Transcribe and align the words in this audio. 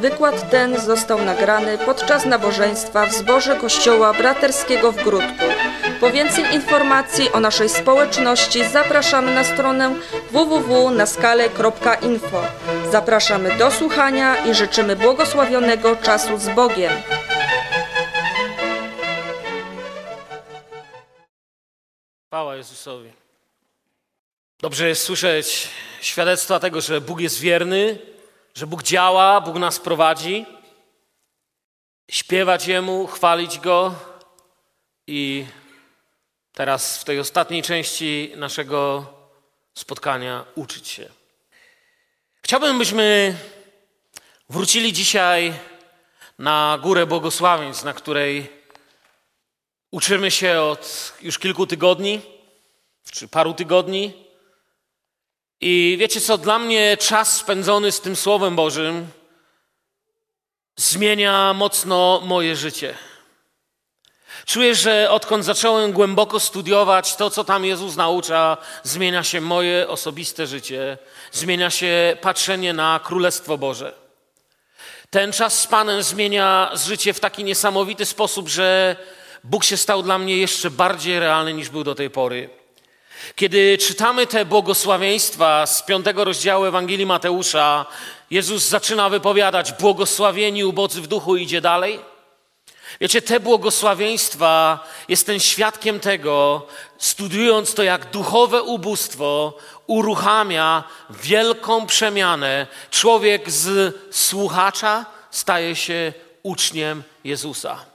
wykład 0.00 0.50
ten 0.50 0.80
został 0.80 1.24
nagrany 1.24 1.78
podczas 1.78 2.24
nabożeństwa 2.24 3.06
w 3.06 3.12
zborze 3.12 3.56
Kościoła 3.56 4.12
Braterskiego 4.12 4.92
w 4.92 4.96
Grudku. 4.96 5.44
Po 6.00 6.10
więcej 6.10 6.54
informacji 6.54 7.32
o 7.32 7.40
naszej 7.40 7.68
społeczności 7.68 8.64
zapraszamy 8.64 9.34
na 9.34 9.44
stronę 9.44 9.94
www.naskale.info. 10.30 12.42
Zapraszamy 12.90 13.56
do 13.56 13.70
słuchania 13.70 14.46
i 14.46 14.54
życzymy 14.54 14.96
błogosławionego 14.96 15.96
czasu 15.96 16.38
z 16.38 16.48
Bogiem. 16.48 16.92
Chwała 22.26 22.56
Jezusowi. 22.56 23.12
Dobrze 24.60 24.88
jest 24.88 25.02
słyszeć 25.02 25.68
świadectwa 26.00 26.60
tego, 26.60 26.80
że 26.80 27.00
Bóg 27.00 27.20
jest 27.20 27.40
wierny, 27.40 27.98
że 28.54 28.66
Bóg 28.66 28.82
działa, 28.82 29.40
Bóg 29.40 29.56
nas 29.56 29.78
prowadzi. 29.78 30.46
Śpiewać 32.10 32.66
Jemu, 32.66 33.06
chwalić 33.06 33.58
Go 33.58 33.94
i 35.06 35.46
teraz 36.52 36.98
w 36.98 37.04
tej 37.04 37.20
ostatniej 37.20 37.62
części 37.62 38.32
naszego 38.36 39.06
spotkania 39.74 40.44
uczyć 40.54 40.88
się. 40.88 41.08
Chciałbym, 42.42 42.78
byśmy 42.78 43.36
wrócili 44.48 44.92
dzisiaj 44.92 45.54
na 46.38 46.78
górę 46.82 47.06
błogosławieństw, 47.06 47.84
na 47.84 47.92
której 47.92 48.52
uczymy 49.90 50.30
się 50.30 50.60
od 50.60 51.12
już 51.22 51.38
kilku 51.38 51.66
tygodni, 51.66 52.20
czy 53.12 53.28
paru 53.28 53.54
tygodni. 53.54 54.29
I 55.60 55.96
wiecie 56.00 56.20
co, 56.20 56.38
dla 56.38 56.58
mnie 56.58 56.96
czas 56.96 57.36
spędzony 57.36 57.92
z 57.92 58.00
tym 58.00 58.16
Słowem 58.16 58.56
Bożym 58.56 59.06
zmienia 60.76 61.54
mocno 61.54 62.22
moje 62.24 62.56
życie. 62.56 62.94
Czuję, 64.46 64.74
że 64.74 65.10
odkąd 65.10 65.44
zacząłem 65.44 65.92
głęboko 65.92 66.40
studiować 66.40 67.16
to, 67.16 67.30
co 67.30 67.44
tam 67.44 67.64
Jezus 67.64 67.96
naucza, 67.96 68.56
zmienia 68.82 69.24
się 69.24 69.40
moje 69.40 69.88
osobiste 69.88 70.46
życie, 70.46 70.98
zmienia 71.32 71.70
się 71.70 72.16
patrzenie 72.20 72.72
na 72.72 73.00
Królestwo 73.04 73.58
Boże. 73.58 73.94
Ten 75.10 75.32
czas 75.32 75.60
z 75.60 75.66
Panem 75.66 76.02
zmienia 76.02 76.70
życie 76.74 77.12
w 77.12 77.20
taki 77.20 77.44
niesamowity 77.44 78.06
sposób, 78.06 78.48
że 78.48 78.96
Bóg 79.44 79.64
się 79.64 79.76
stał 79.76 80.02
dla 80.02 80.18
mnie 80.18 80.36
jeszcze 80.36 80.70
bardziej 80.70 81.20
realny 81.20 81.52
niż 81.52 81.68
był 81.68 81.84
do 81.84 81.94
tej 81.94 82.10
pory. 82.10 82.59
Kiedy 83.34 83.78
czytamy 83.78 84.26
te 84.26 84.44
błogosławieństwa 84.44 85.66
z 85.66 85.82
piątego 85.82 86.24
rozdziału 86.24 86.64
Ewangelii 86.64 87.06
Mateusza, 87.06 87.86
Jezus 88.30 88.68
zaczyna 88.68 89.08
wypowiadać: 89.08 89.72
Błogosławieni 89.72 90.64
ubodzy 90.64 91.02
w 91.02 91.06
duchu, 91.06 91.36
idzie 91.36 91.60
dalej. 91.60 92.00
Wiecie, 93.00 93.22
te 93.22 93.40
błogosławieństwa, 93.40 94.86
jestem 95.08 95.40
świadkiem 95.40 96.00
tego, 96.00 96.66
studiując 96.98 97.74
to, 97.74 97.82
jak 97.82 98.10
duchowe 98.10 98.62
ubóstwo 98.62 99.58
uruchamia 99.86 100.84
wielką 101.10 101.86
przemianę. 101.86 102.66
Człowiek 102.90 103.50
z 103.50 103.96
słuchacza 104.10 105.06
staje 105.30 105.76
się 105.76 106.12
uczniem 106.42 107.02
Jezusa. 107.24 107.89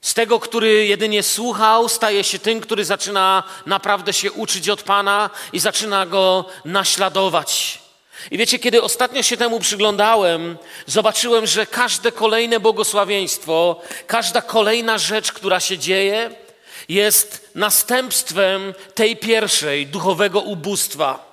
Z 0.00 0.14
tego, 0.14 0.40
który 0.40 0.86
jedynie 0.86 1.22
słuchał, 1.22 1.88
staje 1.88 2.24
się 2.24 2.38
tym, 2.38 2.60
który 2.60 2.84
zaczyna 2.84 3.42
naprawdę 3.66 4.12
się 4.12 4.32
uczyć 4.32 4.68
od 4.68 4.82
Pana 4.82 5.30
i 5.52 5.60
zaczyna 5.60 6.06
go 6.06 6.44
naśladować. 6.64 7.78
I 8.30 8.38
wiecie, 8.38 8.58
kiedy 8.58 8.82
ostatnio 8.82 9.22
się 9.22 9.36
temu 9.36 9.60
przyglądałem, 9.60 10.58
zobaczyłem, 10.86 11.46
że 11.46 11.66
każde 11.66 12.12
kolejne 12.12 12.60
błogosławieństwo, 12.60 13.80
każda 14.06 14.42
kolejna 14.42 14.98
rzecz, 14.98 15.32
która 15.32 15.60
się 15.60 15.78
dzieje, 15.78 16.30
jest 16.88 17.50
następstwem 17.54 18.74
tej 18.94 19.16
pierwszej, 19.16 19.86
duchowego 19.86 20.40
ubóstwa. 20.40 21.29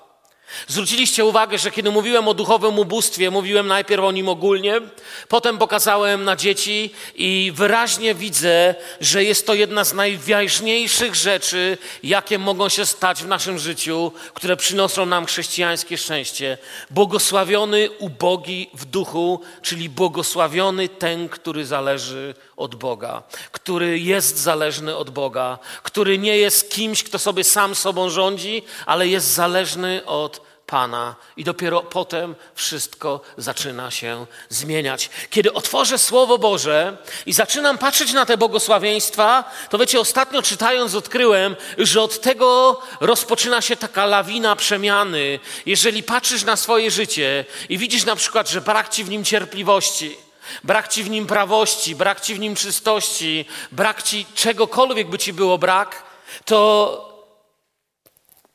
Zwróciliście 0.68 1.26
uwagę, 1.26 1.58
że 1.58 1.72
kiedy 1.72 1.92
mówiłem 1.92 2.28
o 2.28 2.34
duchowym 2.34 2.80
ubóstwie, 2.80 3.32
mówiłem 3.32 3.68
najpierw 3.68 4.04
o 4.04 4.12
nim 4.12 4.30
ogólnie, 4.30 4.82
potem 5.28 5.58
pokazałem 5.58 6.24
na 6.24 6.36
dzieci 6.36 6.94
i 7.16 7.52
wyraźnie 7.56 8.16
widzę, 8.16 8.76
że 9.02 9.24
jest 9.24 9.48
to 9.48 9.54
jedna 9.54 9.84
z 9.84 9.94
najważniejszych 9.94 11.16
rzeczy, 11.16 11.78
jakie 12.04 12.40
mogą 12.40 12.70
się 12.70 12.86
stać 12.86 13.24
w 13.24 13.28
naszym 13.28 13.60
życiu, 13.60 14.12
które 14.34 14.58
przynoszą 14.58 15.06
nam 15.06 15.26
chrześcijańskie 15.26 15.98
szczęście. 15.98 16.58
Błogosławiony 16.90 17.90
ubogi 18.00 18.70
w 18.74 18.86
duchu, 18.86 19.42
czyli 19.62 19.90
błogosławiony 19.90 20.90
ten, 20.90 21.30
który 21.30 21.66
zależy 21.66 22.36
od 22.58 22.76
Boga, 22.76 23.24
który 23.52 24.00
jest 24.00 24.38
zależny 24.38 24.96
od 24.96 25.10
Boga, 25.10 25.60
który 25.84 26.18
nie 26.18 26.38
jest 26.38 26.72
kimś, 26.72 27.04
kto 27.04 27.20
sobie 27.20 27.44
sam 27.44 27.76
sobą 27.76 28.10
rządzi, 28.10 28.64
ale 28.86 29.08
jest 29.08 29.28
zależny 29.34 30.06
od 30.06 30.37
Pana 30.68 31.16
i 31.38 31.44
dopiero 31.44 31.82
potem 31.82 32.36
wszystko 32.56 33.22
zaczyna 33.38 33.92
się 33.92 34.26
zmieniać. 34.50 35.10
Kiedy 35.30 35.54
otworzę 35.54 35.98
Słowo 35.98 36.38
Boże 36.38 36.98
i 37.26 37.34
zaczynam 37.34 37.78
patrzeć 37.78 38.14
na 38.14 38.26
te 38.26 38.38
błogosławieństwa, 38.38 39.52
to 39.70 39.78
wiecie, 39.78 40.00
ostatnio 40.00 40.42
czytając 40.42 40.96
odkryłem, 40.96 41.56
że 41.78 42.02
od 42.02 42.22
tego 42.22 42.80
rozpoczyna 43.00 43.62
się 43.62 43.76
taka 43.76 44.06
lawina 44.06 44.56
przemiany. 44.56 45.40
Jeżeli 45.66 46.04
patrzysz 46.04 46.44
na 46.44 46.56
swoje 46.56 46.92
życie 46.92 47.46
i 47.70 47.78
widzisz 47.78 48.06
na 48.06 48.16
przykład, 48.16 48.50
że 48.50 48.62
brak 48.62 48.90
ci 48.90 49.04
w 49.04 49.10
nim 49.10 49.24
cierpliwości, 49.24 50.18
brak 50.64 50.88
ci 50.88 51.04
w 51.04 51.10
nim 51.10 51.28
prawości, 51.28 51.96
brak 51.96 52.22
ci 52.22 52.36
w 52.36 52.40
nim 52.40 52.56
czystości, 52.56 53.46
brak 53.72 54.04
ci 54.04 54.26
czegokolwiek 54.36 55.10
by 55.10 55.18
ci 55.18 55.34
było 55.34 55.58
brak, 55.58 56.04
to 56.46 57.17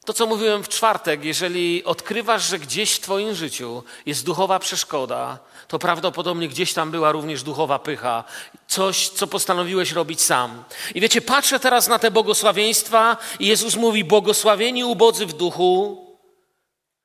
to, 0.04 0.12
co 0.12 0.26
mówiłem 0.26 0.64
w 0.64 0.68
czwartek, 0.68 1.24
jeżeli 1.24 1.84
odkrywasz, 1.84 2.48
że 2.48 2.58
gdzieś 2.58 2.92
w 2.92 3.00
Twoim 3.00 3.34
życiu 3.34 3.82
jest 4.06 4.24
duchowa 4.24 4.58
przeszkoda, 4.58 5.38
to 5.68 5.78
prawdopodobnie 5.78 6.48
gdzieś 6.48 6.72
tam 6.72 6.90
była 6.90 7.12
również 7.12 7.42
duchowa 7.42 7.78
pycha, 7.78 8.24
coś, 8.66 9.08
co 9.08 9.26
postanowiłeś 9.26 9.92
robić 9.92 10.20
sam. 10.20 10.64
I 10.94 11.00
wiecie, 11.00 11.20
patrzę 11.20 11.60
teraz 11.60 11.88
na 11.88 11.98
te 11.98 12.10
błogosławieństwa 12.10 13.16
i 13.41 13.46
Jezus 13.46 13.76
mówi: 13.76 14.04
Błogosławieni 14.04 14.84
ubodzy 14.84 15.26
w 15.26 15.32
duchu, 15.32 16.06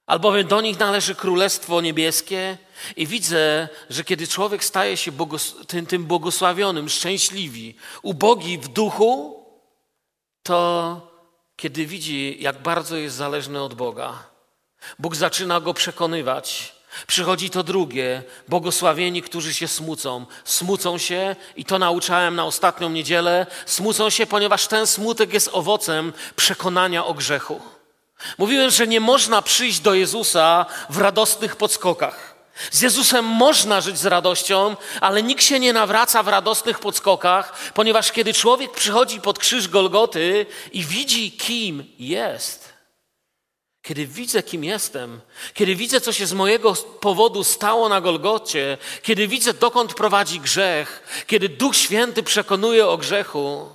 albowiem 0.06 0.48
do 0.48 0.62
nich 0.62 0.80
należy 0.80 1.16
Królestwo 1.16 1.82
Niebieskie. 1.82 2.58
I 2.96 3.08
widzę, 3.08 3.70
że 3.90 4.04
kiedy 4.04 4.28
człowiek 4.28 4.64
staje 4.64 4.98
się 4.98 5.12
błogos 5.12 5.56
tym, 5.68 5.86
tym 5.86 6.06
błogosławionym, 6.06 6.90
szczęśliwi, 6.90 7.76
ubogi 8.02 8.58
w 8.58 8.68
duchu, 8.68 9.46
to 10.44 11.17
kiedy 11.58 11.86
widzi, 11.86 12.38
jak 12.40 12.62
bardzo 12.62 12.98
jest 12.98 13.16
zależny 13.16 13.62
od 13.62 13.74
Boga. 13.74 14.24
Bóg 15.00 15.16
zaczyna 15.16 15.60
go 15.60 15.74
przekonywać. 15.74 16.76
Przychodzi 17.08 17.50
to 17.50 17.64
drugie, 17.64 18.24
błogosławieni, 18.48 19.22
którzy 19.22 19.54
się 19.54 19.68
smucą. 19.68 20.26
Smucą 20.46 20.98
się, 20.98 21.36
i 21.56 21.66
to 21.66 21.80
nauczałem 21.80 22.36
na 22.36 22.46
ostatnią 22.46 22.90
niedzielę, 22.90 23.46
smucą 23.66 24.10
się, 24.10 24.26
ponieważ 24.26 24.68
ten 24.68 24.88
smutek 24.88 25.34
jest 25.34 25.50
owocem 25.54 26.14
przekonania 26.36 27.06
o 27.06 27.14
grzechu. 27.14 27.62
Mówiłem, 28.38 28.72
że 28.72 28.88
nie 28.88 29.00
można 29.00 29.42
przyjść 29.42 29.80
do 29.80 29.94
Jezusa 29.94 30.66
w 30.90 30.98
radosnych 30.98 31.56
podskokach. 31.56 32.37
Z 32.72 32.82
Jezusem 32.82 33.26
można 33.26 33.82
żyć 33.82 33.98
z 33.98 34.06
radością, 34.06 34.76
ale 35.02 35.24
nikt 35.24 35.44
się 35.44 35.60
nie 35.60 35.74
nawraca 35.74 36.24
w 36.24 36.28
radosnych 36.28 36.80
podskokach, 36.80 37.74
ponieważ 37.74 38.12
kiedy 38.12 38.34
człowiek 38.34 38.72
przychodzi 38.72 39.22
pod 39.22 39.40
krzyż 39.40 39.68
Golgoty 39.68 40.46
i 40.72 40.84
widzi, 40.84 41.32
kim 41.32 41.84
jest, 42.00 42.74
kiedy 43.82 44.08
widzę, 44.08 44.44
kim 44.44 44.64
jestem, 44.64 45.22
kiedy 45.54 45.76
widzę, 45.76 46.02
co 46.02 46.14
się 46.14 46.28
z 46.28 46.34
mojego 46.34 46.74
powodu 46.76 47.44
stało 47.44 47.90
na 47.90 48.02
Golgocie, 48.02 48.78
kiedy 49.02 49.28
widzę, 49.28 49.54
dokąd 49.54 49.94
prowadzi 49.94 50.40
grzech, 50.40 51.24
kiedy 51.28 51.50
Duch 51.50 51.76
Święty 51.76 52.24
przekonuje 52.24 52.88
o 52.88 52.98
grzechu, 52.98 53.70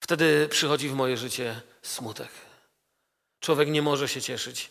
wtedy 0.00 0.48
przychodzi 0.48 0.88
w 0.88 0.94
moje 0.94 1.16
życie 1.16 1.60
smutek. 1.82 2.28
Człowiek 3.40 3.68
nie 3.68 3.82
może 3.82 4.08
się 4.08 4.22
cieszyć, 4.22 4.70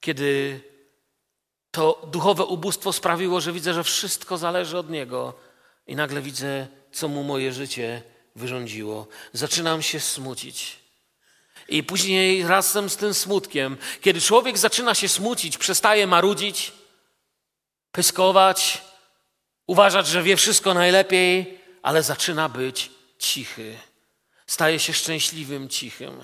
kiedy 0.00 0.60
to 1.70 2.06
duchowe 2.06 2.44
ubóstwo 2.44 2.92
sprawiło, 2.92 3.40
że 3.40 3.52
widzę, 3.52 3.74
że 3.74 3.84
wszystko 3.84 4.38
zależy 4.38 4.78
od 4.78 4.90
Niego 4.90 5.34
i 5.86 5.96
nagle 5.96 6.22
widzę, 6.22 6.66
co 6.92 7.08
mu 7.08 7.24
moje 7.24 7.52
życie 7.52 8.02
wyrządziło. 8.36 9.06
Zaczynam 9.32 9.82
się 9.82 10.00
smucić. 10.00 10.76
I 11.68 11.82
później 11.82 12.46
razem 12.46 12.90
z 12.90 12.96
tym 12.96 13.14
smutkiem, 13.14 13.76
kiedy 14.00 14.20
człowiek 14.20 14.58
zaczyna 14.58 14.94
się 14.94 15.08
smucić, 15.08 15.58
przestaje 15.58 16.06
marudzić, 16.06 16.72
pyskować, 17.92 18.82
uważać, 19.66 20.06
że 20.06 20.22
wie 20.22 20.36
wszystko 20.36 20.74
najlepiej, 20.74 21.58
ale 21.82 22.02
zaczyna 22.02 22.48
być 22.48 22.90
cichy. 23.18 23.78
Staje 24.46 24.78
się 24.78 24.92
szczęśliwym, 24.92 25.68
cichym. 25.68 26.20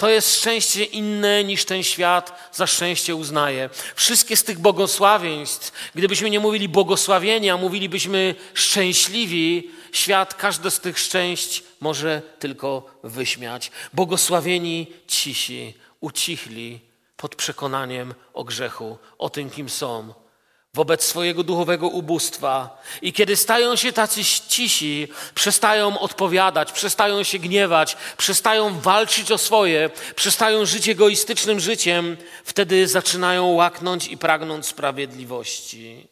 To 0.00 0.08
jest 0.08 0.36
szczęście 0.36 0.84
inne 0.84 1.44
niż 1.44 1.64
ten 1.64 1.82
świat 1.82 2.50
za 2.52 2.66
szczęście 2.66 3.14
uznaje. 3.14 3.70
Wszystkie 3.94 4.36
z 4.36 4.44
tych 4.44 4.58
błogosławieństw, 4.58 5.72
gdybyśmy 5.94 6.30
nie 6.30 6.40
mówili 6.40 6.68
błogosławieni, 6.68 7.50
a 7.50 7.56
mówilibyśmy 7.56 8.34
szczęśliwi, 8.54 9.70
świat 9.92 10.34
każde 10.34 10.70
z 10.70 10.80
tych 10.80 10.98
szczęść 10.98 11.62
może 11.80 12.22
tylko 12.38 12.94
wyśmiać. 13.02 13.70
Błogosławieni 13.92 14.86
cisi, 15.06 15.74
ucichli 16.00 16.80
pod 17.16 17.36
przekonaniem 17.36 18.14
o 18.34 18.44
grzechu, 18.44 18.98
o 19.18 19.30
tym, 19.30 19.50
kim 19.50 19.68
są, 19.68 20.14
wobec 20.74 21.04
swojego 21.04 21.42
duchowego 21.42 21.88
ubóstwa. 21.88 22.82
I 23.02 23.12
kiedy 23.12 23.36
stają 23.36 23.76
się 23.76 23.92
tacy 23.92 24.24
cisi, 24.48 25.08
przestają 25.34 25.98
odpowiadać, 25.98 26.72
przestają 26.72 27.22
się 27.22 27.38
gniewać, 27.38 27.96
przestają 28.16 28.80
walczyć 28.80 29.32
o 29.32 29.38
swoje, 29.38 29.90
przestają 30.16 30.66
żyć 30.66 30.88
egoistycznym 30.88 31.60
życiem, 31.60 32.16
wtedy 32.44 32.88
zaczynają 32.88 33.46
łaknąć 33.46 34.08
i 34.08 34.16
pragnąć 34.16 34.66
sprawiedliwości. 34.66 36.08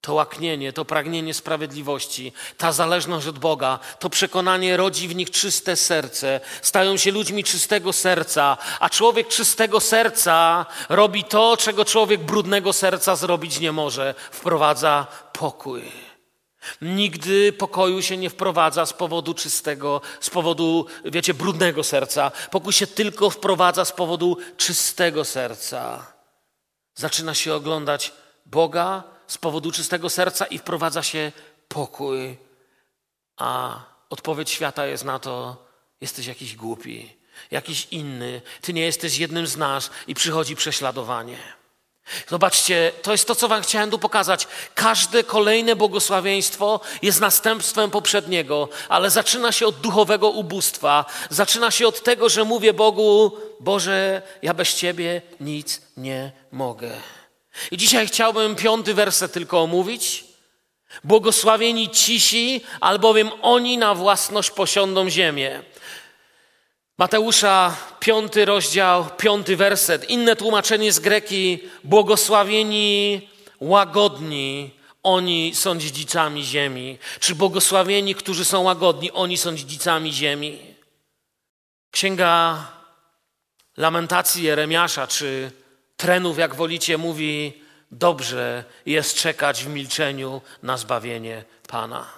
To 0.00 0.14
łaknienie, 0.14 0.72
to 0.72 0.84
pragnienie 0.84 1.34
sprawiedliwości, 1.34 2.32
ta 2.56 2.72
zależność 2.72 3.26
od 3.26 3.38
Boga, 3.38 3.78
to 3.98 4.10
przekonanie 4.10 4.76
rodzi 4.76 5.08
w 5.08 5.16
nich 5.16 5.30
czyste 5.30 5.76
serce. 5.76 6.40
Stają 6.62 6.96
się 6.96 7.12
ludźmi 7.12 7.44
czystego 7.44 7.92
serca, 7.92 8.56
a 8.80 8.90
człowiek 8.90 9.28
czystego 9.28 9.80
serca 9.80 10.66
robi 10.88 11.24
to, 11.24 11.56
czego 11.56 11.84
człowiek 11.84 12.20
brudnego 12.20 12.72
serca 12.72 13.16
zrobić 13.16 13.60
nie 13.60 13.72
może. 13.72 14.14
Wprowadza 14.30 15.06
pokój. 15.32 15.82
Nigdy 16.82 17.52
pokoju 17.52 18.02
się 18.02 18.16
nie 18.16 18.30
wprowadza 18.30 18.86
z 18.86 18.92
powodu 18.92 19.34
czystego, 19.34 20.00
z 20.20 20.30
powodu, 20.30 20.86
wiecie, 21.04 21.34
brudnego 21.34 21.84
serca. 21.84 22.30
Pokój 22.50 22.72
się 22.72 22.86
tylko 22.86 23.30
wprowadza 23.30 23.84
z 23.84 23.92
powodu 23.92 24.36
czystego 24.56 25.24
serca. 25.24 26.06
Zaczyna 26.94 27.34
się 27.34 27.54
oglądać 27.54 28.12
Boga, 28.46 29.15
z 29.26 29.38
powodu 29.38 29.72
czystego 29.72 30.10
serca 30.10 30.46
i 30.46 30.58
wprowadza 30.58 31.02
się 31.02 31.32
pokój. 31.68 32.36
A 33.36 33.80
odpowiedź 34.10 34.50
świata 34.50 34.86
jest 34.86 35.04
na 35.04 35.18
to: 35.18 35.56
jesteś 36.00 36.26
jakiś 36.26 36.56
głupi, 36.56 37.16
jakiś 37.50 37.88
inny, 37.90 38.42
ty 38.60 38.72
nie 38.72 38.82
jesteś 38.82 39.18
jednym 39.18 39.46
z 39.46 39.56
nas 39.56 39.90
i 40.06 40.14
przychodzi 40.14 40.56
prześladowanie. 40.56 41.38
Zobaczcie, 42.28 42.92
to 43.02 43.12
jest 43.12 43.28
to, 43.28 43.34
co 43.34 43.48
Wam 43.48 43.62
chciałem 43.62 43.90
tu 43.90 43.98
pokazać. 43.98 44.48
Każde 44.74 45.24
kolejne 45.24 45.76
błogosławieństwo 45.76 46.80
jest 47.02 47.20
następstwem 47.20 47.90
poprzedniego, 47.90 48.68
ale 48.88 49.10
zaczyna 49.10 49.52
się 49.52 49.66
od 49.66 49.80
duchowego 49.80 50.28
ubóstwa. 50.28 51.04
Zaczyna 51.30 51.70
się 51.70 51.88
od 51.88 52.02
tego, 52.02 52.28
że 52.28 52.44
mówię 52.44 52.72
Bogu: 52.72 53.36
Boże, 53.60 54.22
ja 54.42 54.54
bez 54.54 54.74
Ciebie 54.74 55.22
nic 55.40 55.80
nie 55.96 56.32
mogę. 56.52 56.90
I 57.70 57.76
dzisiaj 57.76 58.06
chciałbym 58.06 58.56
piąty 58.56 58.94
werset 58.94 59.32
tylko 59.32 59.62
omówić. 59.62 60.24
Błogosławieni 61.04 61.90
cisi, 61.90 62.60
albowiem 62.80 63.30
oni 63.42 63.78
na 63.78 63.94
własność 63.94 64.50
posiądą 64.50 65.10
ziemię. 65.10 65.62
Mateusza, 66.98 67.76
piąty 68.00 68.44
rozdział, 68.44 69.06
piąty 69.18 69.56
werset. 69.56 70.10
Inne 70.10 70.36
tłumaczenie 70.36 70.92
z 70.92 70.98
greki. 70.98 71.58
Błogosławieni 71.84 73.28
łagodni, 73.60 74.70
oni 75.02 75.54
są 75.54 75.78
dziedzicami 75.78 76.44
ziemi. 76.44 76.98
Czy 77.20 77.34
błogosławieni, 77.34 78.14
którzy 78.14 78.44
są 78.44 78.62
łagodni, 78.62 79.12
oni 79.12 79.36
są 79.36 79.56
dziedzicami 79.56 80.12
ziemi. 80.12 80.58
Księga 81.90 82.66
Lamentacji 83.76 84.42
Jeremiasza, 84.42 85.06
czy 85.06 85.50
trenów, 85.96 86.38
jak 86.38 86.54
wolicie, 86.54 86.98
mówi: 86.98 87.62
Dobrze 87.90 88.64
jest 88.86 89.16
czekać 89.16 89.64
w 89.64 89.68
milczeniu 89.68 90.40
na 90.62 90.76
zbawienie 90.76 91.44
Pana. 91.68 92.15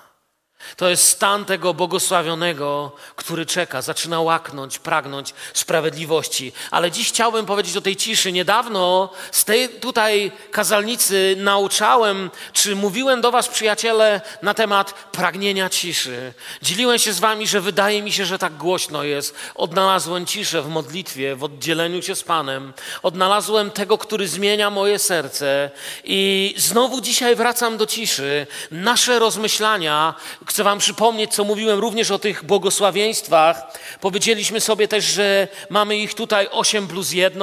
To 0.77 0.89
jest 0.89 1.09
stan 1.09 1.45
tego 1.45 1.75
błogosławionego, 1.75 2.93
który 3.17 3.47
czeka, 3.47 3.83
zaczyna 3.83 4.21
łaknąć, 4.21 4.79
pragnąć 4.79 5.35
sprawiedliwości. 5.55 6.53
Ale 6.71 6.91
dziś 6.91 7.09
chciałbym 7.09 7.47
powiedzieć 7.47 7.77
o 7.77 7.81
tej 7.81 7.97
ciszy. 7.97 8.33
Niedawno 8.33 9.11
z 9.33 9.45
tej 9.45 9.69
tutaj 9.69 10.33
kazalnicy 10.51 11.35
nauczałem, 11.39 12.31
czy 12.53 12.77
mówiłem 12.77 13.21
do 13.21 13.31
Was, 13.31 13.49
przyjaciele, 13.49 14.21
na 14.43 14.55
temat 14.55 14.93
pragnienia 14.93 15.69
ciszy. 15.69 16.33
Dzieliłem 16.63 16.99
się 16.99 17.13
z 17.13 17.21
Wami, 17.21 17.47
że 17.47 17.61
wydaje 17.61 18.03
mi 18.03 18.13
się, 18.13 18.27
że 18.27 18.39
tak 18.39 18.57
głośno 18.57 19.05
jest. 19.05 19.35
Odnalazłem 19.55 20.27
ciszę 20.27 20.63
w 20.63 20.69
modlitwie, 20.69 21.37
w 21.37 21.45
oddzieleniu 21.45 22.03
się 22.03 22.15
z 22.15 22.23
Panem. 22.23 22.73
Odnalazłem 23.03 23.71
tego, 23.71 23.99
który 23.99 24.29
zmienia 24.29 24.71
moje 24.71 24.99
serce. 24.99 25.71
I 26.05 26.55
znowu 26.57 27.01
dzisiaj 27.01 27.37
wracam 27.37 27.77
do 27.77 27.87
ciszy. 27.87 28.47
Nasze 28.71 29.19
rozmyślania, 29.19 30.15
Chcę 30.49 30.65
Wam 30.65 30.79
przypomnieć, 30.79 31.35
co 31.35 31.45
mówiłem 31.45 31.79
również 31.79 32.11
o 32.11 32.19
tych 32.19 32.45
błogosławieństwach. 32.45 33.79
Powiedzieliśmy 34.01 34.61
sobie 34.61 34.89
też, 34.89 35.05
że 35.05 35.49
mamy 35.71 35.97
ich 35.97 36.15
tutaj 36.15 36.49
8 36.51 36.89
plus 36.89 37.13
1. 37.13 37.43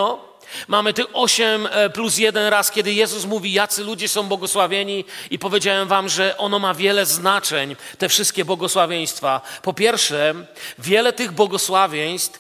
Mamy 0.68 0.94
tych 0.94 1.06
8 1.14 1.68
e, 1.72 1.90
plus 1.90 2.18
1 2.18 2.48
raz, 2.48 2.72
kiedy 2.72 2.94
Jezus 2.94 3.26
mówi, 3.26 3.54
jacy 3.54 3.84
ludzie 3.84 4.08
są 4.08 4.24
błogosławieni, 4.24 5.06
i 5.30 5.40
powiedziałem 5.40 5.88
Wam, 5.88 6.10
że 6.10 6.38
ono 6.38 6.60
ma 6.60 6.74
wiele 6.74 7.06
znaczeń, 7.06 7.76
te 7.98 8.10
wszystkie 8.10 8.46
błogosławieństwa. 8.46 9.42
Po 9.62 9.74
pierwsze, 9.74 10.34
wiele 10.80 11.14
tych 11.14 11.32
błogosławieństw 11.32 12.40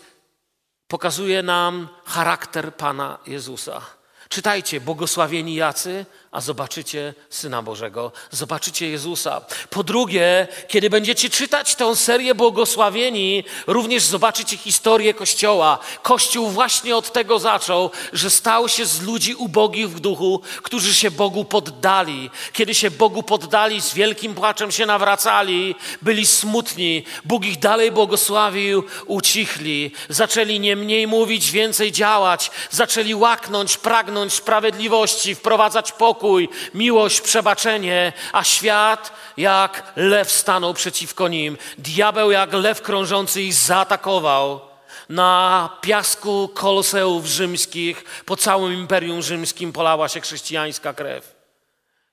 pokazuje 0.88 1.44
nam 1.44 1.88
charakter 2.06 2.76
Pana 2.76 3.18
Jezusa. 3.28 3.82
Czytajcie, 4.30 4.82
błogosławieni 4.82 5.56
jacy, 5.56 6.06
a 6.36 6.42
zobaczycie 6.42 7.14
Syna 7.30 7.62
Bożego, 7.62 8.12
zobaczycie 8.32 8.90
Jezusa. 8.90 9.42
Po 9.70 9.84
drugie, 9.84 10.48
kiedy 10.68 10.90
będziecie 10.90 11.30
czytać 11.30 11.76
tę 11.76 11.96
serię 11.96 12.36
błogosławieni, 12.36 13.44
również 13.68 14.04
zobaczycie 14.04 14.58
historię 14.58 15.14
Kościoła. 15.14 15.80
Kościół 16.04 16.50
właśnie 16.50 16.96
od 16.96 17.14
tego 17.14 17.40
zaczął, 17.40 17.92
że 18.14 18.30
stał 18.30 18.70
się 18.70 18.86
z 18.86 19.02
ludzi 19.02 19.36
ubogich 19.36 19.90
w 19.90 20.00
duchu, 20.00 20.42
którzy 20.64 20.96
się 20.96 21.12
Bogu 21.12 21.46
poddali. 21.46 22.30
Kiedy 22.54 22.76
się 22.76 22.92
Bogu 22.92 23.24
poddali, 23.24 23.82
z 23.82 23.94
wielkim 23.94 24.34
płaczem 24.34 24.72
się 24.72 24.86
nawracali, 24.86 25.76
byli 26.02 26.26
smutni. 26.26 27.04
Bóg 27.26 27.46
ich 27.46 27.60
dalej 27.60 27.92
błogosławił, 27.92 28.84
ucichli. 29.06 29.92
Zaczęli 30.10 30.60
nie 30.60 30.76
mniej 30.76 31.08
mówić, 31.08 31.52
więcej 31.52 31.92
działać. 31.92 32.52
Zaczęli 32.72 33.16
łaknąć, 33.16 33.78
pragnąć 33.78 34.34
sprawiedliwości, 34.34 35.36
wprowadzać 35.36 35.92
pokój 35.92 36.25
pokój, 36.26 36.50
miłość, 36.74 37.22
przebaczenie, 37.22 38.14
a 38.34 38.44
świat 38.44 39.12
jak 39.38 39.94
lew 39.96 40.32
stanął 40.32 40.74
przeciwko 40.74 41.28
nim. 41.28 41.58
Diabeł 41.78 42.32
jak 42.32 42.54
lew 42.54 42.82
krążący 42.82 43.42
ich 43.42 43.54
zaatakował. 43.54 44.62
Na 45.10 45.70
piasku 45.82 46.50
koloseów 46.54 47.26
rzymskich, 47.26 48.04
po 48.26 48.38
całym 48.38 48.74
imperium 48.74 49.22
rzymskim 49.22 49.74
polała 49.74 50.10
się 50.10 50.22
chrześcijańska 50.22 50.94
krew. 50.94 51.36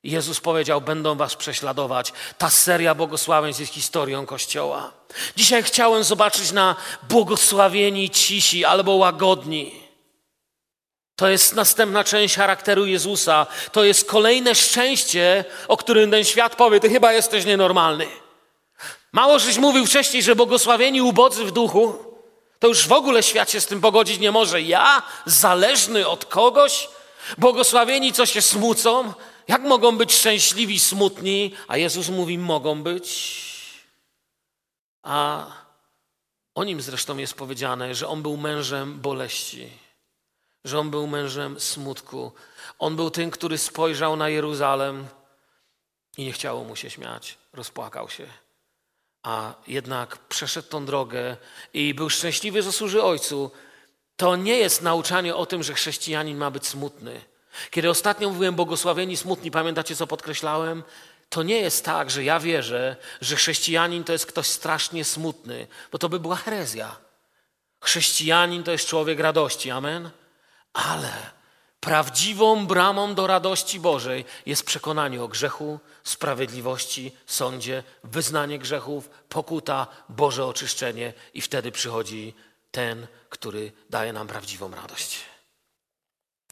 Jezus 0.04 0.40
powiedział: 0.40 0.81
Będą 0.81 1.16
was 1.16 1.37
prześladować. 1.37 2.12
Ta 2.38 2.50
seria 2.50 2.95
błogosławieństw 2.95 3.61
jest 3.61 3.73
historią 3.73 4.26
Kościoła. 4.26 4.92
Dzisiaj 5.37 5.62
chciałem 5.62 6.04
zobaczyć 6.04 6.52
na 6.52 6.76
błogosławieni 7.09 8.11
cisi 8.11 8.64
albo 8.64 8.92
łagodni. 8.92 9.82
To 11.23 11.29
jest 11.29 11.55
następna 11.55 12.05
część 12.05 12.37
charakteru 12.37 12.87
Jezusa. 12.87 13.47
To 13.73 13.85
jest 13.85 14.05
kolejne 14.11 14.55
szczęście, 14.55 15.45
o 15.69 15.76
którym 15.76 16.11
ten 16.11 16.25
świat 16.25 16.57
powie: 16.57 16.81
Ty 16.81 16.91
chyba 16.91 17.12
jesteś 17.12 17.45
nienormalny. 17.45 18.07
Mało 19.12 19.38
żeś 19.38 19.59
mówił 19.59 19.87
wcześniej, 19.87 20.23
że 20.23 20.37
błogosławieni 20.37 21.02
ubodzy 21.02 21.45
w 21.45 21.52
duchu, 21.52 22.05
to 22.59 22.69
już 22.69 22.88
w 22.88 22.93
ogóle 22.93 23.23
świat 23.23 23.50
się 23.50 23.61
z 23.61 23.67
tym 23.67 23.81
pogodzić 23.81 24.19
nie 24.19 24.33
może. 24.33 24.62
Ja, 24.62 25.02
zależny 25.26 26.09
od 26.09 26.25
kogoś, 26.25 26.88
błogosławieni, 27.38 28.12
co 28.12 28.26
się 28.26 28.43
smucą, 28.43 29.12
jak 29.49 29.62
mogą 29.62 29.99
być 29.99 30.12
szczęśliwi, 30.12 30.79
smutni? 30.79 31.55
A 31.69 31.76
Jezus 31.76 32.09
mówi: 32.09 32.38
mogą 32.38 32.83
być. 32.83 33.41
A 35.02 35.47
o 36.55 36.64
nim 36.64 36.81
zresztą 36.81 37.17
jest 37.17 37.35
powiedziane, 37.35 37.95
że 37.95 38.09
on 38.09 38.23
był 38.23 38.37
mężem 38.37 39.00
boleści 39.00 39.82
że 40.64 40.78
on 40.78 40.90
był 40.90 41.07
mężem 41.07 41.61
smutku. 41.61 42.33
On 42.78 42.97
był 42.97 43.11
tym, 43.11 43.31
który 43.31 43.59
spojrzał 43.59 44.16
na 44.16 44.28
Jeruzalem 44.28 45.07
i 46.16 46.25
nie 46.25 46.33
chciało 46.33 46.64
mu 46.64 46.76
się 46.76 46.90
śmiać, 46.90 47.38
rozpłakał 47.52 48.09
się. 48.09 48.26
A 49.23 49.54
jednak 49.66 50.19
przeszedł 50.19 50.69
tą 50.69 50.87
drogę 50.87 51.37
i 51.75 51.95
był 51.95 52.11
szczęśliwy, 52.11 52.62
że 52.62 52.73
służy 52.73 53.02
Ojcu. 53.02 53.50
To 54.16 54.37
nie 54.37 54.57
jest 54.57 54.83
nauczanie 54.83 55.37
o 55.37 55.47
tym, 55.47 55.62
że 55.62 55.75
chrześcijanin 55.75 56.38
ma 56.38 56.50
być 56.50 56.66
smutny. 56.66 57.21
Kiedy 57.71 57.90
ostatnio 57.90 58.31
mówiłem 58.31 58.54
błogosławieni 58.54 59.16
smutni, 59.16 59.50
pamiętacie 59.50 59.97
co 59.97 60.07
podkreślałem? 60.07 60.83
To 61.28 61.42
nie 61.42 61.59
jest 61.59 61.85
tak, 61.85 62.11
że 62.11 62.25
ja 62.25 62.40
wierzę, 62.40 62.97
że 63.21 63.37
chrześcijanin 63.37 64.04
to 64.04 64.12
jest 64.12 64.26
ktoś 64.26 64.47
strasznie 64.47 65.04
smutny, 65.04 65.66
bo 65.92 65.99
to 65.99 66.09
by 66.09 66.21
była 66.21 66.37
herezja. 66.37 66.97
Chrześcijanin 67.81 68.62
to 68.62 68.73
jest 68.73 68.87
człowiek 68.87 69.21
radości, 69.21 69.71
amen? 69.71 70.11
Ale 70.73 71.12
prawdziwą 71.81 72.67
bramą 72.67 73.14
do 73.14 73.26
radości 73.26 73.81
Bożej 73.81 74.25
jest 74.47 74.67
przekonanie 74.67 75.23
o 75.23 75.29
grzechu, 75.29 75.81
sprawiedliwości, 76.05 77.12
sądzie, 77.26 77.83
wyznanie 78.05 78.59
grzechów, 78.59 79.11
pokuta, 79.29 79.87
Boże 80.09 80.47
oczyszczenie 80.47 81.12
i 81.35 81.41
wtedy 81.41 81.73
przychodzi 81.73 82.35
ten, 82.71 83.07
który 83.29 83.73
daje 83.91 84.12
nam 84.12 84.26
prawdziwą 84.29 84.71
radość. 84.71 85.19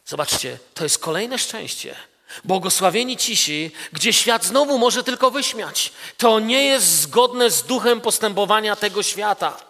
Zobaczcie, 0.07 0.59
to 0.75 0.85
jest 0.85 0.99
kolejne 0.99 1.39
szczęście. 1.39 1.97
Błogosławieni 2.45 3.17
cisi, 3.17 3.71
gdzie 3.93 4.13
świat 4.13 4.45
znowu 4.45 4.79
może 4.79 5.05
tylko 5.05 5.31
wyśmiać. 5.31 5.93
To 6.17 6.41
nie 6.41 6.65
jest 6.65 7.01
zgodne 7.01 7.51
z 7.51 7.63
duchem 7.63 8.01
postępowania 8.01 8.77
tego 8.77 9.03
świata. 9.03 9.70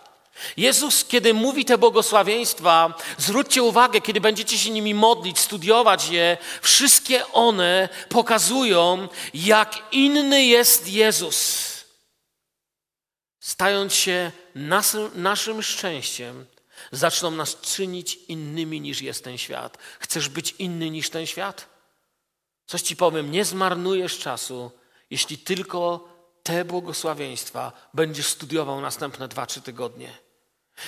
Jezus, 0.57 1.05
kiedy 1.05 1.35
mówi 1.35 1.65
te 1.65 1.79
błogosławieństwa, 1.79 2.95
zwróćcie 3.19 3.63
uwagę, 3.63 4.01
kiedy 4.01 4.21
będziecie 4.21 4.59
się 4.59 4.71
nimi 4.71 4.95
modlić, 4.95 5.39
studiować 5.39 6.09
je, 6.09 6.39
wszystkie 6.63 7.33
one 7.33 7.89
pokazują, 8.09 9.09
jak 9.35 9.83
inny 9.93 10.45
jest 10.45 10.89
Jezus. 10.89 11.71
Stając 13.41 13.95
się 13.95 14.33
naszym, 15.15 15.63
szczęściem, 15.63 16.47
zaczną 16.93 17.31
nas 17.31 17.61
czynić 17.61 18.19
innymi 18.29 18.81
niż 18.81 19.03
jest 19.03 19.25
ten 19.25 19.39
świat. 19.39 19.79
Chcesz 19.99 20.29
być 20.29 20.55
inny 20.59 20.91
niż 20.91 21.11
ten 21.11 21.27
świat? 21.27 21.67
Coś 22.67 22.83
ci 22.83 22.97
powiem, 22.97 23.31
nie 23.31 23.45
zmarnujesz 23.45 24.19
czasu, 24.19 24.71
jeśli 25.11 25.39
tylko 25.39 26.09
te 26.43 26.65
błogosławieństwa 26.65 27.73
będziesz 27.95 28.27
studiował 28.27 28.81
następne 28.81 29.29
dwa, 29.29 29.47
trzy 29.47 29.63
tygodnie. 29.63 30.19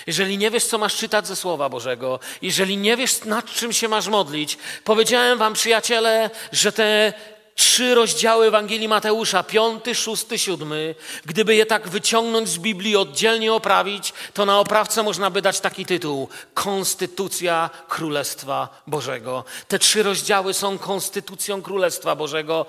Jeżeli 0.06 0.38
nie 0.38 0.50
wiesz, 0.50 0.64
co 0.64 0.78
masz 0.78 0.96
czytać 0.96 1.26
ze 1.26 1.36
Słowa 1.36 1.68
Bożego, 1.68 2.20
jeżeli 2.42 2.76
nie 2.76 2.96
wiesz, 2.96 3.24
nad 3.24 3.52
czym 3.52 3.72
się 3.72 3.88
masz 3.88 4.08
modlić, 4.08 4.58
powiedziałem 4.84 5.38
wam, 5.38 5.52
przyjaciele, 5.52 6.30
że 6.52 6.72
te 6.72 7.12
trzy 7.54 7.94
rozdziały 7.94 8.46
Ewangelii 8.46 8.88
Mateusza, 8.88 9.42
piąty, 9.42 9.94
szósty, 9.94 10.38
siódmy, 10.38 10.94
gdyby 11.24 11.54
je 11.54 11.66
tak 11.66 11.88
wyciągnąć 11.88 12.48
z 12.48 12.58
Biblii, 12.58 12.96
oddzielnie 12.96 13.52
oprawić, 13.52 14.12
to 14.34 14.46
na 14.46 14.58
oprawce 14.58 15.02
można 15.02 15.30
by 15.30 15.42
dać 15.42 15.60
taki 15.60 15.86
tytuł: 15.86 16.28
Konstytucja 16.54 17.70
Królestwa 17.88 18.82
Bożego. 18.86 19.44
Te 19.68 19.78
trzy 19.78 20.02
rozdziały 20.02 20.54
są 20.54 20.78
konstytucją 20.78 21.62
Królestwa 21.62 22.16
Bożego. 22.16 22.66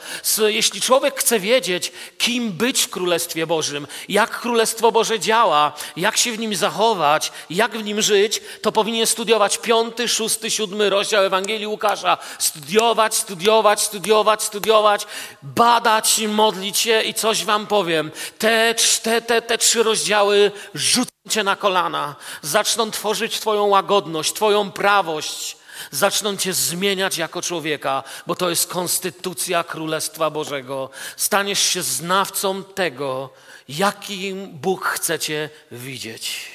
Jeśli 0.47 0.81
człowiek 0.81 1.19
chce 1.19 1.39
wiedzieć, 1.39 1.91
kim 2.17 2.51
być 2.51 2.81
w 2.81 2.89
Królestwie 2.89 3.47
Bożym, 3.47 3.87
jak 4.09 4.39
Królestwo 4.39 4.91
Boże 4.91 5.19
działa, 5.19 5.73
jak 5.97 6.17
się 6.17 6.31
w 6.31 6.39
nim 6.39 6.55
zachować, 6.55 7.31
jak 7.49 7.77
w 7.77 7.83
nim 7.83 8.01
żyć, 8.01 8.41
to 8.61 8.71
powinien 8.71 9.07
studiować 9.07 9.57
piąty, 9.57 10.07
szósty, 10.07 10.51
siódmy 10.51 10.89
rozdział 10.89 11.23
Ewangelii 11.23 11.67
Łukasza. 11.67 12.17
Studiować, 12.39 13.15
studiować, 13.15 13.81
studiować, 13.81 14.43
studiować 14.43 14.72
studiować, 14.73 15.07
badać, 15.43 16.21
modlić 16.27 16.77
się 16.77 17.01
i 17.01 17.13
coś 17.13 17.45
wam 17.45 17.67
powiem. 17.67 18.11
Te, 18.37 18.75
te, 19.03 19.21
te, 19.21 19.41
te 19.41 19.57
trzy 19.57 19.83
rozdziały 19.83 20.51
rzucą 20.73 21.11
cię 21.29 21.43
na 21.43 21.55
kolana, 21.55 22.15
zaczną 22.41 22.91
tworzyć 22.91 23.39
twoją 23.39 23.65
łagodność, 23.67 24.33
twoją 24.33 24.71
prawość, 24.71 25.57
zaczną 25.91 26.37
cię 26.37 26.53
zmieniać 26.53 27.17
jako 27.17 27.41
człowieka, 27.41 28.03
bo 28.27 28.35
to 28.35 28.49
jest 28.49 28.67
konstytucja 28.67 29.63
Królestwa 29.63 30.29
Bożego. 30.29 30.89
Staniesz 31.17 31.59
się 31.59 31.81
znawcą 31.81 32.63
tego, 32.63 33.29
jakim 33.69 34.47
Bóg 34.47 34.85
chce 34.85 35.19
cię 35.19 35.49
widzieć. 35.71 36.51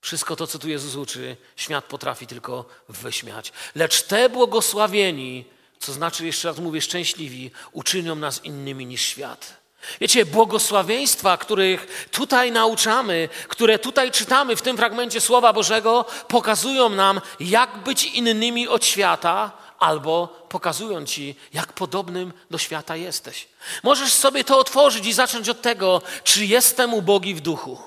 Wszystko 0.00 0.36
to, 0.36 0.46
co 0.46 0.58
tu 0.58 0.68
Jezus 0.68 0.94
uczy, 0.94 1.36
świat 1.56 1.84
potrafi 1.84 2.26
tylko 2.26 2.64
wyśmiać. 2.88 3.52
Lecz 3.74 4.02
te 4.02 4.28
błogosławieni, 4.28 5.44
co 5.80 5.92
znaczy, 5.92 6.26
jeszcze 6.26 6.48
raz 6.48 6.58
mówię, 6.58 6.80
szczęśliwi, 6.80 7.50
uczynią 7.72 8.14
nas 8.14 8.44
innymi 8.44 8.86
niż 8.86 9.02
świat. 9.02 9.60
Wiecie, 10.00 10.26
błogosławieństwa, 10.26 11.36
których 11.36 12.08
tutaj 12.10 12.52
nauczamy, 12.52 13.28
które 13.48 13.78
tutaj 13.78 14.10
czytamy 14.10 14.56
w 14.56 14.62
tym 14.62 14.76
fragmencie 14.76 15.20
Słowa 15.20 15.52
Bożego, 15.52 16.04
pokazują 16.28 16.88
nam, 16.88 17.20
jak 17.40 17.78
być 17.78 18.04
innymi 18.04 18.68
od 18.68 18.84
świata, 18.84 19.52
albo 19.78 20.46
pokazują 20.48 21.06
ci, 21.06 21.34
jak 21.52 21.72
podobnym 21.72 22.32
do 22.50 22.58
świata 22.58 22.96
jesteś. 22.96 23.48
Możesz 23.82 24.12
sobie 24.12 24.44
to 24.44 24.58
otworzyć 24.58 25.06
i 25.06 25.12
zacząć 25.12 25.48
od 25.48 25.62
tego, 25.62 26.02
czy 26.24 26.46
jestem 26.46 26.94
ubogi 26.94 27.34
w 27.34 27.40
duchu. 27.40 27.78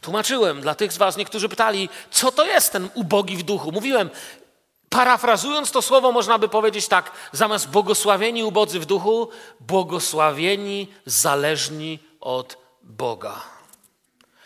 Tłumaczyłem 0.00 0.60
dla 0.60 0.74
tych 0.74 0.92
z 0.92 0.96
Was, 0.96 1.16
niektórzy 1.16 1.48
pytali, 1.48 1.88
co 2.10 2.32
to 2.32 2.46
jest 2.46 2.72
ten 2.72 2.88
ubogi 2.94 3.36
w 3.36 3.42
duchu. 3.42 3.72
Mówiłem, 3.72 4.10
Parafrazując 4.90 5.70
to 5.70 5.82
słowo, 5.82 6.12
można 6.12 6.38
by 6.38 6.48
powiedzieć 6.48 6.88
tak: 6.88 7.12
zamiast 7.32 7.68
błogosławieni 7.68 8.44
ubodzy 8.44 8.80
w 8.80 8.86
duchu, 8.86 9.28
błogosławieni 9.60 10.88
zależni 11.06 11.98
od 12.20 12.56
Boga. 12.82 13.42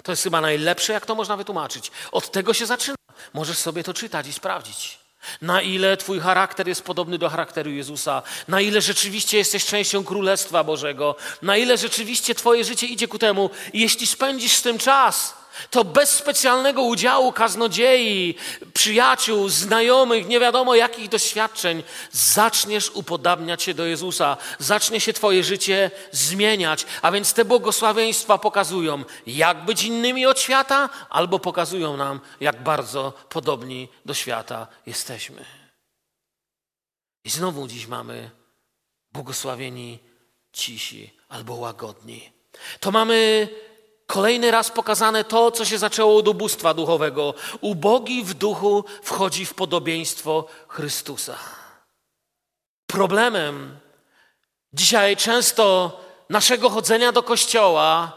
To 0.03 0.13
jest 0.13 0.23
chyba 0.23 0.41
najlepsze, 0.41 0.93
jak 0.93 1.07
to 1.07 1.15
można 1.15 1.37
wytłumaczyć. 1.37 1.91
Od 2.13 2.31
tego 2.31 2.55
się 2.55 2.67
zaczyna. 2.67 2.97
Możesz 3.35 3.59
sobie 3.59 3.85
to 3.85 3.95
czytać 3.95 4.27
i 4.27 4.33
sprawdzić. 4.33 4.99
Na 5.43 5.63
ile 5.63 5.97
Twój 5.97 6.21
charakter 6.21 6.69
jest 6.69 6.83
podobny 6.83 7.19
do 7.19 7.29
charakteru 7.31 7.71
Jezusa, 7.71 8.23
na 8.49 8.61
ile 8.61 8.81
rzeczywiście 8.81 9.39
jesteś 9.39 9.67
częścią 9.67 10.05
Królestwa 10.05 10.65
Bożego, 10.65 11.17
na 11.43 11.57
ile 11.57 11.79
rzeczywiście 11.79 12.35
Twoje 12.35 12.65
życie 12.65 12.87
idzie 12.87 13.09
ku 13.09 13.19
temu. 13.19 13.51
Jeśli 13.75 14.07
spędzisz 14.07 14.57
z 14.57 14.63
tym 14.63 14.79
czas, 14.79 15.35
to 15.71 15.85
bez 15.85 16.11
specjalnego 16.11 16.83
udziału 16.83 17.33
kaznodziei, 17.33 18.35
przyjaciół, 18.75 19.49
znajomych, 19.49 20.27
nie 20.27 20.41
wiadomo 20.41 20.75
jakich 20.75 21.09
doświadczeń, 21.09 21.83
zaczniesz 22.13 22.91
upodabniać 22.91 23.63
się 23.63 23.75
do 23.75 23.87
Jezusa, 23.87 24.37
zacznie 24.59 25.01
się 25.01 25.13
Twoje 25.13 25.45
życie 25.45 25.91
zmieniać. 26.13 26.87
A 27.03 27.13
więc 27.13 27.33
te 27.33 27.45
błogosławieństwa 27.45 28.39
pokazują, 28.39 29.05
jak 29.27 29.65
być 29.65 29.83
innymi 29.83 30.27
od 30.27 30.41
świata, 30.41 30.89
albo 31.11 31.39
pokazują 31.39 31.97
nam, 31.97 32.21
jak 32.41 32.63
bardzo 32.63 33.13
podobni 33.29 33.89
do 34.05 34.15
świata 34.15 34.67
jesteśmy. 34.87 35.45
I 37.25 37.31
znowu 37.31 37.69
dziś 37.69 37.87
mamy 37.87 38.31
błogosławieni 39.13 39.99
cisi 40.53 41.11
albo 41.29 41.55
łagodni. 41.55 42.33
To 42.81 42.91
mamy 42.91 43.49
Kolejny 44.15 44.51
raz 44.51 44.71
pokazane 44.71 45.25
to, 45.25 45.51
co 45.51 45.65
się 45.65 45.79
zaczęło 45.79 46.17
od 46.17 46.29
ubóstwa 46.29 46.75
duchowego. 46.75 47.35
Ubogi 47.61 48.25
w 48.25 48.35
duchu 48.35 48.85
wchodzi 49.03 49.47
w 49.47 49.55
podobieństwo 49.55 50.47
Chrystusa. 50.69 51.39
Problemem 52.87 53.79
dzisiaj 54.73 55.17
często 55.17 56.01
naszego 56.31 56.71
chodzenia 56.71 57.13
do 57.13 57.23
kościoła, 57.23 58.13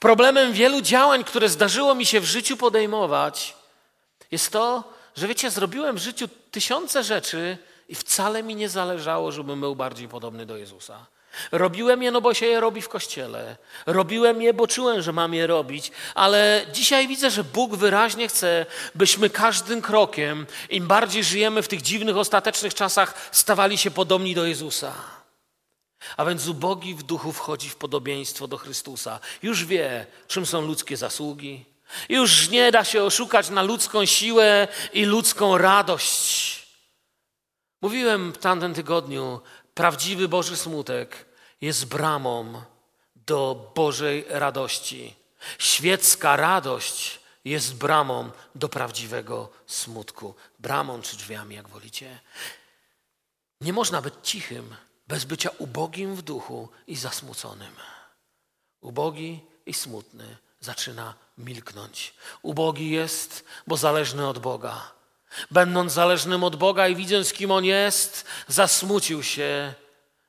problemem 0.00 0.52
wielu 0.52 0.80
działań, 0.80 1.24
które 1.24 1.48
zdarzyło 1.48 1.94
mi 1.94 2.06
się 2.06 2.20
w 2.20 2.24
życiu 2.24 2.56
podejmować, 2.56 3.56
jest 4.30 4.52
to, 4.52 4.84
że 5.16 5.28
wiecie, 5.28 5.50
zrobiłem 5.50 5.96
w 5.96 6.02
życiu 6.02 6.28
tysiące 6.50 7.04
rzeczy 7.04 7.58
i 7.88 7.94
wcale 7.94 8.42
mi 8.42 8.56
nie 8.56 8.68
zależało, 8.68 9.32
żebym 9.32 9.60
był 9.60 9.76
bardziej 9.76 10.08
podobny 10.08 10.46
do 10.46 10.56
Jezusa. 10.56 11.06
Robiłem 11.52 12.02
je, 12.02 12.10
no 12.10 12.20
bo 12.20 12.34
się 12.34 12.46
je 12.46 12.60
robi 12.60 12.82
w 12.82 12.88
kościele. 12.88 13.56
Robiłem 13.86 14.42
je, 14.42 14.54
bo 14.54 14.66
czułem, 14.66 15.02
że 15.02 15.12
mam 15.12 15.34
je 15.34 15.46
robić, 15.46 15.92
ale 16.14 16.66
dzisiaj 16.72 17.08
widzę, 17.08 17.30
że 17.30 17.44
Bóg 17.44 17.76
wyraźnie 17.76 18.28
chce, 18.28 18.66
byśmy 18.94 19.30
każdym 19.30 19.82
krokiem, 19.82 20.46
im 20.70 20.86
bardziej 20.86 21.24
żyjemy 21.24 21.62
w 21.62 21.68
tych 21.68 21.82
dziwnych, 21.82 22.16
ostatecznych 22.16 22.74
czasach, 22.74 23.28
stawali 23.32 23.78
się 23.78 23.90
podobni 23.90 24.34
do 24.34 24.46
Jezusa. 24.46 24.92
A 26.16 26.24
więc 26.24 26.48
ubogi 26.48 26.94
w 26.94 27.02
duchu 27.02 27.32
wchodzi 27.32 27.68
w 27.68 27.76
podobieństwo 27.76 28.48
do 28.48 28.58
Chrystusa. 28.58 29.20
Już 29.42 29.64
wie, 29.64 30.06
czym 30.28 30.46
są 30.46 30.60
ludzkie 30.60 30.96
zasługi. 30.96 31.64
Już 32.08 32.48
nie 32.48 32.72
da 32.72 32.84
się 32.84 33.02
oszukać 33.02 33.50
na 33.50 33.62
ludzką 33.62 34.06
siłę 34.06 34.68
i 34.92 35.04
ludzką 35.04 35.58
radość. 35.58 36.66
Mówiłem 37.82 38.32
w 38.32 38.38
tamtym 38.38 38.74
tygodniu, 38.74 39.40
prawdziwy 39.76 40.28
Boży 40.28 40.56
smutek 40.56 41.26
jest 41.60 41.84
bramą 41.84 42.62
do 43.26 43.72
Bożej 43.74 44.24
radości. 44.28 45.14
Świecka 45.58 46.36
radość 46.36 47.20
jest 47.44 47.74
bramą 47.74 48.30
do 48.54 48.68
prawdziwego 48.68 49.48
smutku. 49.66 50.34
Bramą 50.58 51.02
czy 51.02 51.16
drzwiami, 51.16 51.54
jak 51.54 51.68
wolicie. 51.68 52.20
Nie 53.60 53.72
można 53.72 54.02
być 54.02 54.14
cichym 54.22 54.76
bez 55.06 55.24
bycia 55.24 55.50
ubogim 55.58 56.16
w 56.16 56.22
duchu 56.22 56.68
i 56.86 56.96
zasmuconym. 56.96 57.74
Ubogi 58.80 59.40
i 59.66 59.74
smutny 59.74 60.36
zaczyna 60.60 61.14
milknąć. 61.38 62.14
Ubogi 62.42 62.90
jest, 62.90 63.44
bo 63.66 63.76
zależny 63.76 64.28
od 64.28 64.38
Boga. 64.38 64.95
Będąc 65.50 65.92
zależnym 65.92 66.44
od 66.44 66.56
Boga 66.56 66.88
i 66.88 66.96
widząc, 66.96 67.32
kim 67.32 67.50
On 67.50 67.64
jest, 67.64 68.24
zasmucił 68.48 69.22
się 69.22 69.74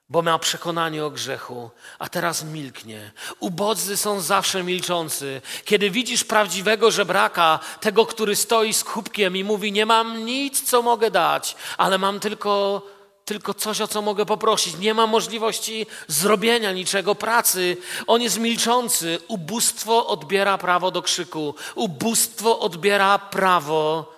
bo 0.10 0.22
ma 0.22 0.40
przekonanie 0.40 1.06
o 1.06 1.12
grzechu, 1.12 1.70
a 2.00 2.10
teraz 2.10 2.44
milknie. 2.44 3.12
Ubodzy 3.40 3.98
są 3.98 4.22
zawsze 4.22 4.64
milczący. 4.64 5.42
Kiedy 5.66 5.90
widzisz 5.90 6.24
prawdziwego 6.24 6.92
żebraka, 6.92 7.60
tego, 7.80 8.06
który 8.06 8.36
stoi 8.36 8.74
z 8.74 8.84
kubkiem 8.84 9.38
i 9.38 9.44
mówi: 9.44 9.72
Nie 9.72 9.86
mam 9.86 10.26
nic, 10.26 10.70
co 10.70 10.82
mogę 10.82 11.12
dać, 11.12 11.56
ale 11.78 11.98
mam 11.98 12.20
tylko, 12.20 12.82
tylko 13.26 13.54
coś, 13.54 13.82
o 13.82 13.88
co 13.88 14.02
mogę 14.02 14.26
poprosić. 14.26 14.78
Nie 14.78 14.94
ma 14.94 15.08
możliwości 15.08 15.86
zrobienia 16.08 16.72
niczego, 16.72 17.16
pracy. 17.16 17.78
On 18.08 18.22
jest 18.22 18.40
milczący. 18.40 19.20
Ubóstwo 19.28 20.08
odbiera 20.08 20.58
prawo 20.58 20.92
do 20.92 21.02
krzyku, 21.02 21.56
ubóstwo 21.76 22.60
odbiera 22.60 23.20
prawo 23.20 24.17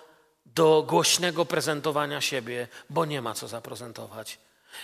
do 0.60 0.82
głośnego 0.82 1.44
prezentowania 1.44 2.20
siebie, 2.20 2.68
bo 2.90 3.04
nie 3.04 3.22
ma 3.22 3.34
co 3.34 3.48
zaprezentować 3.48 4.38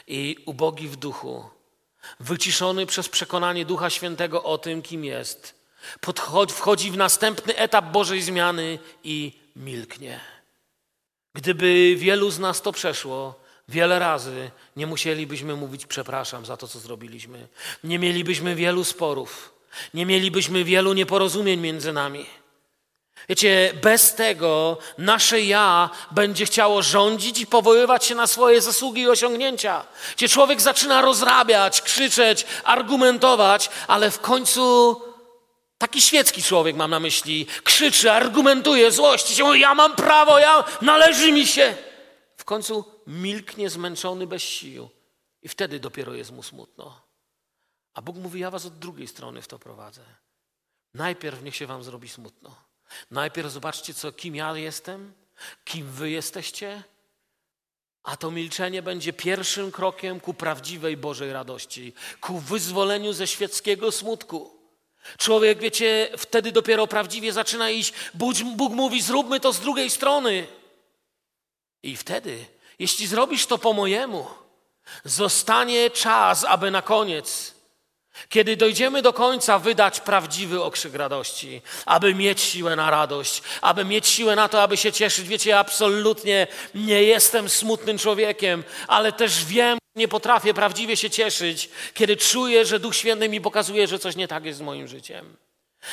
i 0.06 0.36
ubogi 0.46 0.88
w 0.88 0.96
duchu, 0.96 1.50
wyciszony 2.20 2.86
przez 2.86 3.08
przekonanie 3.08 3.64
Ducha 3.64 3.90
Świętego 3.90 4.42
o 4.42 4.58
tym, 4.58 4.82
kim 4.82 5.04
jest, 5.04 5.54
wchodzi 6.48 6.90
w 6.90 6.96
następny 6.96 7.56
etap 7.56 7.84
Bożej 7.84 8.22
zmiany 8.22 8.78
i 9.04 9.32
milknie. 9.56 10.20
Gdyby 11.34 11.94
wielu 11.96 12.30
z 12.30 12.38
nas 12.38 12.62
to 12.62 12.72
przeszło, 12.72 13.34
wiele 13.68 13.98
razy 13.98 14.50
nie 14.76 14.86
musielibyśmy 14.86 15.56
mówić 15.56 15.86
przepraszam 15.86 16.46
za 16.46 16.56
to, 16.56 16.68
co 16.68 16.78
zrobiliśmy. 16.78 17.48
Nie 17.84 17.98
mielibyśmy 17.98 18.54
wielu 18.54 18.84
sporów, 18.84 19.52
nie 19.94 20.06
mielibyśmy 20.06 20.64
wielu 20.64 20.92
nieporozumień 20.92 21.60
między 21.60 21.92
nami. 21.92 22.26
Wiecie, 23.28 23.72
bez 23.82 24.14
tego 24.14 24.78
nasze 24.98 25.40
ja 25.40 25.90
będzie 26.10 26.46
chciało 26.46 26.82
rządzić 26.82 27.40
i 27.40 27.46
powoływać 27.46 28.04
się 28.04 28.14
na 28.14 28.26
swoje 28.26 28.60
zasługi 28.60 29.00
i 29.02 29.08
osiągnięcia. 29.08 29.84
Gdzie 30.16 30.28
człowiek 30.28 30.60
zaczyna 30.60 31.02
rozrabiać, 31.02 31.82
krzyczeć, 31.82 32.46
argumentować, 32.64 33.70
ale 33.88 34.10
w 34.10 34.20
końcu 34.20 34.96
taki 35.78 36.00
świecki 36.00 36.42
człowiek 36.42 36.76
mam 36.76 36.90
na 36.90 37.00
myśli, 37.00 37.46
krzyczy, 37.64 38.12
argumentuje, 38.12 38.92
złości 38.92 39.34
się, 39.34 39.58
ja 39.58 39.74
mam 39.74 39.96
prawo, 39.96 40.38
ja, 40.38 40.64
należy 40.82 41.32
mi 41.32 41.46
się. 41.46 41.76
W 42.36 42.44
końcu 42.44 42.84
milknie 43.06 43.70
zmęczony 43.70 44.26
bez 44.26 44.42
sił 44.42 44.88
i 45.42 45.48
wtedy 45.48 45.80
dopiero 45.80 46.14
jest 46.14 46.32
mu 46.32 46.42
smutno. 46.42 47.00
A 47.94 48.02
Bóg 48.02 48.16
mówi, 48.16 48.40
ja 48.40 48.50
was 48.50 48.66
od 48.66 48.78
drugiej 48.78 49.08
strony 49.08 49.42
w 49.42 49.48
to 49.48 49.58
prowadzę. 49.58 50.02
Najpierw 50.94 51.42
niech 51.42 51.56
się 51.56 51.66
wam 51.66 51.84
zrobi 51.84 52.08
smutno. 52.08 52.65
Najpierw 53.10 53.52
zobaczcie, 53.52 53.94
co, 53.94 54.12
kim 54.12 54.36
ja 54.36 54.56
jestem, 54.56 55.12
kim 55.64 55.90
wy 55.90 56.10
jesteście, 56.10 56.82
a 58.02 58.16
to 58.16 58.30
milczenie 58.30 58.82
będzie 58.82 59.12
pierwszym 59.12 59.72
krokiem 59.72 60.20
ku 60.20 60.34
prawdziwej 60.34 60.96
Bożej 60.96 61.32
radości, 61.32 61.92
ku 62.20 62.38
wyzwoleniu 62.38 63.12
ze 63.12 63.26
świeckiego 63.26 63.92
smutku. 63.92 64.56
Człowiek, 65.18 65.58
wiecie, 65.58 66.08
wtedy 66.18 66.52
dopiero 66.52 66.86
prawdziwie 66.86 67.32
zaczyna 67.32 67.70
iść. 67.70 67.92
Bóg, 68.14 68.72
mówi: 68.72 69.02
zróbmy 69.02 69.40
to 69.40 69.52
z 69.52 69.60
drugiej 69.60 69.90
strony. 69.90 70.46
I 71.82 71.96
wtedy, 71.96 72.46
jeśli 72.78 73.06
zrobisz 73.06 73.46
to 73.46 73.58
po 73.58 73.72
mojemu, 73.72 74.26
zostanie 75.04 75.90
czas, 75.90 76.44
aby 76.44 76.70
na 76.70 76.82
koniec 76.82 77.55
kiedy 78.28 78.56
dojdziemy 78.56 79.02
do 79.02 79.12
końca, 79.12 79.58
wydać 79.58 80.00
prawdziwy 80.00 80.62
okrzyk 80.62 80.94
radości, 80.94 81.62
aby 81.86 82.14
mieć 82.14 82.40
siłę 82.40 82.76
na 82.76 82.90
radość, 82.90 83.42
aby 83.60 83.84
mieć 83.84 84.06
siłę 84.06 84.36
na 84.36 84.48
to, 84.48 84.62
aby 84.62 84.76
się 84.76 84.92
cieszyć. 84.92 85.28
Wiecie, 85.28 85.50
ja 85.50 85.58
absolutnie 85.58 86.46
nie 86.74 87.02
jestem 87.02 87.48
smutnym 87.48 87.98
człowiekiem, 87.98 88.64
ale 88.88 89.12
też 89.12 89.44
wiem, 89.44 89.78
nie 89.96 90.08
potrafię 90.08 90.54
prawdziwie 90.54 90.96
się 90.96 91.10
cieszyć, 91.10 91.68
kiedy 91.94 92.16
czuję, 92.16 92.64
że 92.64 92.80
Duch 92.80 92.96
Święty 92.96 93.28
mi 93.28 93.40
pokazuje, 93.40 93.86
że 93.86 93.98
coś 93.98 94.16
nie 94.16 94.28
tak 94.28 94.44
jest 94.44 94.58
z 94.58 94.62
moim 94.62 94.88
życiem. 94.88 95.36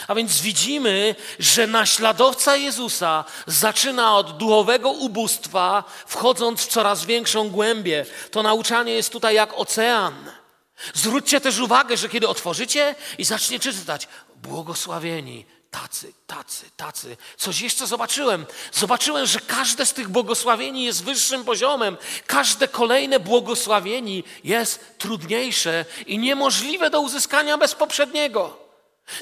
A 0.07 0.15
więc 0.15 0.41
widzimy, 0.41 1.15
że 1.39 1.67
naśladowca 1.67 2.55
Jezusa 2.55 3.25
zaczyna 3.47 4.17
od 4.17 4.37
duchowego 4.37 4.89
ubóstwa, 4.89 5.83
wchodząc 6.07 6.61
w 6.61 6.67
coraz 6.67 7.05
większą 7.05 7.49
głębię. 7.49 8.05
To 8.31 8.43
nauczanie 8.43 8.93
jest 8.93 9.11
tutaj 9.11 9.35
jak 9.35 9.53
ocean. 9.53 10.13
Zwróćcie 10.93 11.41
też 11.41 11.59
uwagę, 11.59 11.97
że 11.97 12.09
kiedy 12.09 12.27
otworzycie 12.27 12.95
i 13.17 13.23
zaczniecie 13.23 13.73
czytać, 13.73 14.07
błogosławieni, 14.35 15.45
tacy, 15.71 16.13
tacy, 16.27 16.65
tacy. 16.77 17.17
Coś 17.37 17.61
jeszcze 17.61 17.87
zobaczyłem. 17.87 18.45
Zobaczyłem, 18.71 19.25
że 19.25 19.39
każde 19.39 19.85
z 19.85 19.93
tych 19.93 20.09
błogosławieni 20.09 20.83
jest 20.83 21.03
wyższym 21.03 21.43
poziomem. 21.43 21.97
Każde 22.27 22.67
kolejne 22.67 23.19
błogosławieni 23.19 24.23
jest 24.43 24.97
trudniejsze 24.97 25.85
i 26.07 26.17
niemożliwe 26.17 26.89
do 26.89 27.01
uzyskania 27.01 27.57
bez 27.57 27.75
poprzedniego. 27.75 28.57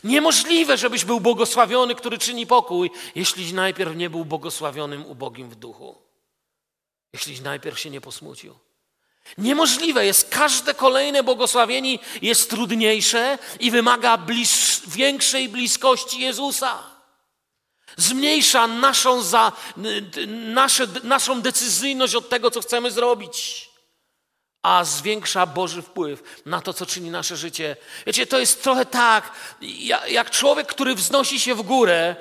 Niemożliwe, 0.03 0.77
żebyś 0.77 1.05
był 1.05 1.19
błogosławiony, 1.19 1.95
który 1.95 2.17
czyni 2.17 2.47
pokój, 2.47 2.91
jeśli 3.15 3.53
najpierw 3.53 3.95
nie 3.95 4.09
był 4.09 4.25
błogosławionym 4.25 5.05
ubogim 5.05 5.49
w 5.49 5.55
duchu. 5.55 6.01
Jeśli 7.13 7.41
najpierw 7.41 7.79
się 7.79 7.89
nie 7.89 8.01
posmucił. 8.01 8.55
Niemożliwe 9.37 10.05
jest, 10.05 10.29
każde 10.29 10.73
kolejne 10.73 11.23
błogosławienie 11.23 11.99
jest 12.21 12.49
trudniejsze 12.49 13.37
i 13.59 13.71
wymaga 13.71 14.17
bliż, 14.17 14.81
większej 14.87 15.49
bliskości 15.49 16.19
Jezusa. 16.19 16.83
Zmniejsza 17.97 18.67
naszą, 18.67 19.21
za, 19.21 19.51
nasze, 20.27 20.87
naszą 21.03 21.41
decyzyjność 21.41 22.15
od 22.15 22.29
tego, 22.29 22.51
co 22.51 22.61
chcemy 22.61 22.91
zrobić, 22.91 23.69
a 24.61 24.83
zwiększa 24.83 25.45
Boży 25.45 25.81
wpływ 25.81 26.41
na 26.45 26.61
to, 26.61 26.73
co 26.73 26.85
czyni 26.85 27.11
nasze 27.11 27.37
życie. 27.37 27.75
Wiecie, 28.05 28.27
to 28.27 28.39
jest 28.39 28.63
trochę 28.63 28.85
tak, 28.85 29.31
jak 30.07 30.29
człowiek, 30.29 30.67
który 30.67 30.95
wznosi 30.95 31.39
się 31.39 31.55
w 31.55 31.61
górę. 31.61 32.15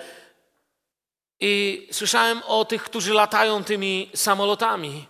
I 1.40 1.88
słyszałem 1.92 2.42
o 2.46 2.64
tych, 2.64 2.82
którzy 2.82 3.14
latają 3.14 3.64
tymi 3.64 4.10
samolotami. 4.14 5.06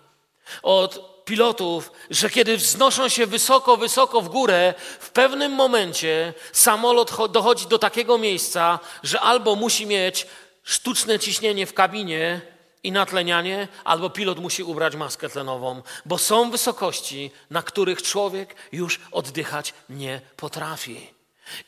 Od 0.62 1.10
pilotów, 1.31 1.93
że 2.11 2.31
kiedy 2.31 2.57
wznoszą 2.57 3.09
się 3.09 3.27
wysoko, 3.27 3.77
wysoko 3.77 4.21
w 4.21 4.29
górę, 4.29 4.75
w 5.01 5.11
pewnym 5.11 5.53
momencie 5.53 6.35
samolot 6.53 7.33
dochodzi 7.33 7.66
do 7.66 7.79
takiego 7.79 8.19
miejsca, 8.19 8.79
że 9.03 9.21
albo 9.21 9.57
musi 9.57 9.87
mieć 9.87 10.27
sztuczne 10.62 11.19
ciśnienie 11.19 11.66
w 11.66 11.75
kabinie 11.75 12.40
i 12.83 12.93
natlenianie, 12.93 13.69
albo 13.85 14.11
pilot 14.11 14.38
musi 14.38 14.62
ubrać 14.62 14.97
maskę 14.97 15.29
tlenową, 15.29 15.83
bo 16.07 16.19
są 16.19 16.51
wysokości, 16.51 17.31
na 17.51 17.62
których 17.62 18.03
człowiek 18.03 18.55
już 18.73 19.01
oddychać 19.12 19.75
nie 19.90 20.21
potrafi. 20.37 21.20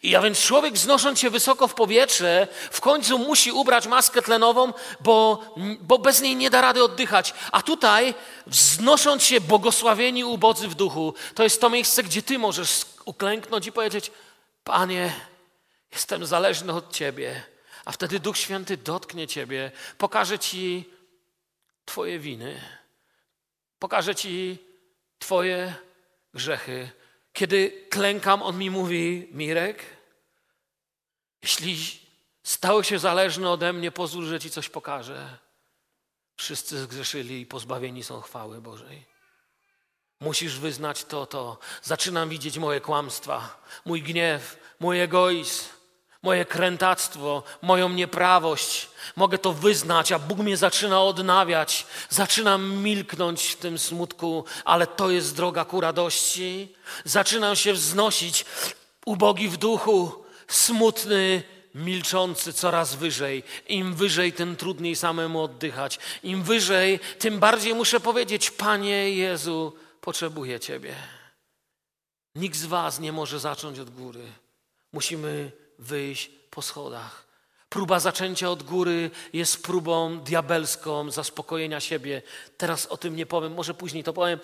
I 0.03 0.16
a 0.16 0.21
więc 0.21 0.38
człowiek 0.38 0.75
wznosząc 0.75 1.21
się 1.21 1.31
wysoko 1.31 1.68
w 1.68 1.75
powietrze, 1.75 2.49
w 2.71 2.81
końcu 2.81 3.18
musi 3.18 3.53
ubrać 3.53 3.87
maskę 3.87 4.23
tlenową, 4.23 4.73
bo, 5.01 5.45
bo 5.81 5.99
bez 5.99 6.21
niej 6.21 6.37
nie 6.37 6.51
da 6.51 6.61
rady 6.61 6.85
oddychać. 6.85 7.35
A 7.53 7.62
tutaj, 7.62 8.14
wznosząc 8.47 9.25
się 9.25 9.40
błogosławieni 9.40 10.25
ubodzy 10.25 10.68
w 10.68 10.75
duchu, 10.75 11.14
to 11.35 11.42
jest 11.42 11.61
to 11.61 11.71
miejsce, 11.71 12.03
gdzie 12.03 12.23
ty 12.23 12.38
możesz 12.38 12.81
uklęknąć 13.05 13.66
i 13.66 13.73
powiedzieć: 13.73 14.11
Panie, 14.64 15.12
jestem 15.92 16.27
zależny 16.27 16.73
od 16.73 16.92
Ciebie. 16.92 17.42
A 17.85 17.92
wtedy 17.92 18.21
Duch 18.21 18.38
Święty 18.38 18.77
dotknie 18.77 19.27
Ciebie, 19.27 19.73
pokaże 19.99 20.38
Ci 20.38 20.90
Twoje 21.85 22.18
winy, 22.18 22.61
pokaże 23.79 24.14
Ci 24.14 24.59
Twoje 25.18 25.75
grzechy 26.35 26.90
kiedy 27.33 27.87
klękam, 27.90 28.42
on 28.42 28.59
mi 28.59 28.71
mówi: 28.71 29.29
Mirek, 29.33 29.85
jeśli 31.42 32.01
stałeś 32.42 32.88
się 32.88 32.99
zależny 32.99 33.49
ode 33.51 33.73
mnie, 33.73 33.90
pozwól, 33.92 34.27
że 34.27 34.40
ci 34.40 34.51
coś 34.51 34.68
pokażę. 34.68 35.38
Wszyscy 36.37 36.79
zgrzeszyli 36.79 37.40
i 37.40 37.47
pozbawieni 37.47 38.05
są 38.05 38.21
chwały 38.21 38.61
Bożej. 38.61 39.05
Musisz 40.21 40.59
wyznać 40.59 41.05
to, 41.05 41.27
to. 41.27 41.59
Zaczynam 41.83 42.29
widzieć 42.29 42.59
moje 42.59 42.81
kłamstwa, 42.81 43.62
mój 43.85 44.03
gniew, 44.03 44.57
mój 44.81 45.01
egoizm 45.01 45.64
moje 46.22 46.44
krętactwo, 46.44 47.42
moją 47.62 47.88
nieprawość. 47.88 48.88
Mogę 49.16 49.38
to 49.38 49.52
wyznać, 49.52 50.12
a 50.12 50.18
Bóg 50.18 50.38
mnie 50.38 50.56
zaczyna 50.56 51.02
odnawiać. 51.02 51.87
Zaczynam 52.08 52.82
milknąć 52.82 53.42
w 53.42 53.56
tym 53.56 53.78
smutku, 53.78 54.44
ale 54.64 54.87
to 54.87 55.11
jest 55.11 55.37
droga 55.37 55.64
ku 55.64 55.80
radości. 55.80 56.74
Zaczynam 57.04 57.56
się 57.56 57.72
wznosić, 57.72 58.44
ubogi 59.06 59.48
w 59.48 59.56
duchu, 59.56 60.24
smutny, 60.48 61.42
milczący 61.74 62.52
coraz 62.52 62.94
wyżej. 62.94 63.42
Im 63.68 63.94
wyżej, 63.94 64.32
tym 64.32 64.56
trudniej 64.56 64.96
samemu 64.96 65.42
oddychać. 65.42 65.98
Im 66.22 66.42
wyżej, 66.42 67.00
tym 67.18 67.38
bardziej 67.38 67.74
muszę 67.74 68.00
powiedzieć: 68.00 68.50
Panie 68.50 69.11
Jezu, 69.11 69.72
potrzebuję 70.00 70.61
Ciebie. 70.61 70.94
Nikt 72.35 72.56
z 72.56 72.66
Was 72.66 73.00
nie 73.00 73.12
może 73.12 73.40
zacząć 73.40 73.78
od 73.78 73.90
góry. 73.90 74.22
Musimy 74.92 75.62
wyjść 75.83 76.31
po 76.51 76.62
schodach. 76.62 77.27
Próba 77.68 78.01
zaczęcia 78.01 78.51
od 78.51 78.62
góry 78.62 79.11
jest 79.33 79.62
próbą 79.62 80.18
diabelską 80.18 81.11
zaspokojenia 81.11 81.81
siebie. 81.81 82.23
Teraz 82.57 82.87
o 82.87 82.97
tym 82.97 83.16
nie 83.16 83.27
powiem, 83.27 83.55
może 83.55 83.75
później 83.75 84.05
to 84.05 84.12
powiem. 84.12 84.38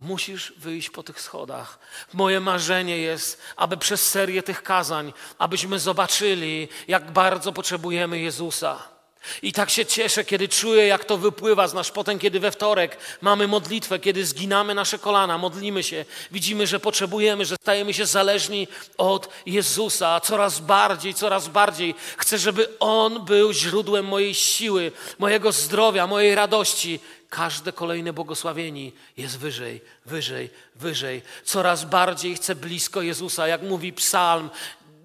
Musisz 0.00 0.52
wyjść 0.56 0.90
po 0.90 1.02
tych 1.02 1.20
schodach. 1.20 1.78
Moje 2.12 2.40
marzenie 2.40 2.98
jest, 2.98 3.42
aby 3.56 3.76
przez 3.76 4.08
serię 4.08 4.42
tych 4.42 4.62
kazań, 4.62 5.12
abyśmy 5.38 5.78
zobaczyli, 5.78 6.68
jak 6.88 7.10
bardzo 7.10 7.52
potrzebujemy 7.52 8.18
Jezusa. 8.18 8.99
I 9.42 9.52
tak 9.52 9.70
się 9.70 9.86
cieszę, 9.86 10.24
kiedy 10.24 10.48
czuję, 10.48 10.86
jak 10.86 11.04
to 11.04 11.16
wypływa 11.16 11.68
z 11.68 11.74
nas. 11.74 11.90
Potem, 11.90 12.18
kiedy 12.18 12.40
we 12.40 12.50
wtorek 12.50 12.96
mamy 13.20 13.48
modlitwę, 13.48 13.98
kiedy 13.98 14.26
zginamy 14.26 14.74
nasze 14.74 14.98
kolana, 14.98 15.38
modlimy 15.38 15.82
się, 15.82 16.04
widzimy, 16.30 16.66
że 16.66 16.80
potrzebujemy, 16.80 17.44
że 17.44 17.56
stajemy 17.56 17.94
się 17.94 18.06
zależni 18.06 18.68
od 18.98 19.28
Jezusa 19.46 20.20
coraz 20.20 20.60
bardziej, 20.60 21.14
coraz 21.14 21.48
bardziej. 21.48 21.94
Chcę, 22.16 22.38
żeby 22.38 22.78
On 22.78 23.24
był 23.24 23.52
źródłem 23.52 24.06
mojej 24.06 24.34
siły, 24.34 24.92
mojego 25.18 25.52
zdrowia, 25.52 26.06
mojej 26.06 26.34
radości. 26.34 27.00
Każde 27.30 27.72
kolejne 27.72 28.12
błogosławieni 28.12 28.92
jest 29.16 29.38
wyżej, 29.38 29.80
wyżej, 30.06 30.50
wyżej. 30.74 31.22
Coraz 31.44 31.84
bardziej 31.84 32.34
chcę 32.34 32.54
blisko 32.54 33.02
Jezusa, 33.02 33.48
jak 33.48 33.62
mówi 33.62 33.92
Psalm 33.92 34.50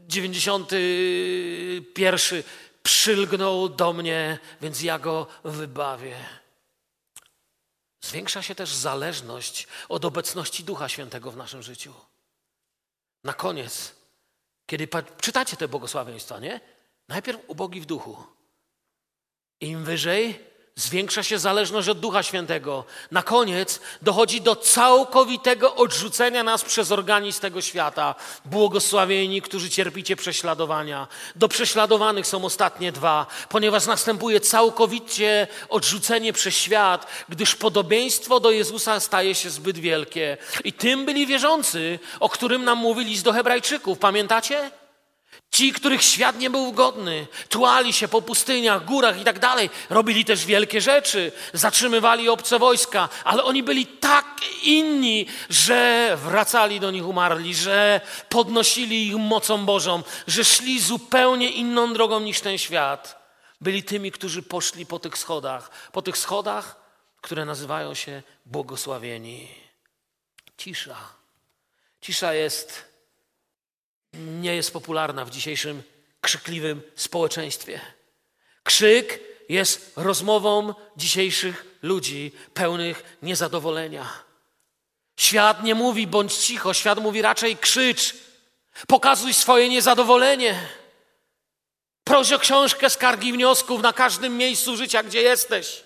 91 0.07 2.43
przylgnął 2.85 3.69
do 3.69 3.93
mnie, 3.93 4.39
więc 4.61 4.81
ja 4.81 4.99
go 4.99 5.27
wybawię. 5.43 6.15
Zwiększa 8.01 8.41
się 8.41 8.55
też 8.55 8.73
zależność 8.73 9.67
od 9.89 10.05
obecności 10.05 10.63
Ducha 10.63 10.89
Świętego 10.89 11.31
w 11.31 11.37
naszym 11.37 11.63
życiu. 11.63 11.93
Na 13.23 13.33
koniec, 13.33 13.95
kiedy 14.65 14.87
czytacie 15.21 15.57
te 15.57 15.67
błogosławieństwa, 15.67 16.39
nie? 16.39 16.59
Najpierw 17.07 17.39
ubogi 17.47 17.81
w 17.81 17.85
duchu. 17.85 18.23
Im 19.61 19.83
wyżej, 19.83 20.39
Zwiększa 20.79 21.23
się 21.23 21.39
zależność 21.39 21.87
od 21.87 21.99
Ducha 21.99 22.23
Świętego. 22.23 22.83
Na 23.11 23.23
koniec 23.23 23.79
dochodzi 24.01 24.41
do 24.41 24.55
całkowitego 24.55 25.75
odrzucenia 25.75 26.43
nas 26.43 26.65
przez 26.65 26.91
organizm 26.91 27.41
tego 27.41 27.61
świata. 27.61 28.15
Błogosławieni, 28.45 29.41
którzy 29.41 29.69
cierpicie 29.69 30.15
prześladowania. 30.15 31.07
Do 31.35 31.47
prześladowanych 31.47 32.27
są 32.27 32.45
ostatnie 32.45 32.91
dwa, 32.91 33.25
ponieważ 33.49 33.85
następuje 33.85 34.39
całkowicie 34.39 35.47
odrzucenie 35.69 36.33
przez 36.33 36.55
świat, 36.55 37.07
gdyż 37.29 37.55
podobieństwo 37.55 38.39
do 38.39 38.51
Jezusa 38.51 38.99
staje 38.99 39.35
się 39.35 39.49
zbyt 39.49 39.77
wielkie. 39.77 40.37
I 40.63 40.73
tym 40.73 41.05
byli 41.05 41.27
wierzący, 41.27 41.99
o 42.19 42.29
którym 42.29 42.63
nam 42.63 42.77
mówi 42.77 43.05
list 43.05 43.23
do 43.23 43.33
Hebrajczyków. 43.33 43.99
Pamiętacie? 43.99 44.71
Ci, 45.55 45.73
których 45.73 46.03
świat 46.03 46.39
nie 46.39 46.49
był 46.49 46.71
godny, 46.71 47.27
tułali 47.49 47.93
się 47.93 48.07
po 48.07 48.21
pustyniach, 48.21 48.85
górach 48.85 49.21
i 49.21 49.23
tak 49.23 49.39
dalej, 49.39 49.69
robili 49.89 50.25
też 50.25 50.45
wielkie 50.45 50.81
rzeczy, 50.81 51.31
zatrzymywali 51.53 52.29
obce 52.29 52.59
wojska, 52.59 53.09
ale 53.23 53.43
oni 53.43 53.63
byli 53.63 53.85
tak 53.87 54.25
inni, 54.63 55.25
że 55.49 56.17
wracali 56.23 56.79
do 56.79 56.91
nich 56.91 57.07
umarli, 57.07 57.55
że 57.55 58.01
podnosili 58.29 59.07
ich 59.07 59.15
mocą 59.15 59.65
Bożą, 59.65 60.03
że 60.27 60.45
szli 60.45 60.81
zupełnie 60.81 61.49
inną 61.49 61.93
drogą 61.93 62.19
niż 62.19 62.41
ten 62.41 62.57
świat. 62.57 63.19
Byli 63.61 63.83
tymi, 63.83 64.11
którzy 64.11 64.43
poszli 64.43 64.85
po 64.85 64.99
tych 64.99 65.17
schodach, 65.17 65.69
po 65.91 66.01
tych 66.01 66.17
schodach, 66.17 66.75
które 67.21 67.45
nazywają 67.45 67.93
się 67.93 68.23
błogosławieni. 68.45 69.47
Cisza. 70.57 70.97
Cisza 72.01 72.33
jest 72.33 72.94
nie 74.17 74.55
jest 74.55 74.73
popularna 74.73 75.25
w 75.25 75.29
dzisiejszym 75.29 75.83
krzykliwym 76.21 76.81
społeczeństwie. 76.95 77.81
Krzyk 78.63 79.19
jest 79.49 79.93
rozmową 79.95 80.73
dzisiejszych 80.97 81.65
ludzi 81.81 82.31
pełnych 82.53 83.17
niezadowolenia. 83.21 84.09
Świat 85.17 85.63
nie 85.63 85.75
mówi 85.75 86.07
bądź 86.07 86.33
cicho, 86.33 86.73
świat 86.73 86.99
mówi 86.99 87.21
raczej 87.21 87.57
krzycz, 87.57 88.15
pokazuj 88.87 89.33
swoje 89.33 89.69
niezadowolenie. 89.69 90.67
Proś 92.03 92.31
o 92.31 92.39
książkę 92.39 92.89
skargi 92.89 93.33
wniosków 93.33 93.81
na 93.81 93.93
każdym 93.93 94.37
miejscu 94.37 94.77
życia, 94.77 95.03
gdzie 95.03 95.21
jesteś. 95.21 95.83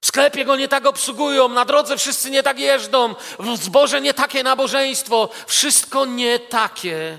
W 0.00 0.06
sklepie 0.06 0.44
go 0.44 0.56
nie 0.56 0.68
tak 0.68 0.86
obsługują, 0.86 1.48
na 1.48 1.64
drodze 1.64 1.96
wszyscy 1.96 2.30
nie 2.30 2.42
tak 2.42 2.58
jeżdżą, 2.58 3.14
w 3.38 3.56
zborze 3.56 4.00
nie 4.00 4.14
takie 4.14 4.42
nabożeństwo, 4.42 5.28
wszystko 5.46 6.06
nie 6.06 6.38
takie. 6.38 7.18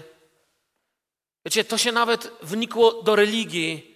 Wiecie, 1.46 1.64
to 1.64 1.78
się 1.78 1.92
nawet 1.92 2.32
wnikło 2.42 3.04
do 3.04 3.16
religii. 3.16 3.96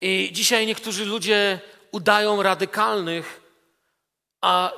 I 0.00 0.30
dzisiaj 0.32 0.66
niektórzy 0.66 1.04
ludzie 1.04 1.60
udają 1.92 2.42
radykalnych, 2.42 3.40
a, 4.40 4.72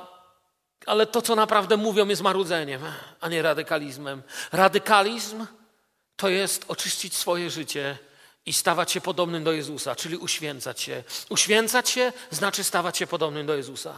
ale 0.85 1.05
to, 1.05 1.21
co 1.21 1.35
naprawdę 1.35 1.77
mówią, 1.77 2.07
jest 2.07 2.21
marudzeniem, 2.21 2.81
a 3.21 3.29
nie 3.29 3.41
radykalizmem. 3.41 4.23
Radykalizm 4.51 5.45
to 6.15 6.29
jest 6.29 6.65
oczyścić 6.67 7.15
swoje 7.15 7.49
życie 7.49 7.97
i 8.47 8.53
stawać 8.53 8.91
się 8.91 9.01
podobnym 9.01 9.43
do 9.43 9.51
Jezusa, 9.51 9.95
czyli 9.95 10.17
uświęcać 10.17 10.81
się. 10.81 11.03
Uświęcać 11.29 11.89
się 11.89 12.13
znaczy 12.31 12.63
stawać 12.63 12.97
się 12.97 13.07
podobnym 13.07 13.47
do 13.47 13.55
Jezusa. 13.55 13.93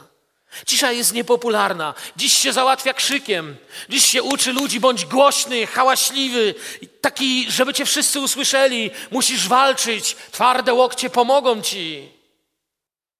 Cisza 0.65 0.91
jest 0.91 1.13
niepopularna. 1.13 1.93
Dziś 2.15 2.33
się 2.33 2.53
załatwia 2.53 2.93
krzykiem. 2.93 3.57
Dziś 3.89 4.05
się 4.05 4.23
uczy 4.23 4.53
ludzi, 4.53 4.79
bądź 4.79 5.05
głośny, 5.05 5.67
hałaśliwy, 5.67 6.55
taki, 7.01 7.51
żeby 7.51 7.73
cię 7.73 7.85
wszyscy 7.85 8.19
usłyszeli. 8.19 8.91
Musisz 9.11 9.47
walczyć, 9.47 10.15
twarde 10.31 10.73
łokcie 10.73 11.09
pomogą 11.09 11.61
ci. 11.61 12.09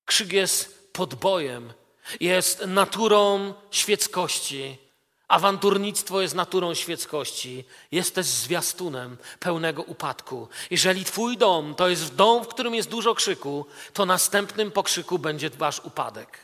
Krzyk 0.06 0.34
jest 0.34 0.90
podbojem, 0.94 1.74
jest 2.20 2.66
naturą 2.66 3.54
świeckości 3.72 4.89
Awanturnictwo 5.30 6.22
jest 6.22 6.36
naturą 6.36 6.74
świeckości, 6.74 7.66
jest 7.92 8.16
też 8.16 8.26
zwiastunem 8.26 9.18
pełnego 9.40 9.84
upadku. 9.84 10.48
Jeżeli 10.72 11.06
Twój 11.06 11.38
dom 11.38 11.76
to 11.76 11.90
jest 11.90 12.16
dom, 12.16 12.44
w 12.44 12.48
którym 12.48 12.76
jest 12.76 12.90
dużo 12.90 13.16
krzyku, 13.16 13.66
to 13.94 14.06
następnym 14.06 14.72
po 14.72 14.84
krzyku 14.84 15.20
będzie 15.20 15.50
Wasz 15.50 15.80
upadek. 15.80 16.40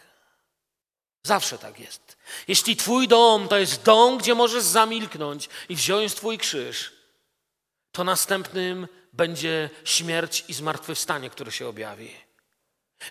Zawsze 1.24 1.58
tak 1.58 1.80
jest. 1.80 2.18
Jeśli 2.48 2.76
Twój 2.76 3.08
dom 3.08 3.48
to 3.48 3.58
jest 3.58 3.84
dom, 3.84 4.18
gdzie 4.18 4.36
możesz 4.36 4.64
zamilknąć 4.64 5.50
i 5.70 5.76
wziąć 5.76 6.14
Twój 6.14 6.38
krzyż, 6.38 6.94
to 7.92 8.04
następnym 8.04 8.88
będzie 9.14 9.70
śmierć 9.84 10.46
i 10.48 10.54
zmartwychwstanie, 10.54 11.30
które 11.30 11.52
się 11.52 11.68
objawi. 11.68 12.25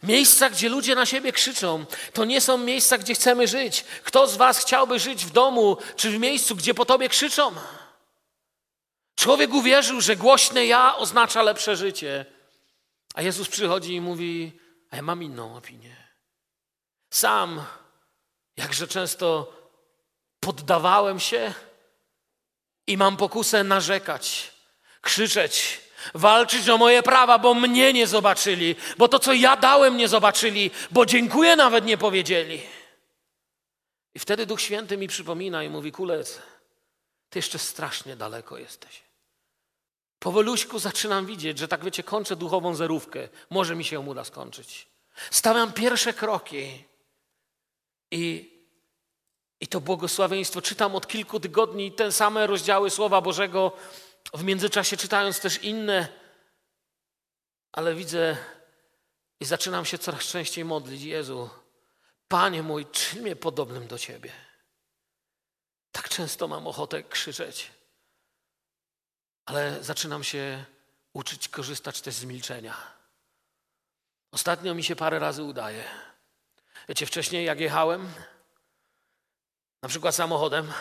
Miejsca, 0.03 0.51
gdzie 0.51 0.69
ludzie 0.69 0.95
na 0.95 1.07
siebie 1.07 1.33
krzyczą, 1.33 1.87
to 2.13 2.25
nie 2.25 2.41
są 2.41 2.59
miejsca, 2.59 2.99
gdzie 2.99 3.15
chcemy 3.15 3.49
żyć. 3.49 3.85
Kto 4.05 4.27
z 4.27 4.37
Was 4.37 4.59
chciałby 4.59 4.99
żyć 4.99 5.25
w 5.25 5.31
domu 5.31 5.77
czy 5.97 6.11
w 6.11 6.19
miejscu, 6.19 6.57
gdzie 6.57 6.75
po 6.75 6.85
tobie 6.85 7.09
krzyczą? 7.09 7.55
Człowiek 9.15 9.55
uwierzył, 9.55 10.01
że 10.01 10.17
głośne 10.17 10.67
ja 10.67 10.97
oznacza 10.97 11.43
lepsze 11.43 11.77
życie. 11.77 12.27
A 13.15 13.23
Jezus 13.23 13.49
przychodzi 13.49 13.95
i 13.95 14.01
mówi: 14.01 14.53
A 14.91 14.97
ja 14.97 15.03
mam 15.03 15.23
inną 15.23 15.57
opinię. 15.57 15.97
Sam, 17.11 17.65
jakże 18.57 18.89
często 18.89 19.53
poddawałem 20.41 21.21
się 21.21 21.55
i 22.87 22.97
mam 22.97 23.17
pokusę 23.17 23.65
narzekać, 23.65 24.53
krzyczeć, 25.01 25.81
Walczyć 26.15 26.69
o 26.69 26.79
moje 26.79 27.03
prawa, 27.03 27.39
bo 27.39 27.55
mnie 27.55 27.93
nie 27.93 28.07
zobaczyli, 28.07 28.77
bo 28.99 29.09
to, 29.09 29.19
co 29.19 29.33
ja 29.33 29.57
dałem, 29.57 29.97
nie 29.97 30.09
zobaczyli, 30.09 30.71
bo 30.91 31.07
dziękuję 31.07 31.57
nawet 31.57 31.85
nie 31.85 31.99
powiedzieli. 31.99 32.63
I 34.15 34.19
wtedy 34.19 34.47
Duch 34.47 34.61
Święty 34.61 34.97
mi 34.97 35.09
przypomina 35.09 35.65
i 35.65 35.69
mówi: 35.69 35.93
Kulec, 35.93 36.43
ty 37.31 37.39
jeszcze 37.39 37.59
strasznie 37.59 38.17
daleko 38.17 38.59
jesteś. 38.59 39.03
Powoluśku 40.19 40.79
zaczynam 40.79 41.27
widzieć, 41.27 41.59
że 41.59 41.69
tak 41.69 41.85
wiecie, 41.85 42.03
kończę 42.03 42.37
duchową 42.37 42.75
zerówkę. 42.75 43.29
Może 43.51 43.77
mi 43.77 43.85
się 43.85 44.01
uda 44.01 44.25
skończyć. 44.25 44.87
Stawiam 45.31 45.73
pierwsze 45.73 46.13
kroki 46.13 46.85
i, 48.11 48.51
i 49.61 49.67
to 49.67 49.81
błogosławieństwo 49.81 50.63
czytam 50.63 50.95
od 50.95 51.07
kilku 51.07 51.41
tygodni 51.41 51.93
te 51.93 52.13
same 52.13 52.47
rozdziały 52.47 52.91
Słowa 52.91 53.21
Bożego 53.21 53.73
w 54.33 54.45
międzyczasie 54.45 54.97
czytając 54.97 55.41
też 55.41 55.63
inne, 55.63 56.09
ale 57.73 57.95
widzę 57.95 58.37
i 59.41 59.45
zaczynam 59.45 59.85
się 59.85 59.99
coraz 59.99 60.23
częściej 60.25 60.65
modlić. 60.65 61.03
Jezu, 61.03 61.51
Panie 62.29 62.63
mój, 62.63 62.87
czyń 62.87 63.21
mnie 63.21 63.37
podobnym 63.37 63.87
do 63.87 63.99
Ciebie. 63.99 64.33
Tak 65.93 66.09
często 66.09 66.49
mam 66.49 66.67
ochotę 66.67 67.03
krzyczeć, 67.03 67.71
ale 69.47 69.85
zaczynam 69.85 70.25
się 70.25 70.65
uczyć 71.13 71.49
korzystać 71.49 72.01
też 72.01 72.15
z 72.15 72.25
milczenia. 72.25 72.77
Ostatnio 74.31 74.75
mi 74.75 74.85
się 74.85 74.97
parę 74.97 75.19
razy 75.19 75.43
udaje. 75.43 75.85
Wiecie, 76.89 77.07
wcześniej 77.07 77.45
jak 77.45 77.61
jechałem, 77.61 78.13
na 79.83 79.89
przykład 79.89 80.15
samochodem, 80.15 80.73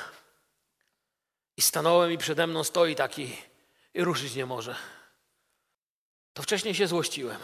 i 1.58 1.62
stanąłem 1.62 2.12
i 2.12 2.18
przede 2.18 2.48
mną 2.48 2.63
stoi 2.63 2.96
taki 2.96 3.38
i 3.94 4.04
ruszyć 4.04 4.36
nie 4.36 4.46
może. 4.46 4.76
To 6.34 6.44
wcześniej 6.44 6.76
się 6.76 6.88
złościłem. 6.88 7.42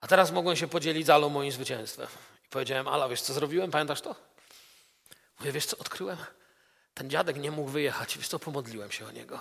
A 0.00 0.06
teraz 0.06 0.32
mogłem 0.32 0.56
się 0.56 0.68
podzielić 0.68 1.06
zalą 1.06 1.28
moim 1.28 1.52
zwycięstwem. 1.52 2.06
I 2.46 2.48
powiedziałem, 2.48 2.88
Ala, 2.88 3.08
wiesz 3.08 3.20
co 3.20 3.34
zrobiłem? 3.34 3.70
Pamiętasz 3.70 4.00
to? 4.00 4.14
Mówię, 5.38 5.52
wiesz 5.52 5.66
co, 5.66 5.78
odkryłem? 5.78 6.18
Ten 6.94 7.10
dziadek 7.10 7.36
nie 7.36 7.50
mógł 7.50 7.70
wyjechać. 7.70 8.18
Wiesz 8.18 8.28
co, 8.28 8.38
pomodliłem 8.38 8.90
się 8.90 9.06
o 9.06 9.10
niego. 9.10 9.40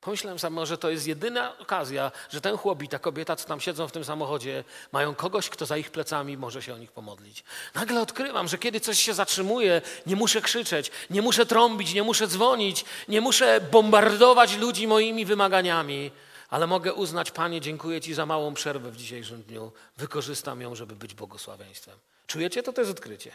Pomyślałem 0.00 0.38
sam, 0.38 0.66
że 0.66 0.78
to 0.78 0.90
jest 0.90 1.06
jedyna 1.06 1.58
okazja, 1.58 2.12
że 2.30 2.40
ten 2.40 2.56
chłop 2.56 2.82
i 2.82 2.88
ta 2.88 2.98
kobieta, 2.98 3.36
co 3.36 3.48
tam 3.48 3.60
siedzą 3.60 3.88
w 3.88 3.92
tym 3.92 4.04
samochodzie, 4.04 4.64
mają 4.92 5.14
kogoś, 5.14 5.48
kto 5.48 5.66
za 5.66 5.76
ich 5.76 5.90
plecami 5.90 6.36
może 6.36 6.62
się 6.62 6.74
o 6.74 6.78
nich 6.78 6.92
pomodlić. 6.92 7.44
Nagle 7.74 8.00
odkrywam, 8.00 8.48
że 8.48 8.58
kiedy 8.58 8.80
coś 8.80 9.00
się 9.00 9.14
zatrzymuje, 9.14 9.82
nie 10.06 10.16
muszę 10.16 10.40
krzyczeć, 10.40 10.90
nie 11.10 11.22
muszę 11.22 11.46
trąbić, 11.46 11.94
nie 11.94 12.02
muszę 12.02 12.26
dzwonić, 12.26 12.84
nie 13.08 13.20
muszę 13.20 13.60
bombardować 13.60 14.56
ludzi 14.56 14.86
moimi 14.86 15.24
wymaganiami, 15.24 16.10
ale 16.50 16.66
mogę 16.66 16.94
uznać, 16.94 17.30
Panie, 17.30 17.60
dziękuję 17.60 18.00
Ci 18.00 18.14
za 18.14 18.26
małą 18.26 18.54
przerwę 18.54 18.90
w 18.90 18.96
dzisiejszym 18.96 19.42
dniu. 19.42 19.72
Wykorzystam 19.96 20.60
ją, 20.60 20.74
żeby 20.74 20.96
być 20.96 21.14
błogosławieństwem. 21.14 21.98
Czujecie? 22.26 22.62
To 22.62 22.72
to 22.72 22.80
jest 22.80 22.90
odkrycie. 22.90 23.32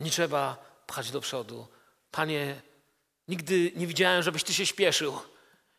Nie 0.00 0.10
trzeba 0.10 0.56
pchać 0.86 1.10
do 1.10 1.20
przodu. 1.20 1.66
Panie, 2.10 2.60
nigdy 3.28 3.72
nie 3.76 3.86
widziałem, 3.86 4.22
żebyś 4.22 4.44
Ty 4.44 4.54
się 4.54 4.66
śpieszył. 4.66 5.18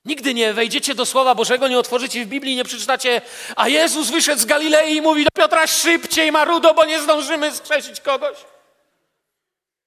Nigdy 0.06 0.34
nie 0.34 0.54
wejdziecie 0.54 0.96
do 0.96 1.06
Słowa 1.06 1.36
Bożego, 1.36 1.68
nie 1.68 1.80
otworzycie 1.80 2.26
w 2.26 2.28
Biblii, 2.28 2.56
nie 2.56 2.64
przeczytacie, 2.64 3.22
a 3.56 3.68
Jezus 3.68 4.10
wyszedł 4.10 4.42
z 4.42 4.46
Galilei 4.46 4.96
i 4.96 5.02
mówi 5.02 5.24
do 5.24 5.32
Piotra 5.34 5.68
szybciej, 5.68 6.32
Marudo, 6.32 6.74
bo 6.74 6.86
nie 6.86 7.02
zdążymy 7.02 7.52
skrzesić 7.52 8.02
kogoś. 8.02 8.38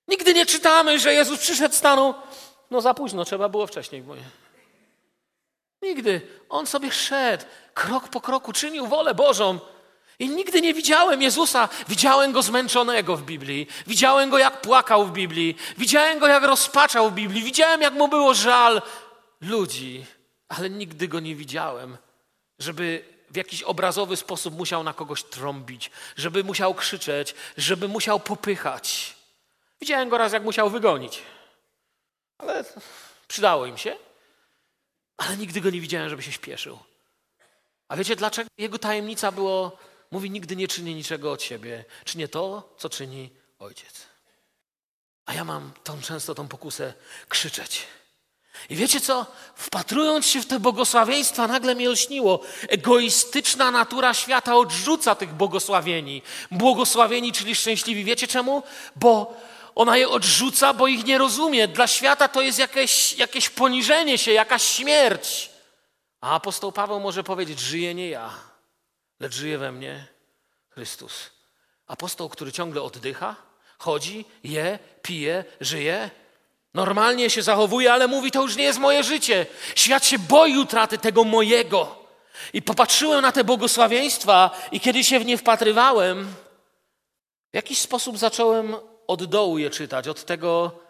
Nigdy 0.08 0.34
nie 0.34 0.46
czytamy, 0.46 0.98
że 0.98 1.14
Jezus 1.14 1.40
przyszedł, 1.40 1.74
stanął. 1.74 2.14
No 2.70 2.80
za 2.80 2.94
późno, 2.94 3.24
trzeba 3.24 3.48
było 3.48 3.66
wcześniej. 3.66 4.02
Moje. 4.02 4.22
Nigdy. 5.82 6.20
On 6.48 6.66
sobie 6.66 6.92
szedł, 6.92 7.44
krok 7.74 8.08
po 8.08 8.20
kroku, 8.20 8.52
czynił 8.52 8.86
wolę 8.86 9.14
Bożą. 9.14 9.58
I 10.22 10.28
nigdy 10.28 10.60
nie 10.60 10.74
widziałem 10.74 11.22
Jezusa. 11.22 11.68
Widziałem 11.88 12.32
go 12.32 12.42
zmęczonego 12.42 13.16
w 13.16 13.22
Biblii. 13.22 13.66
Widziałem 13.86 14.30
go, 14.30 14.38
jak 14.38 14.60
płakał 14.60 15.06
w 15.06 15.12
Biblii. 15.12 15.56
Widziałem 15.78 16.18
go, 16.18 16.26
jak 16.26 16.42
rozpaczał 16.42 17.10
w 17.10 17.14
Biblii. 17.14 17.42
Widziałem, 17.42 17.80
jak 17.80 17.94
mu 17.94 18.08
było 18.08 18.34
żal 18.34 18.82
ludzi, 19.40 20.06
ale 20.48 20.70
nigdy 20.70 21.08
go 21.08 21.20
nie 21.20 21.36
widziałem, 21.36 21.96
żeby 22.58 23.04
w 23.30 23.36
jakiś 23.36 23.62
obrazowy 23.62 24.16
sposób 24.16 24.54
musiał 24.54 24.82
na 24.82 24.94
kogoś 24.94 25.22
trąbić, 25.22 25.90
żeby 26.16 26.44
musiał 26.44 26.74
krzyczeć, 26.74 27.34
żeby 27.56 27.88
musiał 27.88 28.20
popychać. 28.20 29.16
Widziałem 29.80 30.08
go 30.08 30.18
raz, 30.18 30.32
jak 30.32 30.42
musiał 30.42 30.70
wygonić, 30.70 31.22
ale 32.38 32.64
przydało 33.28 33.66
im 33.66 33.78
się, 33.78 33.96
ale 35.16 35.36
nigdy 35.36 35.60
go 35.60 35.70
nie 35.70 35.80
widziałem, 35.80 36.08
żeby 36.08 36.22
się 36.22 36.32
śpieszył. 36.32 36.78
A 37.88 37.96
wiecie 37.96 38.16
dlaczego? 38.16 38.50
Jego 38.58 38.78
tajemnica 38.78 39.32
było, 39.32 39.78
mówi, 40.12 40.30
nigdy 40.30 40.56
nie 40.56 40.68
czyni 40.68 40.94
niczego 40.94 41.32
od 41.32 41.42
siebie. 41.42 41.84
Czynię 42.04 42.28
to, 42.28 42.74
co 42.78 42.88
czyni 42.88 43.30
ojciec. 43.58 44.06
A 45.26 45.34
ja 45.34 45.44
mam 45.44 45.72
tą 45.84 46.00
często 46.00 46.34
tą 46.34 46.48
pokusę 46.48 46.94
krzyczeć. 47.28 47.86
I 48.70 48.76
wiecie 48.76 49.00
co? 49.00 49.26
Wpatrując 49.54 50.26
się 50.26 50.40
w 50.40 50.46
te 50.46 50.60
błogosławieństwa, 50.60 51.46
nagle 51.46 51.74
mi 51.74 51.88
olśniło. 51.88 52.40
Egoistyczna 52.68 53.70
natura 53.70 54.14
świata 54.14 54.56
odrzuca 54.56 55.14
tych 55.14 55.34
błogosławieni. 55.34 56.22
Błogosławieni, 56.50 57.32
czyli 57.32 57.54
szczęśliwi. 57.54 58.04
Wiecie 58.04 58.28
czemu? 58.28 58.62
Bo 58.96 59.40
ona 59.74 59.96
je 59.96 60.08
odrzuca, 60.08 60.74
bo 60.74 60.86
ich 60.86 61.04
nie 61.04 61.18
rozumie. 61.18 61.68
Dla 61.68 61.86
świata 61.86 62.28
to 62.28 62.40
jest 62.40 62.58
jakieś, 62.58 63.18
jakieś 63.18 63.48
poniżenie 63.48 64.18
się, 64.18 64.32
jakaś 64.32 64.62
śmierć. 64.62 65.50
A 66.20 66.34
apostoł 66.34 66.72
Paweł 66.72 67.00
może 67.00 67.24
powiedzieć: 67.24 67.60
Żyje 67.60 67.94
nie 67.94 68.08
ja, 68.08 68.51
lecz 69.22 69.34
żyje 69.34 69.58
we 69.58 69.72
mnie 69.72 70.06
Chrystus. 70.70 71.30
Apostoł, 71.86 72.28
który 72.28 72.52
ciągle 72.52 72.82
oddycha, 72.82 73.36
chodzi, 73.78 74.24
je, 74.44 74.78
pije, 75.02 75.44
żyje. 75.60 76.10
Normalnie 76.74 77.30
się 77.30 77.42
zachowuje, 77.42 77.92
ale 77.92 78.08
mówi: 78.08 78.30
To 78.30 78.42
już 78.42 78.56
nie 78.56 78.64
jest 78.64 78.78
moje 78.78 79.02
życie. 79.02 79.46
Świat 79.74 80.06
się 80.06 80.18
boi 80.18 80.58
utraty 80.58 80.98
tego 80.98 81.24
mojego. 81.24 81.98
I 82.52 82.62
popatrzyłem 82.62 83.22
na 83.22 83.32
te 83.32 83.44
błogosławieństwa, 83.44 84.50
i 84.72 84.80
kiedy 84.80 85.04
się 85.04 85.20
w 85.20 85.26
nie 85.26 85.38
wpatrywałem, 85.38 86.34
w 87.52 87.56
jakiś 87.56 87.78
sposób 87.78 88.18
zacząłem 88.18 88.76
od 89.06 89.24
dołu 89.24 89.58
je 89.58 89.70
czytać, 89.70 90.08
od 90.08 90.24
tego 90.24 90.80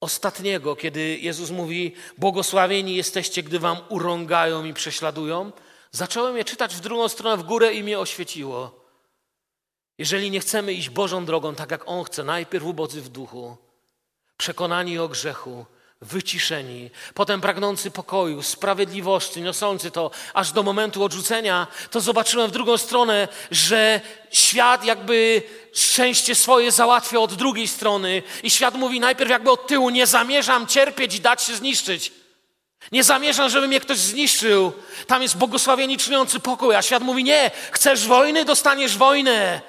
ostatniego, 0.00 0.76
kiedy 0.76 1.18
Jezus 1.18 1.50
mówi: 1.50 1.94
Błogosławieni 2.18 2.96
jesteście, 2.96 3.42
gdy 3.42 3.58
wam 3.58 3.76
urągają 3.88 4.64
i 4.64 4.74
prześladują. 4.74 5.52
Zacząłem 5.92 6.36
je 6.36 6.44
czytać 6.44 6.74
w 6.74 6.80
drugą 6.80 7.08
stronę, 7.08 7.42
w 7.42 7.46
górę 7.46 7.74
i 7.74 7.82
mnie 7.82 7.98
oświeciło. 7.98 8.80
Jeżeli 9.98 10.30
nie 10.30 10.40
chcemy 10.40 10.72
iść 10.72 10.90
Bożą 10.90 11.24
drogą, 11.24 11.54
tak 11.54 11.70
jak 11.70 11.88
On 11.88 12.04
chce, 12.04 12.24
najpierw 12.24 12.64
ubodzy 12.64 13.02
w 13.02 13.08
duchu, 13.08 13.56
przekonani 14.36 14.98
o 14.98 15.08
grzechu, 15.08 15.66
wyciszeni, 16.00 16.90
potem 17.14 17.40
pragnący 17.40 17.90
pokoju, 17.90 18.42
sprawiedliwości, 18.42 19.42
niosący 19.42 19.90
to 19.90 20.10
aż 20.34 20.52
do 20.52 20.62
momentu 20.62 21.04
odrzucenia, 21.04 21.66
to 21.90 22.00
zobaczyłem 22.00 22.50
w 22.50 22.52
drugą 22.52 22.78
stronę, 22.78 23.28
że 23.50 24.00
świat 24.30 24.84
jakby 24.84 25.42
szczęście 25.72 26.34
swoje 26.34 26.72
załatwia 26.72 27.18
od 27.18 27.34
drugiej 27.34 27.68
strony 27.68 28.22
i 28.42 28.50
świat 28.50 28.74
mówi 28.74 29.00
najpierw 29.00 29.30
jakby 29.30 29.50
od 29.50 29.66
tyłu, 29.66 29.90
nie 29.90 30.06
zamierzam 30.06 30.66
cierpieć 30.66 31.14
i 31.14 31.20
dać 31.20 31.42
się 31.42 31.54
zniszczyć. 31.56 32.21
Nie 32.92 33.04
zamierzam, 33.04 33.50
żeby 33.50 33.68
mnie 33.68 33.80
ktoś 33.80 33.98
zniszczył. 33.98 34.72
Tam 35.06 35.22
jest 35.22 35.36
błogosławieni 35.36 35.98
czyniący 35.98 36.40
pokój, 36.40 36.74
a 36.74 36.82
świat 36.82 37.02
mówi 37.02 37.24
nie, 37.24 37.50
chcesz 37.70 38.06
wojny, 38.06 38.44
dostaniesz 38.44 38.96
wojnę. 38.96 39.60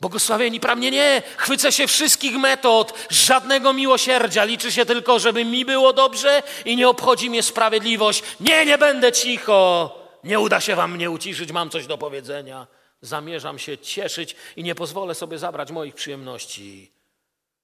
Błogosławieni 0.00 0.60
prawnie 0.60 0.90
nie, 0.90 1.22
chwycę 1.36 1.72
się 1.72 1.86
wszystkich 1.86 2.36
metod, 2.36 3.06
żadnego 3.10 3.72
miłosierdzia, 3.72 4.44
liczy 4.44 4.72
się 4.72 4.86
tylko, 4.86 5.18
żeby 5.18 5.44
mi 5.44 5.64
było 5.64 5.92
dobrze 5.92 6.42
i 6.64 6.76
nie 6.76 6.88
obchodzi 6.88 7.30
mnie 7.30 7.42
sprawiedliwość. 7.42 8.22
Nie, 8.40 8.66
nie 8.66 8.78
będę 8.78 9.12
cicho, 9.12 9.90
nie 10.24 10.40
uda 10.40 10.60
się 10.60 10.76
wam 10.76 10.92
mnie 10.92 11.10
uciszyć, 11.10 11.52
mam 11.52 11.70
coś 11.70 11.86
do 11.86 11.98
powiedzenia. 11.98 12.66
Zamierzam 13.00 13.58
się 13.58 13.78
cieszyć 13.78 14.36
i 14.56 14.62
nie 14.62 14.74
pozwolę 14.74 15.14
sobie 15.14 15.38
zabrać 15.38 15.70
moich 15.70 15.94
przyjemności. 15.94 16.92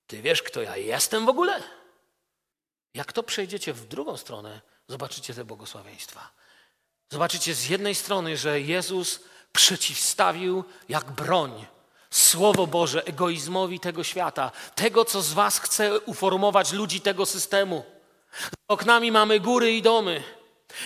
Ty 0.07 0.23
wiesz, 0.23 0.43
kto 0.43 0.63
ja 0.63 0.77
jestem 0.77 1.27
w 1.27 1.29
ogóle? 1.29 1.63
Jak 2.95 3.13
to 3.13 3.23
przejdziecie 3.23 3.73
w 3.73 3.87
drugą 3.87 4.17
stronę, 4.17 4.61
zobaczycie 4.91 5.35
te 5.35 5.45
błogosławieństwa. 5.45 6.31
Zobaczycie 7.11 7.55
z 7.55 7.69
jednej 7.69 7.95
strony, 7.95 8.37
że 8.37 8.61
Jezus 8.61 9.21
przeciwstawił 9.53 10.65
jak 10.89 11.11
broń 11.11 11.67
Słowo 12.11 12.67
Boże 12.67 13.05
egoizmowi 13.05 13.81
tego 13.81 14.05
świata, 14.05 14.53
tego, 14.75 15.05
co 15.05 15.23
z 15.23 15.33
Was 15.33 15.59
chce 15.59 16.01
uformować 16.01 16.73
ludzi 16.73 17.01
tego 17.01 17.27
systemu. 17.27 17.85
Za 18.43 18.49
oknami 18.69 19.13
mamy 19.13 19.41
góry 19.41 19.73
i 19.73 19.83
domy, 19.83 20.23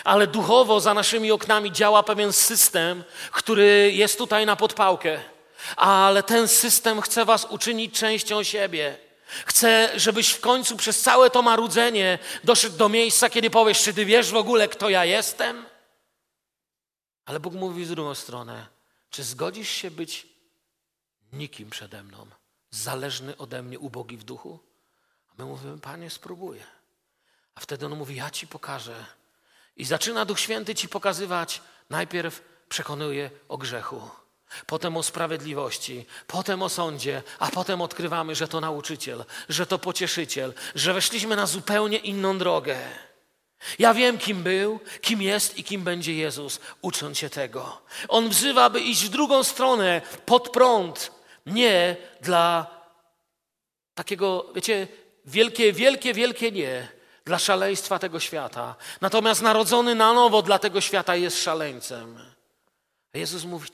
ale 0.04 0.26
duchowo 0.26 0.80
za 0.80 0.94
naszymi 0.94 1.32
oknami 1.32 1.72
działa 1.72 2.02
pewien 2.02 2.32
system, 2.32 3.04
który 3.32 3.92
jest 3.94 4.18
tutaj 4.18 4.46
na 4.46 4.56
podpałkę. 4.56 5.20
Ale 5.76 6.22
ten 6.22 6.48
system 6.48 7.00
chce 7.00 7.24
Was 7.24 7.44
uczynić 7.44 7.98
częścią 7.98 8.42
siebie. 8.42 9.03
Chcę, 9.46 9.92
żebyś 9.96 10.30
w 10.30 10.40
końcu 10.40 10.76
przez 10.76 11.00
całe 11.00 11.30
to 11.30 11.42
marudzenie 11.42 12.18
doszedł 12.44 12.76
do 12.76 12.88
miejsca, 12.88 13.30
kiedy 13.30 13.50
powiesz, 13.50 13.82
czy 13.82 13.94
ty 13.94 14.04
wiesz 14.04 14.30
w 14.30 14.36
ogóle, 14.36 14.68
kto 14.68 14.88
ja 14.88 15.04
jestem? 15.04 15.64
Ale 17.24 17.40
Bóg 17.40 17.54
mówi 17.54 17.84
z 17.84 17.88
drugą 17.88 18.14
stronę. 18.14 18.66
Czy 19.10 19.24
zgodzisz 19.24 19.68
się 19.68 19.90
być 19.90 20.26
nikim 21.32 21.70
przede 21.70 22.02
mną, 22.02 22.26
zależny 22.70 23.36
ode 23.36 23.62
mnie, 23.62 23.78
ubogi 23.78 24.16
w 24.16 24.24
duchu? 24.24 24.58
A 25.28 25.32
my 25.38 25.44
mówimy, 25.44 25.78
Panie, 25.78 26.10
spróbuję. 26.10 26.64
A 27.54 27.60
wtedy 27.60 27.86
on 27.86 27.96
mówi, 27.96 28.16
ja 28.16 28.30
ci 28.30 28.46
pokażę. 28.46 29.04
I 29.76 29.84
zaczyna 29.84 30.24
Duch 30.24 30.40
Święty 30.40 30.74
ci 30.74 30.88
pokazywać, 30.88 31.60
najpierw 31.90 32.42
przekonuje 32.68 33.30
o 33.48 33.58
grzechu, 33.58 34.10
potem 34.66 34.96
o 34.96 35.02
sprawiedliwości, 35.02 36.06
potem 36.26 36.62
o 36.62 36.68
sądzie, 36.68 37.22
a 37.38 37.50
potem 37.50 37.80
odkrywamy, 37.80 38.34
że 38.34 38.48
to 38.48 38.60
nauczyciel, 38.60 39.24
że 39.48 39.66
to 39.66 39.78
pocieszyciel, 39.78 40.54
że 40.74 40.94
weszliśmy 40.94 41.36
na 41.36 41.46
zupełnie 41.46 41.98
inną 41.98 42.38
drogę. 42.38 42.78
Ja 43.78 43.94
wiem, 43.94 44.18
kim 44.18 44.42
był, 44.42 44.80
kim 45.00 45.22
jest 45.22 45.58
i 45.58 45.64
kim 45.64 45.82
będzie 45.82 46.14
Jezus, 46.14 46.60
ucząc 46.82 47.18
się 47.18 47.30
tego. 47.30 47.82
On 48.08 48.28
wzywa, 48.28 48.70
by 48.70 48.80
iść 48.80 49.04
w 49.04 49.08
drugą 49.08 49.44
stronę, 49.44 50.02
pod 50.26 50.48
prąd, 50.48 51.12
nie 51.46 51.96
dla 52.20 52.66
takiego, 53.94 54.52
wiecie, 54.54 54.88
wielkie, 55.24 55.72
wielkie, 55.72 56.14
wielkie 56.14 56.52
nie 56.52 56.88
dla 57.24 57.38
szaleństwa 57.38 57.98
tego 57.98 58.20
świata. 58.20 58.74
Natomiast 59.00 59.42
narodzony 59.42 59.94
na 59.94 60.12
nowo 60.12 60.42
dla 60.42 60.58
tego 60.58 60.80
świata 60.80 61.16
jest 61.16 61.42
szaleńcem. 61.42 62.18
A 63.14 63.18
Jezus 63.18 63.44
mówi 63.44 63.70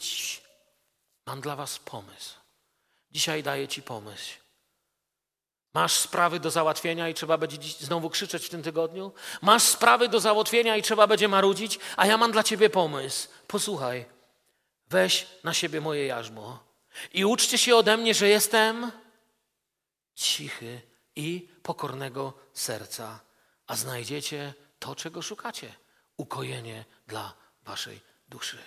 mam 1.27 1.41
dla 1.41 1.57
was 1.57 1.79
pomysł. 1.79 2.35
Dzisiaj 3.11 3.43
daję 3.43 3.69
ci 3.69 3.83
pomysł. 3.83 4.35
Masz 5.75 5.93
sprawy 5.93 6.41
do 6.41 6.51
załatwienia 6.51 7.09
i 7.09 7.15
trzeba 7.15 7.39
będzie 7.39 7.59
znowu 7.79 8.11
krzyczeć 8.11 8.47
w 8.47 8.49
tym 8.49 8.63
tygodniu? 8.63 9.13
Masz 9.43 9.63
sprawy 9.63 10.09
do 10.09 10.21
załatwienia 10.21 10.77
i 10.77 10.83
trzeba 10.83 11.07
będzie 11.07 11.29
marudzić? 11.29 11.79
A 11.97 12.07
ja 12.07 12.17
mam 12.17 12.33
dla 12.33 12.43
ciebie 12.43 12.71
pomysł. 12.71 13.29
Posłuchaj, 13.47 14.07
weź 14.87 15.27
na 15.45 15.55
siebie 15.55 15.81
moje 15.81 16.07
jarzmo. 16.07 16.65
I 17.13 17.25
uczcie 17.25 17.59
się 17.59 17.77
ode 17.77 17.97
mnie, 17.97 18.15
że 18.15 18.29
jestem 18.29 18.93
cichy 20.15 20.81
i 21.17 21.49
pokornego 21.63 22.33
serca, 22.53 23.21
a 23.67 23.77
znajdziecie 23.77 24.55
to, 24.79 24.95
czego 24.95 25.23
szukacie 25.23 25.75
ukojenie 26.17 26.85
dla 27.07 27.35
waszej 27.63 28.01
duszy. 28.29 28.59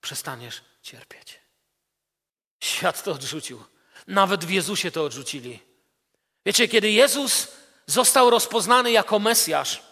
Przestaniesz 0.00 0.62
cierpieć. 0.82 1.45
Świat 2.60 3.02
to 3.02 3.12
odrzucił. 3.12 3.64
Nawet 4.06 4.44
w 4.44 4.50
Jezusie 4.50 4.90
to 4.90 5.04
odrzucili. 5.04 5.60
Wiecie, 6.46 6.68
kiedy 6.68 6.90
Jezus 6.90 7.48
został 7.86 8.30
rozpoznany 8.30 8.90
jako 8.90 9.18
Mesjasz, 9.18 9.82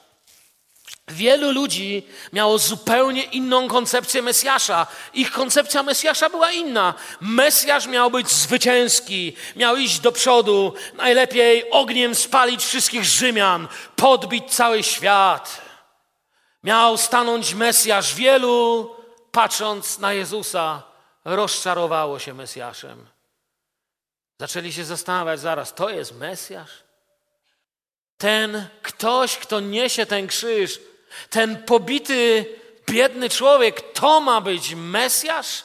wielu 1.09 1.53
ludzi 1.53 2.03
miało 2.33 2.59
zupełnie 2.59 3.23
inną 3.23 3.69
koncepcję 3.69 4.23
Mesjasza. 4.23 4.87
Ich 5.15 5.33
koncepcja 5.33 5.83
Mesjasza 5.83 6.31
była 6.31 6.53
inna. 6.53 6.95
Mesjasz 7.21 7.87
miał 7.87 8.11
być 8.11 8.31
zwycięski, 8.31 9.37
miał 9.57 9.77
iść 9.77 10.01
do 10.01 10.13
przodu, 10.13 10.75
najlepiej 10.95 11.71
ogniem 11.71 12.15
spalić 12.15 12.65
wszystkich 12.65 13.05
Rzymian, 13.05 13.69
podbić 13.97 14.55
cały 14.55 14.83
świat. 14.83 15.63
Miał 16.65 16.97
stanąć 16.97 17.55
Mesjasz. 17.55 18.15
Wielu, 18.15 18.91
patrząc 19.33 19.99
na 19.99 20.13
Jezusa, 20.13 20.83
rozczarowało 21.25 22.19
się 22.19 22.35
Mesjaszem. 22.35 23.07
Zaczęli 24.41 24.73
się 24.73 24.85
zastanawiać 24.85 25.41
zaraz, 25.41 25.75
to 25.75 25.91
jest 25.91 26.15
Mesjasz? 26.15 26.71
Ten 28.19 28.69
ktoś, 28.83 29.37
kto 29.37 29.61
niesie 29.61 30.07
ten 30.07 30.27
krzyż, 30.27 30.81
ten 31.31 31.65
pobity, 31.65 32.47
biedny 32.87 33.31
człowiek, 33.31 33.93
to 33.93 34.21
ma 34.21 34.41
być 34.41 34.75
Mesjasz? 34.75 35.63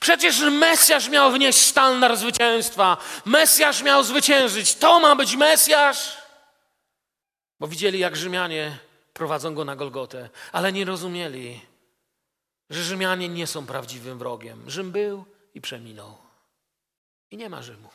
Przecież 0.00 0.40
Mesjasz 0.40 1.08
miał 1.08 1.32
wnieść 1.32 1.58
sztandar 1.58 2.16
zwycięstwa. 2.16 2.96
Mesjasz 3.24 3.82
miał 3.82 4.04
zwyciężyć. 4.04 4.74
To 4.74 5.00
ma 5.00 5.16
być 5.16 5.36
Mesjasz? 5.36 6.16
Bo 7.60 7.66
widzieli, 7.66 7.98
jak 7.98 8.16
Rzymianie 8.16 8.78
prowadzą 9.12 9.54
go 9.54 9.64
na 9.64 9.76
Golgotę, 9.76 10.28
ale 10.52 10.72
nie 10.72 10.84
rozumieli, 10.84 11.60
że 12.70 12.82
Rzymianie 12.82 13.28
nie 13.28 13.46
są 13.46 13.66
prawdziwym 13.66 14.18
wrogiem. 14.18 14.70
Rzym 14.70 14.92
był 14.92 15.24
i 15.54 15.60
przeminął. 15.60 16.18
I 17.30 17.36
nie 17.36 17.50
ma 17.50 17.62
Rzymu. 17.62 17.90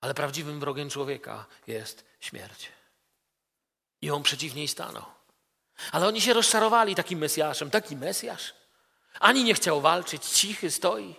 Ale 0.00 0.14
prawdziwym 0.14 0.60
wrogiem 0.60 0.90
człowieka 0.90 1.46
jest 1.66 2.04
śmierć. 2.20 2.72
I 4.02 4.10
on 4.10 4.22
przeciw 4.22 4.54
niej 4.54 4.68
stanął. 4.68 5.04
Ale 5.92 6.06
oni 6.06 6.20
się 6.20 6.32
rozczarowali 6.32 6.94
takim 6.94 7.18
Mesjaszem. 7.18 7.70
Taki 7.70 7.96
Mesjasz. 7.96 8.54
Ani 9.20 9.44
nie 9.44 9.54
chciał 9.54 9.80
walczyć, 9.80 10.24
cichy 10.24 10.70
stoi. 10.70 11.14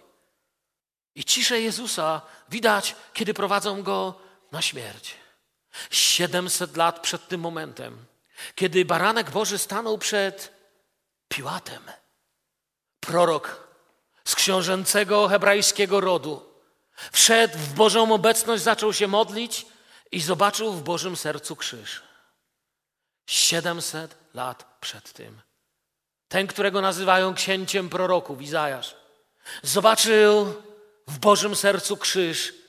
I 1.15 1.23
ciszę 1.23 1.61
Jezusa 1.61 2.21
widać, 2.49 2.95
kiedy 3.13 3.33
prowadzą 3.33 3.83
go 3.83 4.19
na 4.51 4.61
śmierć. 4.61 5.15
700 5.91 6.77
lat 6.77 6.99
przed 6.99 7.27
tym 7.27 7.41
momentem, 7.41 8.05
kiedy 8.55 8.85
baranek 8.85 9.31
Boży 9.31 9.57
stanął 9.57 9.97
przed 9.97 10.53
Piłatem, 11.27 11.83
prorok 13.01 13.67
z 14.25 14.35
książęcego 14.35 15.27
hebrajskiego 15.27 16.01
rodu, 16.01 16.45
wszedł 17.11 17.57
w 17.57 17.73
Bożą 17.73 18.13
obecność, 18.13 18.63
zaczął 18.63 18.93
się 18.93 19.07
modlić 19.07 19.65
i 20.11 20.21
zobaczył 20.21 20.73
w 20.73 20.83
Bożym 20.83 21.17
sercu 21.17 21.55
krzyż. 21.55 22.01
700 23.25 24.17
lat 24.33 24.77
przed 24.81 25.13
tym. 25.13 25.41
Ten, 26.27 26.47
którego 26.47 26.81
nazywają 26.81 27.33
księciem 27.33 27.89
proroków, 27.89 28.41
Izajasz, 28.41 28.95
zobaczył 29.63 30.61
w 31.07 31.19
Bożym 31.19 31.55
sercu 31.55 31.97
krzyż 31.97 32.60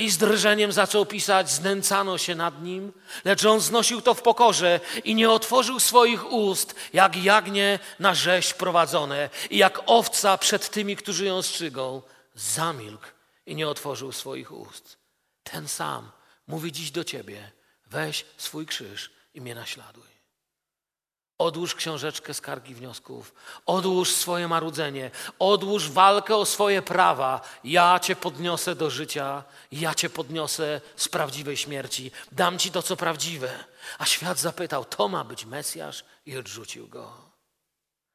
i 0.00 0.10
z 0.10 0.18
drżeniem 0.18 0.72
zaczął 0.72 1.06
pisać, 1.06 1.50
znęcano 1.50 2.18
się 2.18 2.34
nad 2.34 2.62
nim, 2.62 2.92
lecz 3.24 3.44
on 3.44 3.60
znosił 3.60 4.00
to 4.00 4.14
w 4.14 4.22
pokorze 4.22 4.80
i 5.04 5.14
nie 5.14 5.30
otworzył 5.30 5.80
swoich 5.80 6.32
ust, 6.32 6.74
jak 6.92 7.16
jagnię 7.16 7.78
na 7.98 8.14
rzeź 8.14 8.54
prowadzone 8.54 9.30
i 9.50 9.58
jak 9.58 9.80
owca 9.86 10.38
przed 10.38 10.70
tymi, 10.70 10.96
którzy 10.96 11.24
ją 11.24 11.42
strzygą. 11.42 12.02
Zamilkł 12.34 13.06
i 13.46 13.54
nie 13.54 13.68
otworzył 13.68 14.12
swoich 14.12 14.52
ust. 14.52 14.98
Ten 15.42 15.68
sam 15.68 16.10
mówi 16.46 16.72
dziś 16.72 16.90
do 16.90 17.04
ciebie, 17.04 17.52
weź 17.86 18.24
swój 18.36 18.66
krzyż 18.66 19.10
i 19.34 19.40
mnie 19.40 19.54
naśladuj. 19.54 20.09
Odłóż 21.40 21.74
książeczkę 21.74 22.34
skargi 22.34 22.74
wniosków, 22.74 23.34
odłóż 23.66 24.12
swoje 24.12 24.48
marudzenie, 24.48 25.10
odłóż 25.38 25.90
walkę 25.90 26.36
o 26.36 26.46
swoje 26.46 26.82
prawa. 26.82 27.40
Ja 27.64 28.00
cię 28.00 28.16
podniosę 28.16 28.74
do 28.74 28.90
życia, 28.90 29.44
ja 29.72 29.94
cię 29.94 30.10
podniosę 30.10 30.80
z 30.96 31.08
prawdziwej 31.08 31.56
śmierci, 31.56 32.10
dam 32.32 32.58
ci 32.58 32.70
to, 32.70 32.82
co 32.82 32.96
prawdziwe. 32.96 33.64
A 33.98 34.06
świat 34.06 34.38
zapytał, 34.38 34.84
to 34.84 35.08
ma 35.08 35.24
być 35.24 35.44
Mesjasz 35.44 36.04
i 36.26 36.36
odrzucił 36.36 36.88
go. 36.88 37.12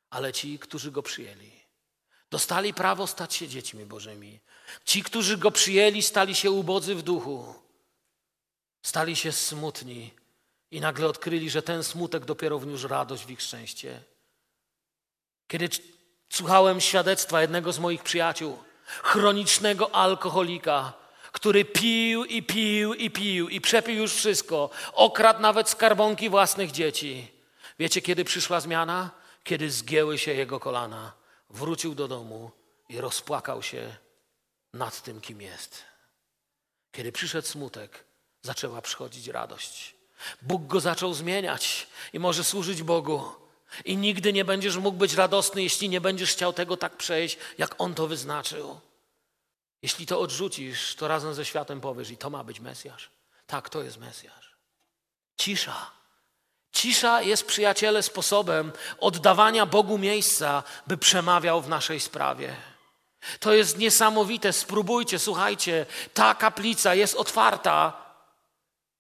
Ale 0.09 0.33
ci, 0.33 0.59
którzy 0.59 0.91
go 0.91 1.03
przyjęli, 1.03 1.51
dostali 2.31 2.73
prawo 2.73 3.07
stać 3.07 3.35
się 3.35 3.47
dziećmi 3.47 3.85
Bożymi. 3.85 4.39
Ci, 4.85 5.03
którzy 5.03 5.37
go 5.37 5.51
przyjęli, 5.51 6.01
stali 6.01 6.35
się 6.35 6.51
ubodzy 6.51 6.95
w 6.95 7.01
duchu, 7.01 7.55
stali 8.81 9.15
się 9.15 9.31
smutni 9.31 10.24
i 10.75 10.81
nagle 10.81 11.07
odkryli, 11.07 11.49
że 11.49 11.61
ten 11.61 11.83
smutek 11.83 12.25
dopiero 12.25 12.59
wniósł 12.59 12.87
radość 12.87 13.25
w 13.25 13.29
ich 13.29 13.41
szczęście. 13.41 14.01
Kiedy 15.47 15.69
słuchałem 16.29 16.81
świadectwa 16.81 17.41
jednego 17.41 17.73
z 17.73 17.79
moich 17.79 18.03
przyjaciół, 18.03 18.57
chronicznego 18.85 19.95
alkoholika, 19.95 20.93
który 21.31 21.65
pił 21.65 22.25
i 22.25 22.43
pił 22.43 22.93
i 22.93 23.11
pił 23.11 23.49
i 23.49 23.61
przepił 23.61 23.95
już 23.95 24.13
wszystko, 24.13 24.69
okradł 24.93 25.41
nawet 25.41 25.69
skarbonki 25.69 26.29
własnych 26.29 26.71
dzieci. 26.71 27.31
Wiecie, 27.79 28.01
kiedy 28.01 28.25
przyszła 28.25 28.59
zmiana? 28.59 29.11
Kiedy 29.43 29.71
zgięły 29.71 30.17
się 30.17 30.33
jego 30.33 30.59
kolana. 30.59 31.13
Wrócił 31.49 31.95
do 31.95 32.07
domu 32.07 32.51
i 32.89 33.01
rozpłakał 33.01 33.63
się 33.63 33.95
nad 34.73 35.01
tym, 35.01 35.21
kim 35.21 35.41
jest. 35.41 35.83
Kiedy 36.91 37.11
przyszedł 37.11 37.47
smutek, 37.47 38.03
zaczęła 38.41 38.81
przychodzić 38.81 39.27
radość. 39.27 39.94
Bóg 40.41 40.67
go 40.67 40.79
zaczął 40.79 41.13
zmieniać 41.13 41.87
i 42.13 42.19
może 42.19 42.43
służyć 42.43 42.83
Bogu. 42.83 43.23
I 43.85 43.97
nigdy 43.97 44.33
nie 44.33 44.45
będziesz 44.45 44.77
mógł 44.77 44.97
być 44.97 45.13
radosny, 45.13 45.63
jeśli 45.63 45.89
nie 45.89 46.01
będziesz 46.01 46.31
chciał 46.31 46.53
tego 46.53 46.77
tak 46.77 46.97
przejść, 46.97 47.37
jak 47.57 47.75
On 47.77 47.93
to 47.93 48.07
wyznaczył. 48.07 48.79
Jeśli 49.81 50.05
to 50.05 50.19
odrzucisz, 50.19 50.95
to 50.95 51.07
razem 51.07 51.33
ze 51.33 51.45
światem 51.45 51.81
powiesz, 51.81 52.11
i 52.11 52.17
to 52.17 52.29
ma 52.29 52.43
być 52.43 52.59
Mesjasz. 52.59 53.09
Tak, 53.47 53.69
to 53.69 53.83
jest 53.83 53.97
Mesjasz. 53.97 54.55
Cisza. 55.37 55.91
Cisza 56.71 57.21
jest, 57.21 57.45
przyjaciele, 57.45 58.03
sposobem 58.03 58.71
oddawania 58.99 59.65
Bogu 59.65 59.97
miejsca, 59.97 60.63
by 60.87 60.97
przemawiał 60.97 61.61
w 61.61 61.69
naszej 61.69 61.99
sprawie. 61.99 62.55
To 63.39 63.53
jest 63.53 63.77
niesamowite. 63.77 64.53
Spróbujcie, 64.53 65.19
słuchajcie, 65.19 65.85
ta 66.13 66.35
kaplica 66.35 66.95
jest 66.95 67.15
otwarta 67.15 68.04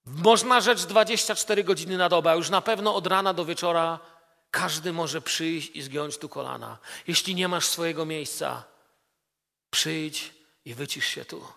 można 0.05 0.61
rzecz 0.61 0.85
24 0.85 1.63
godziny 1.63 1.97
na 1.97 2.09
dobę, 2.09 2.31
a 2.31 2.35
już 2.35 2.49
na 2.49 2.61
pewno 2.61 2.95
od 2.95 3.07
rana 3.07 3.33
do 3.33 3.45
wieczora 3.45 3.99
każdy 4.51 4.93
może 4.93 5.21
przyjść 5.21 5.71
i 5.73 5.81
zgiąć 5.81 6.17
tu 6.17 6.29
kolana. 6.29 6.77
Jeśli 7.07 7.35
nie 7.35 7.47
masz 7.47 7.65
swojego 7.65 8.05
miejsca, 8.05 8.63
przyjdź 9.69 10.33
i 10.65 10.73
wycisz 10.73 11.05
się 11.05 11.25
tu. 11.25 11.47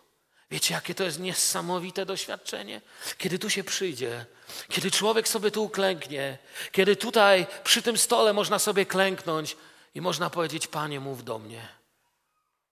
Wiecie, 0.50 0.74
jakie 0.74 0.94
to 0.94 1.04
jest 1.04 1.20
niesamowite 1.20 2.06
doświadczenie? 2.06 2.80
Kiedy 3.18 3.38
tu 3.38 3.50
się 3.50 3.64
przyjdzie, 3.64 4.26
kiedy 4.68 4.90
człowiek 4.90 5.28
sobie 5.28 5.50
tu 5.50 5.64
uklęknie, 5.64 6.38
kiedy 6.72 6.96
tutaj 6.96 7.46
przy 7.64 7.82
tym 7.82 7.98
stole 7.98 8.32
można 8.32 8.58
sobie 8.58 8.87
klęknąć 8.87 9.56
i 9.94 10.00
można 10.00 10.30
powiedzieć: 10.30 10.66
Panie, 10.66 11.00
mów 11.00 11.24
do 11.24 11.38
mnie. 11.38 11.68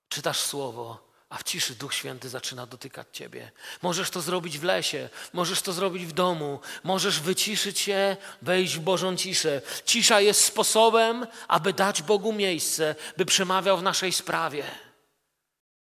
Czytasz 0.08 0.40
słowo, 0.40 1.05
a 1.36 1.38
w 1.38 1.42
ciszy 1.42 1.74
Duch 1.74 1.94
Święty 1.94 2.28
zaczyna 2.28 2.66
dotykać 2.66 3.06
ciebie. 3.12 3.50
Możesz 3.82 4.10
to 4.10 4.20
zrobić 4.20 4.58
w 4.58 4.62
lesie, 4.62 5.08
możesz 5.32 5.62
to 5.62 5.72
zrobić 5.72 6.06
w 6.06 6.12
domu, 6.12 6.60
możesz 6.84 7.20
wyciszyć 7.20 7.78
się, 7.78 8.16
wejść 8.42 8.76
w 8.76 8.80
Bożą 8.80 9.16
ciszę. 9.16 9.62
Cisza 9.84 10.20
jest 10.20 10.44
sposobem, 10.44 11.26
aby 11.48 11.72
dać 11.72 12.02
Bogu 12.02 12.32
miejsce, 12.32 12.94
by 13.16 13.26
przemawiał 13.26 13.78
w 13.78 13.82
naszej 13.82 14.12
sprawie. 14.12 14.64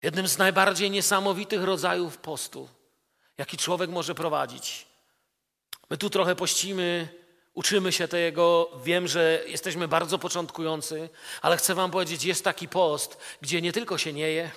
Jednym 0.03 0.27
z 0.27 0.37
najbardziej 0.37 0.91
niesamowitych 0.91 1.63
rodzajów 1.63 2.17
postu, 2.17 2.69
jaki 3.37 3.57
człowiek 3.57 3.89
może 3.89 4.15
prowadzić. 4.15 4.85
My 5.89 5.97
tu 5.97 6.09
trochę 6.09 6.35
pościmy, 6.35 7.07
uczymy 7.53 7.91
się 7.91 8.07
tego. 8.07 8.71
Wiem, 8.83 9.07
że 9.07 9.43
jesteśmy 9.47 9.87
bardzo 9.87 10.19
początkujący, 10.19 11.09
ale 11.41 11.57
chcę 11.57 11.75
Wam 11.75 11.91
powiedzieć, 11.91 12.23
jest 12.23 12.43
taki 12.43 12.67
post, 12.67 13.17
gdzie 13.41 13.61
nie 13.61 13.71
tylko 13.71 13.97
się 13.97 14.13
nie 14.13 14.29
je, 14.29 14.51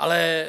ale 0.00 0.46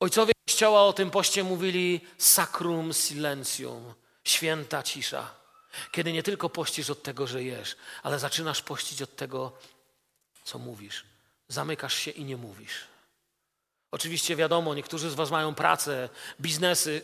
ojcowie 0.00 0.32
Kościoła 0.46 0.82
o 0.82 0.92
tym 0.92 1.10
poście 1.10 1.44
mówili 1.44 2.00
sacrum 2.18 2.92
silencium, 2.92 3.94
święta 4.24 4.82
cisza. 4.82 5.34
Kiedy 5.90 6.12
nie 6.12 6.22
tylko 6.22 6.48
pościsz 6.48 6.90
od 6.90 7.02
tego, 7.02 7.26
że 7.26 7.44
jesz, 7.44 7.76
ale 8.02 8.18
zaczynasz 8.18 8.62
pościć 8.62 9.02
od 9.02 9.16
tego, 9.16 9.52
co 10.44 10.58
mówisz. 10.58 11.04
Zamykasz 11.48 11.94
się 11.94 12.10
i 12.10 12.24
nie 12.24 12.36
mówisz. 12.36 12.86
Oczywiście 13.90 14.36
wiadomo, 14.36 14.74
niektórzy 14.74 15.10
z 15.10 15.14
Was 15.14 15.30
mają 15.30 15.54
pracę, 15.54 16.08
biznesy, 16.40 17.02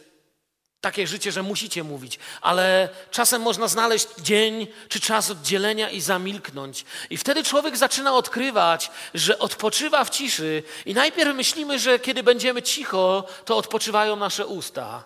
takie 0.80 1.06
życie, 1.06 1.32
że 1.32 1.42
musicie 1.42 1.84
mówić, 1.84 2.18
ale 2.40 2.88
czasem 3.10 3.42
można 3.42 3.68
znaleźć 3.68 4.08
dzień 4.18 4.66
czy 4.88 5.00
czas 5.00 5.30
oddzielenia 5.30 5.90
i 5.90 6.00
zamilknąć. 6.00 6.84
I 7.10 7.16
wtedy 7.16 7.44
człowiek 7.44 7.76
zaczyna 7.76 8.14
odkrywać, 8.14 8.90
że 9.14 9.38
odpoczywa 9.38 10.04
w 10.04 10.10
ciszy, 10.10 10.62
i 10.86 10.94
najpierw 10.94 11.36
myślimy, 11.36 11.78
że 11.78 11.98
kiedy 11.98 12.22
będziemy 12.22 12.62
cicho, 12.62 13.24
to 13.44 13.56
odpoczywają 13.56 14.16
nasze 14.16 14.46
usta. 14.46 15.04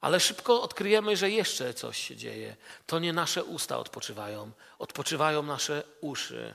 Ale 0.00 0.20
szybko 0.20 0.62
odkryjemy, 0.62 1.16
że 1.16 1.30
jeszcze 1.30 1.74
coś 1.74 2.08
się 2.08 2.16
dzieje. 2.16 2.56
To 2.86 2.98
nie 2.98 3.12
nasze 3.12 3.44
usta 3.44 3.78
odpoczywają, 3.78 4.50
odpoczywają 4.78 5.42
nasze 5.42 5.82
uszy. 6.00 6.54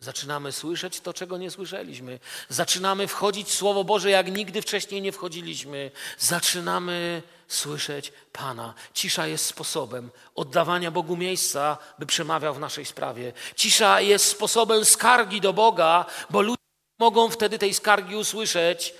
Zaczynamy 0.00 0.52
słyszeć 0.52 1.00
to, 1.00 1.14
czego 1.14 1.38
nie 1.38 1.50
słyszeliśmy. 1.50 2.18
Zaczynamy 2.48 3.08
wchodzić 3.08 3.48
w 3.48 3.54
Słowo 3.54 3.84
Boże, 3.84 4.10
jak 4.10 4.32
nigdy 4.32 4.62
wcześniej 4.62 5.02
nie 5.02 5.12
wchodziliśmy. 5.12 5.90
Zaczynamy 6.18 7.22
słyszeć 7.48 8.12
Pana. 8.32 8.74
Cisza 8.94 9.26
jest 9.26 9.46
sposobem 9.46 10.10
oddawania 10.34 10.90
Bogu 10.90 11.16
miejsca, 11.16 11.78
by 11.98 12.06
przemawiał 12.06 12.54
w 12.54 12.60
naszej 12.60 12.84
sprawie. 12.84 13.32
Cisza 13.56 14.00
jest 14.00 14.30
sposobem 14.30 14.84
skargi 14.84 15.40
do 15.40 15.52
Boga, 15.52 16.04
bo 16.30 16.42
ludzie 16.42 16.56
mogą 16.98 17.30
wtedy 17.30 17.58
tej 17.58 17.74
skargi 17.74 18.16
usłyszeć. 18.16 18.94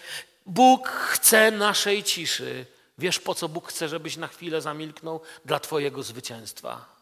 Bóg 0.46 0.88
chce 0.88 1.50
naszej 1.50 2.04
ciszy. 2.04 2.66
Wiesz, 2.98 3.18
po 3.18 3.34
co 3.34 3.48
Bóg 3.48 3.68
chce, 3.68 3.88
żebyś 3.88 4.16
na 4.16 4.28
chwilę 4.28 4.60
zamilknął? 4.60 5.20
Dla 5.44 5.60
Twojego 5.60 6.02
zwycięstwa. 6.02 6.96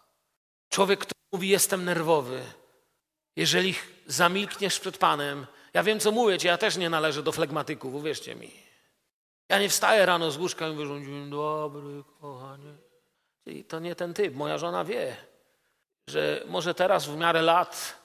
Człowiek, 0.68 1.00
który 1.00 1.20
mówi, 1.32 1.48
jestem 1.48 1.84
nerwowy, 1.84 2.42
jeżeli 3.36 3.74
zamilkniesz 4.06 4.80
przed 4.80 4.98
Panem, 4.98 5.46
ja 5.74 5.82
wiem, 5.82 6.00
co 6.00 6.12
mówię 6.12 6.36
ja 6.44 6.58
też 6.58 6.76
nie 6.76 6.90
należę 6.90 7.22
do 7.22 7.32
flegmatyków, 7.32 7.94
uwierzcie 7.94 8.34
mi. 8.34 8.63
Ja 9.48 9.58
nie 9.58 9.68
wstaję 9.68 10.06
rano 10.06 10.30
z 10.30 10.36
łóżka 10.36 10.68
i 10.68 10.72
mówię, 10.72 11.06
dzień 11.06 11.30
dobry, 11.30 12.04
kochanie. 12.20 12.74
I 13.46 13.64
to 13.64 13.78
nie 13.78 13.94
ten 13.94 14.14
typ. 14.14 14.34
Moja 14.34 14.58
żona 14.58 14.84
wie, 14.84 15.16
że 16.08 16.42
może 16.46 16.74
teraz 16.74 17.06
w 17.06 17.16
miarę 17.16 17.42
lat 17.42 17.98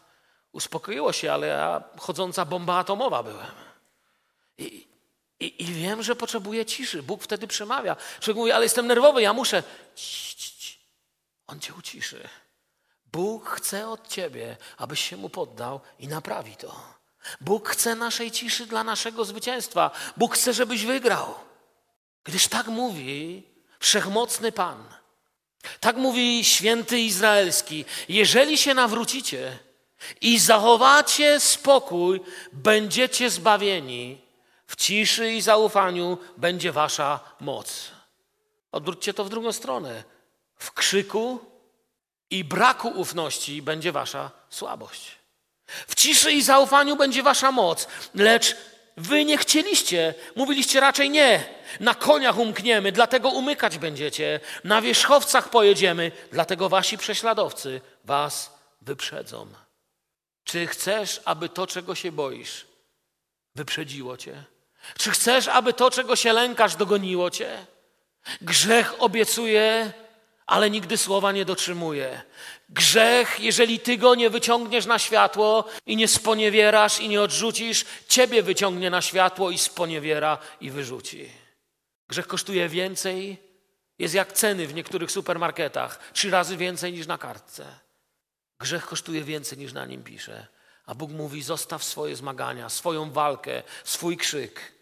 uspokoiło 0.52 1.14
się, 1.14 1.34
ale 1.34 1.48
ja 1.48 1.84
chodząca 1.98 2.46
bomba 2.46 2.78
atomowa 2.78 3.24
byłem. 3.24 3.52
I, 4.58 4.88
i, 5.40 5.64
i 5.64 5.66
wiem, 5.66 6.04
że 6.04 6.16
potrzebuję 6.16 6.66
ciszy. 6.66 7.04
Bóg 7.04 7.24
wtedy 7.24 7.48
przemawia. 7.48 7.96
Człowiek 8.20 8.38
mówi, 8.38 8.52
ale 8.52 8.66
jestem 8.66 8.88
nerwowy, 8.88 9.22
ja 9.22 9.34
muszę. 9.34 9.64
Cii, 9.96 10.36
cii, 10.36 10.58
cii. 10.60 10.80
On 11.48 11.60
cię 11.60 11.74
uciszy. 11.74 12.30
Bóg 13.12 13.50
chce 13.50 13.90
od 13.90 14.08
ciebie, 14.08 14.58
abyś 14.78 15.00
się 15.00 15.18
mu 15.18 15.30
poddał 15.30 15.82
i 16.00 16.08
naprawi 16.08 16.56
to. 16.56 16.99
Bóg 17.42 17.70
chce 17.70 17.96
naszej 17.96 18.32
ciszy 18.32 18.66
dla 18.66 18.84
naszego 18.84 19.26
zwycięstwa. 19.26 19.92
Bóg 20.18 20.36
chce, 20.36 20.54
żebyś 20.54 20.86
wygrał. 20.86 21.36
Gdyż 22.24 22.48
tak 22.48 22.68
mówi 22.68 23.44
wszechmocny 23.80 24.52
Pan. 24.52 24.84
Tak 25.80 25.98
mówi 25.98 26.44
święty 26.44 27.00
Izraelski. 27.00 27.86
Jeżeli 28.10 28.58
się 28.58 28.74
nawrócicie 28.74 29.60
i 30.22 30.40
zachowacie 30.40 31.40
spokój, 31.40 32.22
będziecie 32.52 33.30
zbawieni. 33.30 34.22
W 34.68 34.76
ciszy 34.76 35.34
i 35.34 35.42
zaufaniu 35.42 36.18
będzie 36.38 36.72
wasza 36.72 37.20
moc. 37.40 37.92
Odwróćcie 38.72 39.14
to 39.14 39.24
w 39.24 39.30
drugą 39.30 39.52
stronę. 39.52 40.04
W 40.56 40.72
krzyku 40.72 41.40
i 42.30 42.44
braku 42.44 42.88
ufności 42.88 43.62
będzie 43.62 43.92
wasza 43.92 44.32
słabość. 44.50 45.19
W 45.88 45.96
ciszy 45.96 46.32
i 46.32 46.42
zaufaniu 46.42 46.96
będzie 46.96 47.24
wasza 47.24 47.52
moc, 47.52 47.88
lecz 48.16 48.56
wy 48.98 49.26
nie 49.26 49.38
chcieliście, 49.38 50.14
mówiliście 50.36 50.80
raczej 50.80 51.10
nie. 51.10 51.44
Na 51.80 51.96
koniach 51.96 52.38
umkniemy, 52.38 52.92
dlatego 52.92 53.30
umykać 53.30 53.78
będziecie. 53.78 54.40
Na 54.64 54.82
wierzchowcach 54.82 55.50
pojedziemy, 55.50 56.12
dlatego 56.32 56.70
wasi 56.70 56.98
prześladowcy 56.98 57.82
was 58.06 58.54
wyprzedzą. 58.82 59.48
Czy 60.44 60.68
chcesz, 60.68 61.22
aby 61.26 61.50
to, 61.50 61.68
czego 61.68 61.96
się 61.96 62.12
boisz, 62.12 62.66
wyprzedziło 63.56 64.18
cię? 64.18 64.44
Czy 64.98 65.12
chcesz, 65.12 65.48
aby 65.48 65.74
to, 65.74 65.92
czego 65.92 66.16
się 66.16 66.34
lękasz, 66.34 66.76
dogoniło 66.76 67.32
cię? 67.32 67.66
Grzech 68.42 69.04
obiecuje 69.04 69.94
ale 70.50 70.70
nigdy 70.70 70.98
słowa 70.98 71.32
nie 71.32 71.46
dotrzymuje. 71.46 72.22
Grzech, 72.70 73.40
jeżeli 73.40 73.80
ty 73.80 73.98
go 73.98 74.16
nie 74.16 74.30
wyciągniesz 74.30 74.86
na 74.86 75.00
światło 75.00 75.66
i 75.86 75.96
nie 75.96 76.08
sponiewierasz 76.08 77.00
i 77.00 77.10
nie 77.10 77.22
odrzucisz, 77.22 77.86
ciebie 78.08 78.44
wyciągnie 78.44 78.90
na 78.90 79.02
światło 79.02 79.52
i 79.52 79.58
sponiewiera 79.58 80.38
i 80.62 80.72
wyrzuci. 80.72 81.30
Grzech 82.08 82.28
kosztuje 82.28 82.70
więcej, 82.70 83.38
jest 84.00 84.14
jak 84.14 84.34
ceny 84.34 84.68
w 84.68 84.74
niektórych 84.74 85.12
supermarketach, 85.12 86.12
trzy 86.14 86.30
razy 86.30 86.58
więcej 86.58 86.94
niż 86.94 87.08
na 87.08 87.18
kartce. 87.18 87.66
Grzech 88.60 88.86
kosztuje 88.86 89.24
więcej 89.24 89.58
niż 89.58 89.74
na 89.74 89.86
nim 89.86 90.04
pisze. 90.04 90.48
A 90.86 90.96
Bóg 90.96 91.12
mówi: 91.12 91.44
zostaw 91.44 91.84
swoje 91.84 92.16
zmagania, 92.16 92.70
swoją 92.70 93.12
walkę, 93.12 93.64
swój 93.84 94.18
krzyk. 94.18 94.74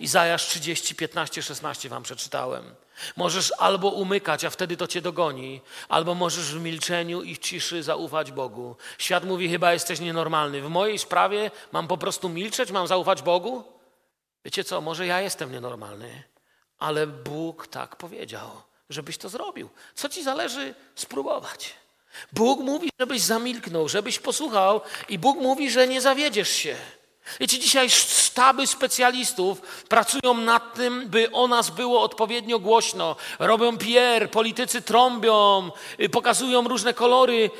Izajasz 0.00 0.46
30, 0.46 0.94
15, 0.94 1.42
16 1.42 1.88
wam 1.88 2.02
przeczytałem. 2.02 2.74
Możesz 3.16 3.52
albo 3.58 3.88
umykać, 3.88 4.44
a 4.44 4.50
wtedy 4.50 4.76
to 4.76 4.86
cię 4.86 5.02
dogoni, 5.02 5.60
albo 5.88 6.14
możesz 6.14 6.54
w 6.54 6.60
milczeniu 6.60 7.22
i 7.22 7.34
w 7.34 7.38
ciszy 7.38 7.82
zaufać 7.82 8.32
Bogu. 8.32 8.76
Świat 8.98 9.24
mówi, 9.24 9.48
chyba 9.48 9.72
jesteś 9.72 10.00
nienormalny. 10.00 10.62
W 10.62 10.68
mojej 10.68 10.98
sprawie 10.98 11.50
mam 11.72 11.88
po 11.88 11.98
prostu 11.98 12.28
milczeć, 12.28 12.70
mam 12.70 12.86
zaufać 12.86 13.22
Bogu? 13.22 13.64
Wiecie 14.44 14.64
co, 14.64 14.80
może 14.80 15.06
ja 15.06 15.20
jestem 15.20 15.52
nienormalny, 15.52 16.22
ale 16.78 17.06
Bóg 17.06 17.66
tak 17.66 17.96
powiedział, 17.96 18.50
żebyś 18.90 19.18
to 19.18 19.28
zrobił. 19.28 19.68
Co 19.94 20.08
ci 20.08 20.22
zależy 20.22 20.74
spróbować? 20.94 21.74
Bóg 22.32 22.60
mówi, 22.60 22.90
żebyś 23.00 23.22
zamilknął, 23.22 23.88
żebyś 23.88 24.18
posłuchał 24.18 24.80
i 25.08 25.18
Bóg 25.18 25.38
mówi, 25.38 25.70
że 25.70 25.88
nie 25.88 26.00
zawiedziesz 26.00 26.48
się. 26.48 26.76
Wiecie, 27.40 27.58
dzisiaj 27.58 27.90
sztaby 27.90 28.66
specjalistów 28.66 29.60
pracują 29.88 30.34
nad 30.34 30.74
tym, 30.74 31.08
by 31.08 31.30
o 31.32 31.48
nas 31.48 31.70
było 31.70 32.02
odpowiednio 32.02 32.58
głośno. 32.58 33.16
Robią 33.38 33.78
PR, 33.78 34.30
politycy 34.30 34.82
trąbią, 34.82 35.70
y, 36.00 36.08
pokazują 36.08 36.68
różne 36.68 36.94
kolory. 36.94 37.50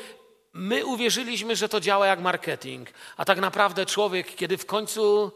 My 0.53 0.85
uwierzyliśmy, 0.85 1.55
że 1.55 1.69
to 1.69 1.79
działa 1.79 2.07
jak 2.07 2.19
marketing, 2.19 2.89
a 3.17 3.25
tak 3.25 3.39
naprawdę 3.39 3.85
człowiek, 3.85 4.35
kiedy 4.35 4.57
w 4.57 4.65
końcu 4.65 5.31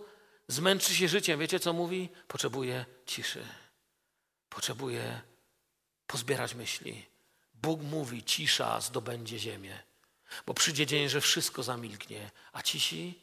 zmęczy 0.48 0.96
się 0.96 1.08
życiem, 1.08 1.40
wiecie 1.40 1.60
co 1.60 1.74
mówi? 1.74 2.10
Potrzebuje 2.28 2.86
ciszy. 3.06 3.46
Potrzebuje 4.50 5.22
pozbierać 6.08 6.56
myśli. 6.56 7.06
Bóg 7.54 7.82
mówi, 7.82 8.24
cisza 8.24 8.82
zdobędzie 8.82 9.40
ziemię, 9.40 9.84
bo 10.46 10.54
przyjdzie 10.54 10.86
dzień, 10.86 11.10
że 11.10 11.22
wszystko 11.22 11.64
zamilknie, 11.64 12.32
a 12.54 12.62
cisi 12.62 13.20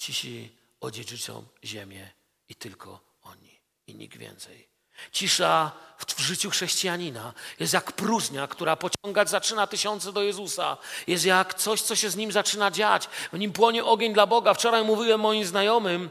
Cisi 0.00 0.48
odziedziczą 0.80 1.44
ziemię 1.64 2.10
i 2.48 2.54
tylko 2.54 3.00
oni 3.22 3.60
i 3.86 3.94
nikt 3.94 4.16
więcej. 4.16 4.68
Cisza 5.12 5.72
w, 5.98 6.20
życiu 6.20 6.50
chrześcijanina 6.50 7.32
jest 7.60 7.72
jak 7.72 7.92
próżnia, 7.92 8.46
która 8.46 8.76
pociągać 8.76 9.30
zaczyna 9.30 9.66
tysiące 9.66 10.12
do 10.12 10.22
Jezusa. 10.22 10.76
Jest 11.06 11.24
jak 11.24 11.54
coś, 11.54 11.82
co 11.82 11.96
się 11.96 12.10
z 12.10 12.16
nim 12.16 12.32
zaczyna 12.32 12.70
dziać. 12.70 13.08
W 13.32 13.38
nim 13.38 13.52
płonie 13.52 13.84
ogień 13.84 14.12
dla 14.12 14.26
Boga. 14.26 14.54
Wczoraj 14.54 14.84
mówiłem 14.84 15.20
moim 15.20 15.44
znajomym, 15.44 16.10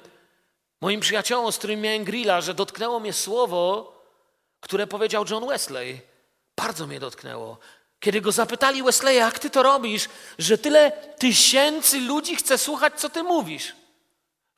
moim 0.82 1.00
przyjaciołom, 1.00 1.52
z 1.52 1.58
którym 1.58 1.82
miałem 1.82 2.04
grilla, 2.04 2.42
że 2.42 2.54
dotknęło 2.54 3.00
mnie 3.00 3.14
słowo, 3.14 3.94
które 4.60 4.88
powiedział 4.88 5.26
John 5.30 5.48
Wesley. 5.48 6.02
Bardzo 6.56 6.88
mnie 6.88 7.00
dotknęło. 7.00 7.58
Kiedy 8.00 8.22
go 8.22 8.32
zapytali 8.32 8.84
Wesley, 8.84 9.16
jak 9.16 9.40
ty 9.40 9.50
to 9.50 9.64
robisz, 9.64 10.10
że 10.40 10.58
tyle 10.58 10.92
tysięcy 11.18 12.00
ludzi 12.00 12.36
chce 12.36 12.58
słuchać, 12.58 12.94
co 13.00 13.10
ty 13.10 13.24
mówisz. 13.24 13.79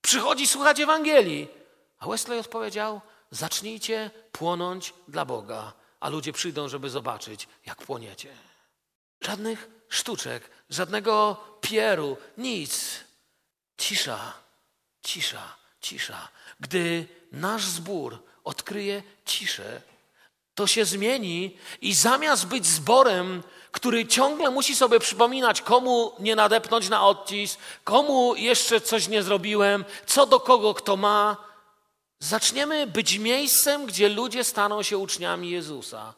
Przychodzi 0.02 0.48
słuchać 0.48 0.80
Ewangelii. 0.80 1.48
A 2.00 2.08
Wesley 2.08 2.40
odpowiedział: 2.40 3.02
Zacznijcie 3.32 4.12
płonąć 4.32 4.94
dla 5.08 5.26
Boga, 5.26 5.74
a 6.00 6.10
ludzie 6.10 6.34
przyjdą, 6.34 6.70
żeby 6.70 6.90
zobaczyć, 6.90 7.48
jak 7.66 7.78
płoniecie. 7.78 8.30
Żadnych 9.22 9.70
sztuczek, 9.90 10.50
żadnego 10.70 11.38
pieru, 11.62 12.18
nic. 12.38 13.00
Cisza, 13.78 14.34
cisza, 15.04 15.56
cisza. 15.82 16.30
Gdy 16.60 17.08
nasz 17.32 17.66
zbór 17.66 18.24
odkryje 18.44 19.04
ciszę, 19.26 19.82
to 20.56 20.68
się 20.68 20.86
zmieni 20.86 21.58
i 21.82 21.94
zamiast 21.94 22.48
być 22.48 22.66
zborem, 22.66 23.44
który 23.72 24.06
ciągle 24.06 24.52
musi 24.52 24.76
sobie 24.76 25.00
przypominać, 25.00 25.62
komu 25.62 26.12
nie 26.20 26.36
nadepnąć 26.36 26.90
na 26.90 27.08
odcisk, 27.08 27.60
komu 27.84 28.36
jeszcze 28.36 28.82
coś 28.82 29.08
nie 29.08 29.24
zrobiłem, 29.24 29.86
co 30.06 30.26
do 30.26 30.40
kogo 30.40 30.74
kto 30.74 30.98
ma, 30.98 31.38
zaczniemy 32.20 32.88
być 32.88 33.18
miejscem, 33.18 33.86
gdzie 33.86 34.10
ludzie 34.10 34.44
staną 34.44 34.84
się 34.84 34.98
uczniami 34.98 35.50
Jezusa. 35.50 36.14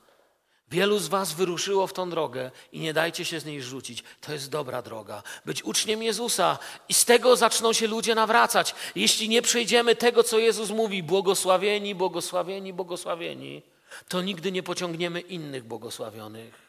Wielu 0.72 1.00
z 1.00 1.08
Was 1.08 1.34
wyruszyło 1.34 1.88
w 1.88 1.94
tą 1.94 2.10
drogę 2.10 2.52
i 2.72 2.80
nie 2.80 2.94
dajcie 2.94 3.26
się 3.26 3.40
z 3.40 3.46
niej 3.46 3.62
rzucić. 3.62 4.04
To 4.22 4.34
jest 4.34 4.50
dobra 4.50 4.82
droga. 4.82 5.24
Być 5.46 5.64
uczniem 5.64 6.04
Jezusa 6.04 6.58
i 6.90 6.94
z 6.94 7.06
tego 7.06 7.36
zaczną 7.36 7.74
się 7.74 7.88
ludzie 7.88 8.16
nawracać. 8.16 8.76
Jeśli 8.96 9.30
nie 9.30 9.42
przejdziemy 9.42 9.96
tego, 9.96 10.24
co 10.24 10.40
Jezus 10.40 10.70
mówi, 10.70 11.04
błogosławieni, 11.04 11.96
błogosławieni, 11.96 12.74
błogosławieni, 12.74 13.62
to 14.08 14.22
nigdy 14.22 14.52
nie 14.52 14.64
pociągniemy 14.64 15.22
innych 15.22 15.64
błogosławionych. 15.64 16.63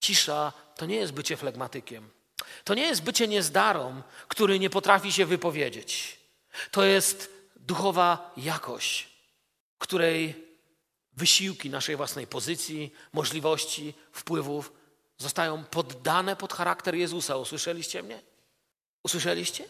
Cisza 0.00 0.52
to 0.76 0.86
nie 0.86 0.96
jest 0.96 1.12
bycie 1.12 1.36
flegmatykiem. 1.36 2.10
To 2.64 2.74
nie 2.74 2.82
jest 2.82 3.02
bycie 3.02 3.28
niezdarą, 3.28 4.02
który 4.28 4.58
nie 4.58 4.70
potrafi 4.70 5.12
się 5.12 5.26
wypowiedzieć. 5.26 6.16
To 6.70 6.84
jest 6.84 7.30
duchowa 7.56 8.32
jakość, 8.36 9.08
której 9.78 10.46
wysiłki 11.12 11.70
naszej 11.70 11.96
własnej 11.96 12.26
pozycji, 12.26 12.92
możliwości, 13.12 13.94
wpływów 14.12 14.72
zostają 15.18 15.64
poddane 15.64 16.36
pod 16.36 16.52
charakter 16.52 16.94
Jezusa. 16.94 17.36
Usłyszeliście 17.36 18.02
mnie? 18.02 18.22
Usłyszeliście? 19.02 19.64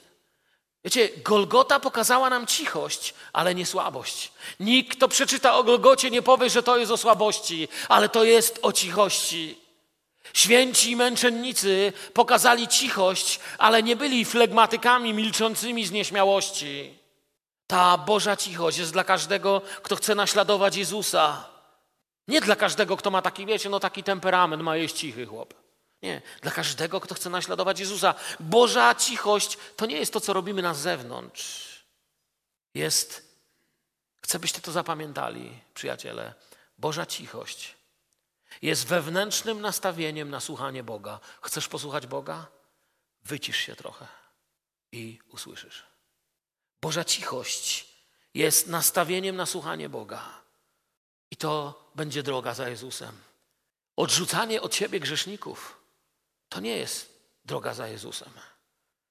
Wiecie, 0.85 1.09
Golgota 1.25 1.81
pokazała 1.81 2.31
nam 2.31 2.47
cichość, 2.47 3.15
ale 3.33 3.55
nie 3.55 3.67
słabość. 3.67 4.33
Nikt, 4.61 4.97
kto 4.97 5.09
przeczyta 5.09 5.57
o 5.57 5.65
Golgocie, 5.65 6.11
nie 6.11 6.23
powie, 6.23 6.51
że 6.51 6.63
to 6.63 6.77
jest 6.77 6.93
o 6.93 6.97
słabości, 6.97 7.69
ale 7.89 8.09
to 8.09 8.25
jest 8.25 8.59
o 8.63 8.73
cichości. 8.73 9.66
Święci 10.35 10.91
i 10.91 10.97
męczennicy 10.97 11.93
pokazali 12.15 12.69
cichość, 12.69 13.41
ale 13.59 13.83
nie 13.83 13.97
byli 13.97 14.25
flegmatykami 14.25 15.15
milczącymi 15.15 15.87
z 15.87 15.91
nieśmiałości. 15.91 16.99
Ta 17.67 17.99
Boża 17.99 18.37
cichość 18.37 18.79
jest 18.79 18.93
dla 18.93 19.05
każdego, 19.05 19.63
kto 19.83 19.97
chce 19.97 20.15
naśladować 20.15 20.77
Jezusa. 20.77 21.49
Nie 22.29 22.41
dla 22.41 22.57
każdego, 22.57 22.97
kto 22.97 23.11
ma 23.11 23.23
taki, 23.23 23.47
wiecie, 23.47 23.69
no 23.69 23.81
taki 23.81 24.03
temperament, 24.03 24.63
ma 24.63 24.77
jest 24.77 24.97
cichy 24.97 25.27
chłop. 25.27 25.55
Nie, 26.03 26.23
dla 26.43 26.51
każdego, 26.51 27.01
kto 27.01 27.15
chce 27.15 27.31
naśladować 27.31 27.81
Jezusa. 27.81 28.15
Boża 28.41 28.95
cichość 28.95 29.59
to 29.77 29.87
nie 29.87 29.97
jest 29.97 30.13
to, 30.13 30.21
co 30.21 30.33
robimy 30.33 30.63
na 30.63 30.75
zewnątrz. 30.75 31.67
Jest, 32.75 33.39
chcę 34.23 34.39
byście 34.39 34.61
to 34.61 34.73
zapamiętali, 34.73 35.61
przyjaciele, 35.75 36.35
Boża 36.79 37.07
cichość 37.07 37.76
jest 38.63 38.87
wewnętrznym 38.87 39.61
nastawieniem 39.61 40.31
na 40.31 40.41
słuchanie 40.41 40.83
Boga. 40.83 41.21
Chcesz 41.43 41.69
posłuchać 41.69 42.07
Boga? 42.07 42.47
Wycisz 43.25 43.57
się 43.57 43.77
trochę 43.77 44.07
i 44.93 45.19
usłyszysz. 45.29 45.87
Boża 46.83 47.05
cichość 47.05 47.87
jest 48.35 48.67
nastawieniem 48.67 49.37
na 49.37 49.47
słuchanie 49.47 49.89
Boga. 49.89 50.43
I 51.31 51.37
to 51.37 51.85
będzie 51.95 52.23
droga 52.23 52.55
za 52.55 52.69
Jezusem. 52.69 53.13
Odrzucanie 53.97 54.63
od 54.63 54.75
siebie 54.75 55.01
grzeszników 55.01 55.81
to 56.49 56.61
nie 56.61 56.77
jest 56.77 57.21
droga 57.45 57.75
za 57.75 57.89
Jezusem. 57.89 58.31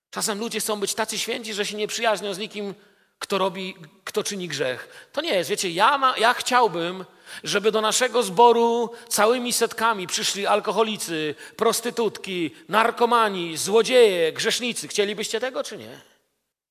Czasem 0.09 0.39
ludzie 0.39 0.59
chcą 0.59 0.79
być 0.79 0.93
tacy 0.93 1.19
święci, 1.19 1.53
że 1.53 1.65
się 1.65 1.77
nie 1.77 1.87
przyjaźnią 1.87 2.33
z 2.33 2.37
nikim, 2.37 2.75
kto 3.19 3.37
robi, 3.37 3.75
kto 4.15 4.23
czyni 4.23 4.47
grzech. 4.47 5.09
To 5.11 5.21
nie 5.21 5.33
jest. 5.33 5.49
Wiecie, 5.49 5.69
ja, 5.69 5.97
ma, 5.97 6.17
ja 6.17 6.33
chciałbym, 6.33 7.05
żeby 7.43 7.71
do 7.71 7.81
naszego 7.81 8.23
zboru 8.23 8.89
całymi 9.09 9.53
setkami 9.53 10.07
przyszli 10.07 10.47
alkoholicy, 10.47 11.35
prostytutki, 11.55 12.51
narkomani, 12.69 13.57
złodzieje, 13.57 14.33
grzesznicy. 14.33 14.87
Chcielibyście 14.87 15.39
tego, 15.39 15.63
czy 15.63 15.77
nie? 15.77 16.01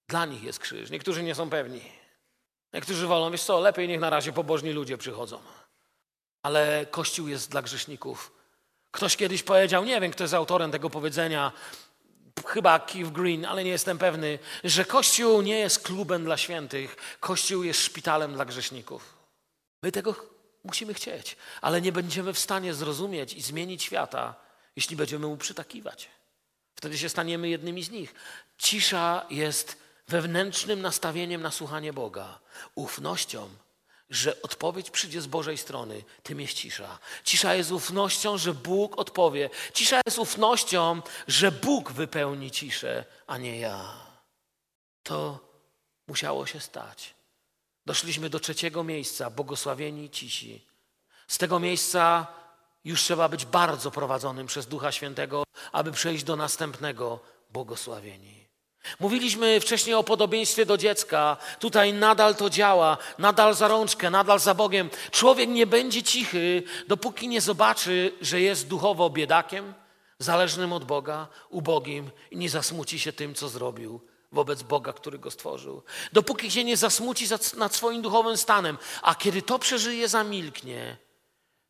Dla 0.09 0.27
nich 0.27 0.43
jest 0.43 0.59
krzyż. 0.59 0.91
Niektórzy 0.91 1.23
nie 1.23 1.35
są 1.35 1.51
pewni. 1.51 1.81
Niektórzy 2.73 3.07
wolą, 3.07 3.31
wiesz 3.31 3.43
co, 3.43 3.61
lepiej 3.61 3.89
niech 3.89 4.01
na 4.01 4.11
razie 4.11 4.33
pobożni 4.33 4.71
ludzie 4.73 4.99
przychodzą. 4.99 5.39
Ale 6.43 6.87
Kościół 6.91 7.29
jest 7.29 7.51
dla 7.51 7.63
grzeszników. 7.63 8.33
Ktoś 8.91 9.17
kiedyś 9.17 9.43
powiedział, 9.43 9.85
nie 9.85 10.01
wiem 10.01 10.13
kto 10.13 10.25
jest 10.25 10.35
autorem 10.35 10.71
tego 10.71 10.91
powiedzenia, 10.91 11.53
chyba 12.47 12.79
Keith 12.79 13.11
Green, 13.11 13.45
ale 13.45 13.65
nie 13.65 13.71
jestem 13.71 13.99
pewny, 13.99 14.39
że 14.65 14.85
Kościół 14.85 15.43
nie 15.43 15.59
jest 15.59 15.79
klubem 15.79 16.25
dla 16.25 16.37
świętych, 16.37 16.97
Kościół 17.21 17.63
jest 17.63 17.81
szpitalem 17.81 18.35
dla 18.35 18.45
grzeszników. 18.45 19.15
My 19.83 19.93
tego 19.93 20.15
musimy 20.65 20.95
chcieć, 20.95 21.37
ale 21.61 21.81
nie 21.81 21.93
będziemy 21.93 22.33
w 22.33 22.39
stanie 22.39 22.75
zrozumieć 22.75 23.35
i 23.35 23.43
zmienić 23.43 23.83
świata, 23.83 24.35
jeśli 24.77 24.97
będziemy 24.97 25.27
mu 25.27 25.37
przytakiwać. 25.37 26.09
Wtedy 26.75 26.99
się 26.99 27.09
staniemy 27.09 27.49
jednymi 27.49 27.83
z 27.83 27.91
nich. 27.91 28.15
Cisza 28.59 29.27
jest 29.31 29.77
wewnętrznym 30.09 30.81
nastawieniem 30.81 31.43
na 31.43 31.51
słuchanie 31.51 31.93
Boga, 31.93 32.41
ufnością, 32.75 33.49
że 34.11 34.43
odpowiedź 34.43 34.91
przyjdzie 34.91 35.21
z 35.21 35.27
Bożej 35.27 35.59
strony, 35.59 36.05
tym 36.23 36.41
jest 36.41 36.55
cisza. 36.55 36.99
Cisza 37.25 37.55
jest 37.55 37.73
ufnością, 37.73 38.39
że 38.39 38.55
Bóg 38.55 38.99
odpowie. 38.99 39.51
Cisza 39.73 40.01
jest 40.07 40.19
ufnością, 40.19 41.03
że 41.29 41.53
Bóg 41.53 41.93
wypełni 41.93 42.51
ciszę, 42.51 43.05
a 43.27 43.39
nie 43.39 43.59
ja. 43.59 43.95
To 45.03 45.39
musiało 46.07 46.47
się 46.47 46.61
stać. 46.61 47.15
Doszliśmy 47.87 48.31
do 48.31 48.41
trzeciego 48.41 48.85
miejsca, 48.85 49.31
błogosławieni 49.31 50.11
cisi. 50.11 50.67
Z 51.29 51.39
tego 51.39 51.61
miejsca 51.61 52.27
już 52.85 53.03
trzeba 53.03 53.29
być 53.29 53.47
bardzo 53.47 53.91
prowadzonym 53.91 54.47
przez 54.47 54.67
Ducha 54.67 54.93
Świętego, 54.93 55.45
aby 55.73 55.93
przejść 55.93 56.25
do 56.25 56.37
następnego 56.37 57.21
błogosławieni. 57.51 58.45
Mówiliśmy 59.01 59.61
wcześniej 59.61 59.95
o 59.95 60.03
podobieństwie 60.03 60.67
do 60.67 60.77
dziecka. 60.77 61.37
Tutaj 61.59 61.93
nadal 61.93 62.35
to 62.37 62.51
działa, 62.51 62.99
nadal 63.19 63.55
za 63.55 63.69
rączkę, 63.69 64.11
nadal 64.11 64.41
za 64.41 64.55
Bogiem. 64.55 64.91
Człowiek 65.11 65.49
nie 65.49 65.67
będzie 65.67 66.03
cichy, 66.03 66.63
dopóki 66.89 67.29
nie 67.29 67.41
zobaczy, 67.41 68.13
że 68.21 68.41
jest 68.41 68.69
duchowo 68.69 69.11
biedakiem, 69.11 69.75
zależnym 70.19 70.73
od 70.73 70.85
Boga, 70.85 71.29
ubogim 71.49 72.11
i 72.31 72.37
nie 72.37 72.51
zasmuci 72.51 72.99
się 72.99 73.13
tym, 73.13 73.35
co 73.35 73.49
zrobił 73.49 74.01
wobec 74.33 74.63
Boga, 74.63 74.93
który 74.93 75.19
go 75.19 75.31
stworzył. 75.31 75.83
Dopóki 76.13 76.51
się 76.51 76.65
nie 76.65 76.77
zasmuci 76.77 77.27
nad 77.57 77.75
swoim 77.75 78.03
duchowym 78.03 78.37
stanem, 78.37 78.79
a 79.03 79.15
kiedy 79.15 79.43
to 79.43 79.59
przeżyje, 79.59 80.09
zamilknie 80.09 80.97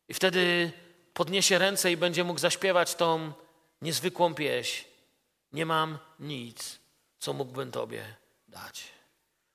i 0.09 0.13
wtedy 0.13 0.71
podniesie 1.13 1.57
ręce 1.57 1.91
i 1.91 1.97
będzie 1.97 2.23
mógł 2.23 2.39
zaśpiewać 2.39 2.95
tą 2.95 3.31
niezwykłą 3.81 4.33
pieśń. 4.33 4.85
Nie 5.53 5.65
mam 5.65 5.97
nic 6.19 6.84
co 7.19 7.33
mógłbym 7.33 7.71
Tobie 7.71 8.15
dać. 8.47 8.83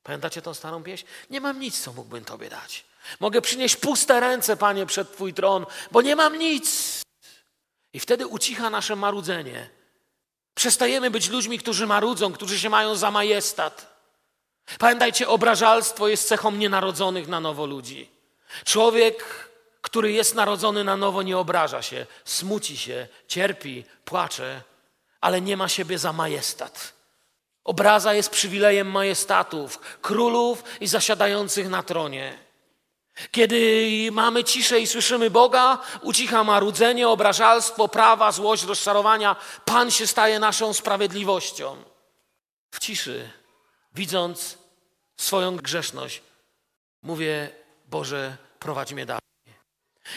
Pamiętacie 0.03 0.43
tą 0.43 0.55
starą 0.55 0.83
pieśń? 0.83 1.07
Nie 1.31 1.41
mam 1.41 1.61
nic, 1.61 1.81
co 1.81 1.93
mógłbym 1.93 2.25
Tobie 2.25 2.49
dać. 2.49 2.85
Mogę 3.21 3.41
przynieść 3.41 3.77
puste 3.77 4.21
ręce, 4.21 4.57
Panie, 4.57 4.87
przed 4.87 5.13
Twój 5.13 5.35
tron, 5.35 5.67
bo 5.91 6.03
nie 6.03 6.17
mam 6.17 6.39
nic. 6.39 7.01
I 7.93 8.01
wtedy 8.01 8.27
ucicha 8.27 8.71
nasze 8.71 8.97
marudzenie. 8.97 9.71
Przestajemy 10.55 11.11
być 11.11 11.29
ludźmi, 11.29 11.59
którzy 11.59 11.87
marudzą, 11.87 12.33
którzy 12.33 12.59
się 12.59 12.71
mają 12.71 12.97
za 12.97 13.11
majestat. 13.11 13.91
Pamiętajcie, 14.79 15.29
obrażalstwo 15.29 16.09
jest 16.09 16.29
cechą 16.29 16.53
nienarodzonych 16.53 17.29
na 17.29 17.41
nowo 17.41 17.67
ludzi. 17.67 18.11
Człowiek, 18.65 19.49
który 19.83 20.13
jest 20.13 20.35
narodzony 20.35 20.85
na 20.85 20.97
nowo, 20.97 21.23
nie 21.23 21.39
obraża 21.39 21.83
się, 21.83 22.07
smuci 22.25 22.77
się, 22.77 23.09
cierpi, 23.29 23.85
płacze, 24.05 24.63
ale 25.21 25.41
nie 25.41 25.57
ma 25.57 25.69
siebie 25.69 25.99
za 25.99 26.13
majestat. 26.13 26.93
Obraza 27.65 28.15
jest 28.15 28.31
przywilejem 28.31 28.91
majestatów, 28.91 29.79
królów 30.01 30.65
i 30.81 30.87
zasiadających 30.87 31.69
na 31.69 31.83
tronie. 31.83 32.39
Kiedy 33.31 34.09
mamy 34.13 34.45
ciszę 34.45 34.81
i 34.81 34.87
słyszymy 34.87 35.31
Boga, 35.31 35.79
ucicha 36.03 36.45
marudzenie, 36.45 37.09
obrażalstwo, 37.09 37.89
prawa, 37.89 38.33
złość, 38.33 38.65
rozczarowania. 38.65 39.37
Pan 39.65 39.91
się 39.91 40.07
staje 40.07 40.39
naszą 40.39 40.73
sprawiedliwością. 40.73 41.77
W 42.71 42.79
ciszy, 42.79 43.31
widząc 43.95 44.59
swoją 45.17 45.57
grzeszność, 45.57 46.23
mówię: 47.03 47.51
Boże, 47.87 48.37
prowadź 48.59 48.93
mnie 48.93 49.07
dalej. 49.07 49.21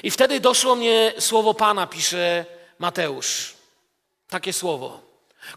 I 0.04 0.12
wtedy 0.12 0.40
doszło 0.40 0.76
mnie 0.76 1.14
słowo 1.20 1.54
Pana, 1.54 1.88
pisze 1.88 2.46
Mateusz. 2.80 3.54
Takie 4.28 4.54
słowo 4.54 5.03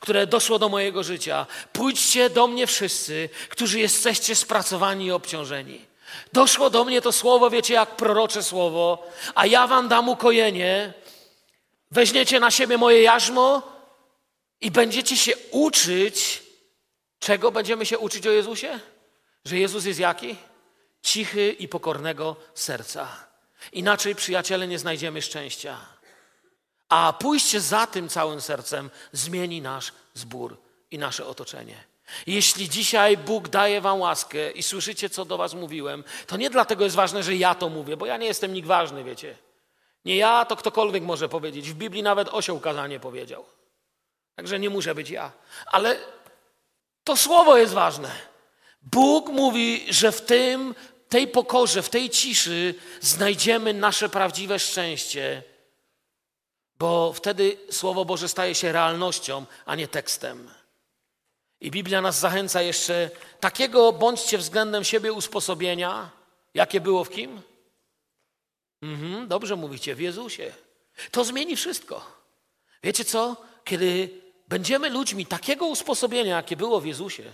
które 0.00 0.26
doszło 0.26 0.58
do 0.58 0.68
mojego 0.68 1.02
życia. 1.02 1.46
Pójdźcie 1.72 2.30
do 2.30 2.46
mnie 2.46 2.66
wszyscy, 2.66 3.28
którzy 3.48 3.80
jesteście 3.80 4.34
spracowani 4.34 5.06
i 5.06 5.12
obciążeni. 5.12 5.80
Doszło 6.32 6.70
do 6.70 6.84
mnie 6.84 7.00
to 7.00 7.12
słowo, 7.12 7.50
wiecie, 7.50 7.74
jak 7.74 7.96
prorocze 7.96 8.42
słowo, 8.42 9.06
a 9.34 9.46
ja 9.46 9.66
wam 9.66 9.88
dam 9.88 10.08
ukojenie. 10.08 10.92
Weźmiecie 11.90 12.40
na 12.40 12.50
siebie 12.50 12.78
moje 12.78 13.02
jarzmo 13.02 13.62
i 14.60 14.70
będziecie 14.70 15.16
się 15.16 15.32
uczyć. 15.50 16.42
Czego 17.18 17.52
będziemy 17.52 17.86
się 17.86 17.98
uczyć 17.98 18.26
o 18.26 18.30
Jezusie? 18.30 18.80
Że 19.44 19.58
Jezus 19.58 19.84
jest 19.84 20.00
jaki? 20.00 20.36
Cichy 21.02 21.52
i 21.52 21.68
pokornego 21.68 22.36
serca. 22.54 23.26
Inaczej, 23.72 24.14
przyjaciele, 24.14 24.68
nie 24.68 24.78
znajdziemy 24.78 25.22
szczęścia. 25.22 25.95
A 26.88 27.12
pójście 27.12 27.60
za 27.60 27.86
tym 27.86 28.08
całym 28.08 28.40
sercem 28.40 28.90
zmieni 29.12 29.62
nasz 29.62 29.92
zbór 30.14 30.56
i 30.90 30.98
nasze 30.98 31.26
otoczenie. 31.26 31.84
Jeśli 32.26 32.68
dzisiaj 32.68 33.16
Bóg 33.16 33.48
daje 33.48 33.80
wam 33.80 34.00
łaskę 34.00 34.50
i 34.50 34.62
słyszycie, 34.62 35.10
co 35.10 35.24
do 35.24 35.36
was 35.36 35.54
mówiłem, 35.54 36.04
to 36.26 36.36
nie 36.36 36.50
dlatego 36.50 36.84
jest 36.84 36.96
ważne, 36.96 37.22
że 37.22 37.36
ja 37.36 37.54
to 37.54 37.68
mówię, 37.68 37.96
bo 37.96 38.06
ja 38.06 38.16
nie 38.16 38.26
jestem 38.26 38.52
nikt 38.52 38.68
ważny, 38.68 39.04
wiecie. 39.04 39.36
Nie 40.04 40.16
ja, 40.16 40.44
to 40.44 40.56
ktokolwiek 40.56 41.02
może 41.02 41.28
powiedzieć. 41.28 41.70
W 41.70 41.74
Biblii 41.74 42.02
nawet 42.02 42.28
osioł 42.28 42.60
kazanie 42.60 43.00
powiedział. 43.00 43.44
Także 44.34 44.58
nie 44.58 44.70
muszę 44.70 44.94
być 44.94 45.10
ja. 45.10 45.32
Ale 45.66 45.96
to 47.04 47.16
słowo 47.16 47.56
jest 47.56 47.74
ważne. 47.74 48.10
Bóg 48.82 49.28
mówi, 49.28 49.86
że 49.88 50.12
w 50.12 50.20
tym, 50.20 50.74
tej 51.08 51.28
pokorze, 51.28 51.82
w 51.82 51.88
tej 51.88 52.10
ciszy 52.10 52.74
znajdziemy 53.00 53.74
nasze 53.74 54.08
prawdziwe 54.08 54.58
szczęście, 54.58 55.42
bo 56.78 57.12
wtedy 57.12 57.56
Słowo 57.70 58.04
Boże 58.04 58.28
staje 58.28 58.54
się 58.54 58.72
realnością, 58.72 59.46
a 59.66 59.74
nie 59.74 59.88
tekstem. 59.88 60.50
I 61.60 61.70
Biblia 61.70 62.00
nas 62.00 62.18
zachęca 62.18 62.62
jeszcze 62.62 63.10
takiego 63.40 63.92
bądźcie 63.92 64.38
względem 64.38 64.84
siebie 64.84 65.12
usposobienia, 65.12 66.10
jakie 66.54 66.80
było 66.80 67.04
w 67.04 67.10
kim? 67.10 67.42
Mhm, 68.82 69.28
dobrze 69.28 69.56
mówicie, 69.56 69.94
w 69.94 70.00
Jezusie. 70.00 70.52
To 71.10 71.24
zmieni 71.24 71.56
wszystko. 71.56 72.12
Wiecie 72.82 73.04
co? 73.04 73.36
Kiedy 73.64 74.20
będziemy 74.48 74.90
ludźmi 74.90 75.26
takiego 75.26 75.66
usposobienia, 75.66 76.36
jakie 76.36 76.56
było 76.56 76.80
w 76.80 76.86
Jezusie, 76.86 77.32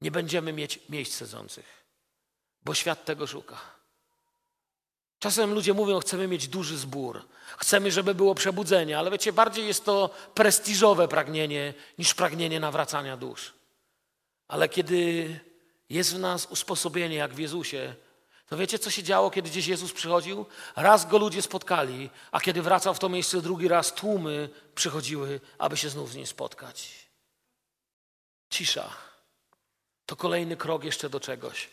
nie 0.00 0.10
będziemy 0.10 0.52
mieć 0.52 0.78
miejsc 0.88 1.14
sedzących, 1.14 1.84
bo 2.62 2.74
świat 2.74 3.04
tego 3.04 3.26
szuka. 3.26 3.75
Czasem 5.18 5.54
ludzie 5.54 5.74
mówią, 5.74 6.00
chcemy 6.00 6.28
mieć 6.28 6.48
duży 6.48 6.78
zbór, 6.78 7.22
chcemy, 7.58 7.92
żeby 7.92 8.14
było 8.14 8.34
przebudzenie, 8.34 8.98
ale 8.98 9.10
wiecie, 9.10 9.32
bardziej 9.32 9.66
jest 9.66 9.84
to 9.84 10.10
prestiżowe 10.34 11.08
pragnienie 11.08 11.74
niż 11.98 12.14
pragnienie 12.14 12.60
nawracania 12.60 13.16
dusz. 13.16 13.52
Ale 14.48 14.68
kiedy 14.68 15.40
jest 15.90 16.14
w 16.14 16.18
nas 16.18 16.46
usposobienie, 16.46 17.16
jak 17.16 17.34
w 17.34 17.38
Jezusie, 17.38 17.94
to 18.48 18.56
wiecie, 18.56 18.78
co 18.78 18.90
się 18.90 19.02
działo, 19.02 19.30
kiedy 19.30 19.50
gdzieś 19.50 19.66
Jezus 19.66 19.92
przychodził? 19.92 20.46
Raz 20.76 21.06
go 21.08 21.18
ludzie 21.18 21.42
spotkali, 21.42 22.10
a 22.32 22.40
kiedy 22.40 22.62
wracał 22.62 22.94
w 22.94 22.98
to 22.98 23.08
miejsce 23.08 23.40
drugi 23.40 23.68
raz, 23.68 23.94
tłumy 23.94 24.48
przychodziły, 24.74 25.40
aby 25.58 25.76
się 25.76 25.90
znów 25.90 26.12
z 26.12 26.16
nim 26.16 26.26
spotkać. 26.26 26.92
Cisza. 28.50 28.90
To 30.06 30.16
kolejny 30.16 30.56
krok 30.56 30.84
jeszcze 30.84 31.10
do 31.10 31.20
czegoś. 31.20 31.68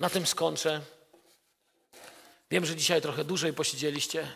Na 0.00 0.10
tym 0.10 0.26
skończę. 0.26 0.80
Wiem, 2.52 2.66
że 2.66 2.76
dzisiaj 2.76 3.02
trochę 3.02 3.24
dłużej 3.24 3.52
posiedzieliście. 3.52 4.28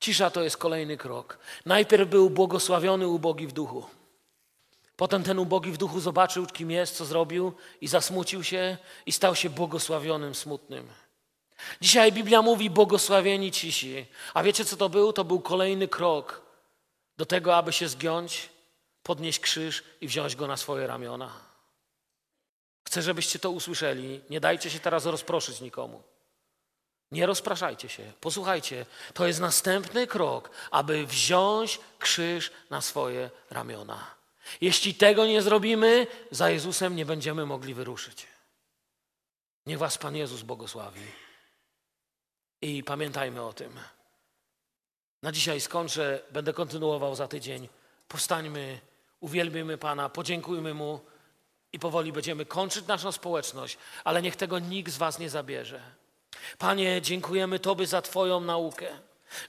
Cisza 0.00 0.30
to 0.30 0.42
jest 0.42 0.56
kolejny 0.56 0.96
krok. 0.96 1.38
Najpierw 1.66 2.08
był 2.08 2.30
błogosławiony 2.30 3.08
ubogi 3.08 3.46
w 3.46 3.52
duchu. 3.52 3.86
Potem 4.96 5.22
ten 5.22 5.38
ubogi 5.38 5.72
w 5.72 5.76
duchu 5.76 6.00
zobaczył, 6.00 6.46
kim 6.46 6.70
jest, 6.70 6.96
co 6.96 7.04
zrobił 7.04 7.52
i 7.80 7.88
zasmucił 7.88 8.44
się 8.44 8.76
i 9.06 9.12
stał 9.12 9.34
się 9.34 9.50
błogosławionym, 9.50 10.34
smutnym. 10.34 10.88
Dzisiaj 11.80 12.12
Biblia 12.12 12.42
mówi 12.42 12.70
błogosławieni 12.70 13.52
cisi. 13.52 14.06
A 14.34 14.42
wiecie, 14.42 14.64
co 14.64 14.76
to 14.76 14.88
był? 14.88 15.12
To 15.12 15.24
był 15.24 15.40
kolejny 15.40 15.88
krok 15.88 16.42
do 17.16 17.26
tego, 17.26 17.56
aby 17.56 17.72
się 17.72 17.88
zgiąć, 17.88 18.48
podnieść 19.02 19.40
krzyż 19.40 19.82
i 20.00 20.08
wziąć 20.08 20.36
go 20.36 20.46
na 20.46 20.56
swoje 20.56 20.86
ramiona. 20.86 21.32
Chcę, 22.84 23.02
żebyście 23.02 23.38
to 23.38 23.50
usłyszeli. 23.50 24.20
Nie 24.30 24.40
dajcie 24.40 24.70
się 24.70 24.80
teraz 24.80 25.06
rozproszyć 25.06 25.60
nikomu. 25.60 26.02
Nie 27.12 27.26
rozpraszajcie 27.26 27.88
się. 27.88 28.12
Posłuchajcie, 28.20 28.86
to 29.14 29.26
jest 29.26 29.40
następny 29.40 30.06
krok, 30.06 30.50
aby 30.70 31.06
wziąć 31.06 31.80
krzyż 31.98 32.50
na 32.70 32.80
swoje 32.80 33.30
ramiona. 33.50 34.14
Jeśli 34.60 34.94
tego 34.94 35.26
nie 35.26 35.42
zrobimy, 35.42 36.06
za 36.30 36.50
Jezusem 36.50 36.96
nie 36.96 37.06
będziemy 37.06 37.46
mogli 37.46 37.74
wyruszyć. 37.74 38.26
Niech 39.66 39.78
Was 39.78 39.98
Pan 39.98 40.16
Jezus 40.16 40.42
błogosławi. 40.42 41.06
I 42.62 42.84
pamiętajmy 42.84 43.42
o 43.42 43.52
tym. 43.52 43.80
Na 45.22 45.32
dzisiaj 45.32 45.60
skończę, 45.60 46.22
będę 46.30 46.52
kontynuował 46.52 47.14
za 47.14 47.28
tydzień. 47.28 47.68
Powstańmy, 48.08 48.80
uwielbimy 49.20 49.78
Pana, 49.78 50.08
podziękujmy 50.08 50.74
Mu 50.74 51.00
i 51.72 51.78
powoli 51.78 52.12
będziemy 52.12 52.46
kończyć 52.46 52.86
naszą 52.86 53.12
społeczność, 53.12 53.78
ale 54.04 54.22
niech 54.22 54.36
tego 54.36 54.58
nikt 54.58 54.92
z 54.92 54.96
Was 54.98 55.18
nie 55.18 55.30
zabierze. 55.30 55.97
Panie, 56.58 57.02
dziękujemy 57.02 57.58
Tobie 57.58 57.86
za 57.86 58.02
Twoją 58.02 58.40
naukę. 58.40 58.86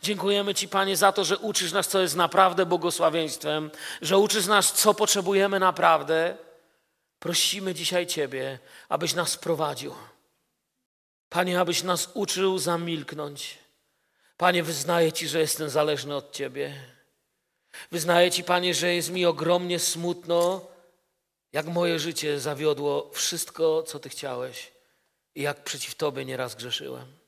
Dziękujemy 0.02 0.56
Ci, 0.56 0.68
Panie, 0.68 0.98
za 0.98 1.12
to, 1.12 1.24
że 1.24 1.38
uczysz 1.38 1.72
nas, 1.72 1.88
co 1.88 2.02
jest 2.02 2.16
naprawdę 2.16 2.66
błogosławieństwem, 2.66 3.72
że 4.02 4.18
uczysz 4.18 4.46
nas, 4.46 4.74
co 4.74 4.94
potrzebujemy 4.94 5.60
naprawdę. 5.60 6.38
Prosimy 7.20 7.74
dzisiaj 7.74 8.08
Ciebie, 8.08 8.60
abyś 8.90 9.14
nas 9.14 9.38
prowadził. 9.38 9.96
Panie, 11.30 11.60
abyś 11.60 11.84
nas 11.84 12.10
uczył 12.14 12.58
zamilknąć. 12.58 13.58
Panie, 14.38 14.64
wyznaję 14.64 15.12
Ci, 15.12 15.28
że 15.28 15.40
jestem 15.40 15.70
zależny 15.70 16.16
od 16.16 16.32
Ciebie. 16.32 16.74
Wyznaję 17.92 18.32
Ci, 18.32 18.44
Panie, 18.44 18.74
że 18.74 18.94
jest 18.94 19.10
mi 19.10 19.26
ogromnie 19.26 19.80
smutno, 19.80 20.68
jak 21.54 21.66
moje 21.66 22.00
życie 22.00 22.40
zawiodło 22.40 23.10
wszystko, 23.14 23.84
co 23.84 24.00
Ty 24.00 24.10
chciałeś 24.10 24.79
jak 25.36 25.64
przeciw 25.64 25.96
Tobie 25.96 26.26
nieraz 26.26 26.56
grzeszyłem. 26.56 27.20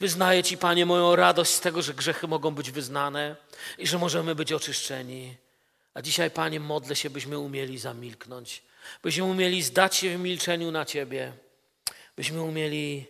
Wyznaję 0.00 0.42
Ci, 0.42 0.58
Panie, 0.58 0.86
moją 0.86 1.16
radość 1.16 1.50
z 1.50 1.60
tego, 1.60 1.82
że 1.82 1.94
grzechy 1.94 2.28
mogą 2.28 2.50
być 2.50 2.70
wyznane 2.70 3.36
i 3.78 3.86
że 3.86 3.98
możemy 3.98 4.34
być 4.34 4.52
oczyszczeni. 4.52 5.36
A 5.94 6.02
dzisiaj, 6.02 6.30
Panie, 6.30 6.60
modlę 6.60 6.96
się, 6.96 7.10
byśmy 7.10 7.38
umieli 7.38 7.78
zamilknąć, 7.78 8.62
byśmy 9.02 9.24
umieli 9.24 9.62
zdać 9.62 9.96
się 9.96 10.18
w 10.18 10.20
milczeniu 10.20 10.70
na 10.70 10.84
Ciebie, 10.84 11.32
byśmy 12.16 12.42
umieli 12.42 13.06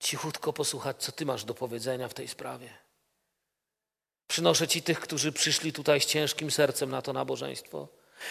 cichutko 0.00 0.52
posłuchać, 0.52 0.96
co 0.96 1.12
Ty 1.12 1.26
masz 1.26 1.44
do 1.44 1.54
powiedzenia 1.54 2.08
w 2.08 2.14
tej 2.14 2.28
sprawie. 2.28 2.70
Przynoszę 4.28 4.68
Ci 4.68 4.82
tych, 4.82 5.00
którzy 5.00 5.32
przyszli 5.32 5.72
tutaj 5.72 6.00
z 6.00 6.06
ciężkim 6.06 6.50
sercem 6.50 6.90
na 6.90 7.02
to 7.02 7.12
nabożeństwo. 7.12 7.88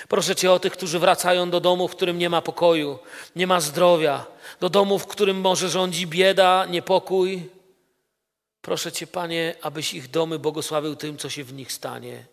Proszę 0.08 0.36
Cię 0.36 0.52
o 0.52 0.60
tych, 0.60 0.74
którzy 0.74 1.00
wracają 1.00 1.50
do 1.50 1.60
domu, 1.60 1.88
w 1.88 1.96
którym 1.96 2.18
nie 2.18 2.30
ma 2.30 2.42
pokoju, 2.42 3.00
nie 3.36 3.48
ma 3.48 3.62
zdrowia, 3.62 4.26
do 4.60 4.70
domu, 4.70 5.00
w 5.00 5.08
którym 5.08 5.42
może 5.42 5.70
rządzi 5.70 6.08
bieda, 6.08 6.66
niepokój. 6.66 7.50
Proszę 8.62 8.92
Cię, 8.92 9.08
Panie, 9.08 9.56
abyś 9.62 9.94
ich 9.94 10.10
domy 10.10 10.40
błogosławił 10.40 10.96
tym, 10.96 11.18
co 11.18 11.30
się 11.30 11.44
w 11.44 11.54
nich 11.54 11.72
stanie, 11.72 12.26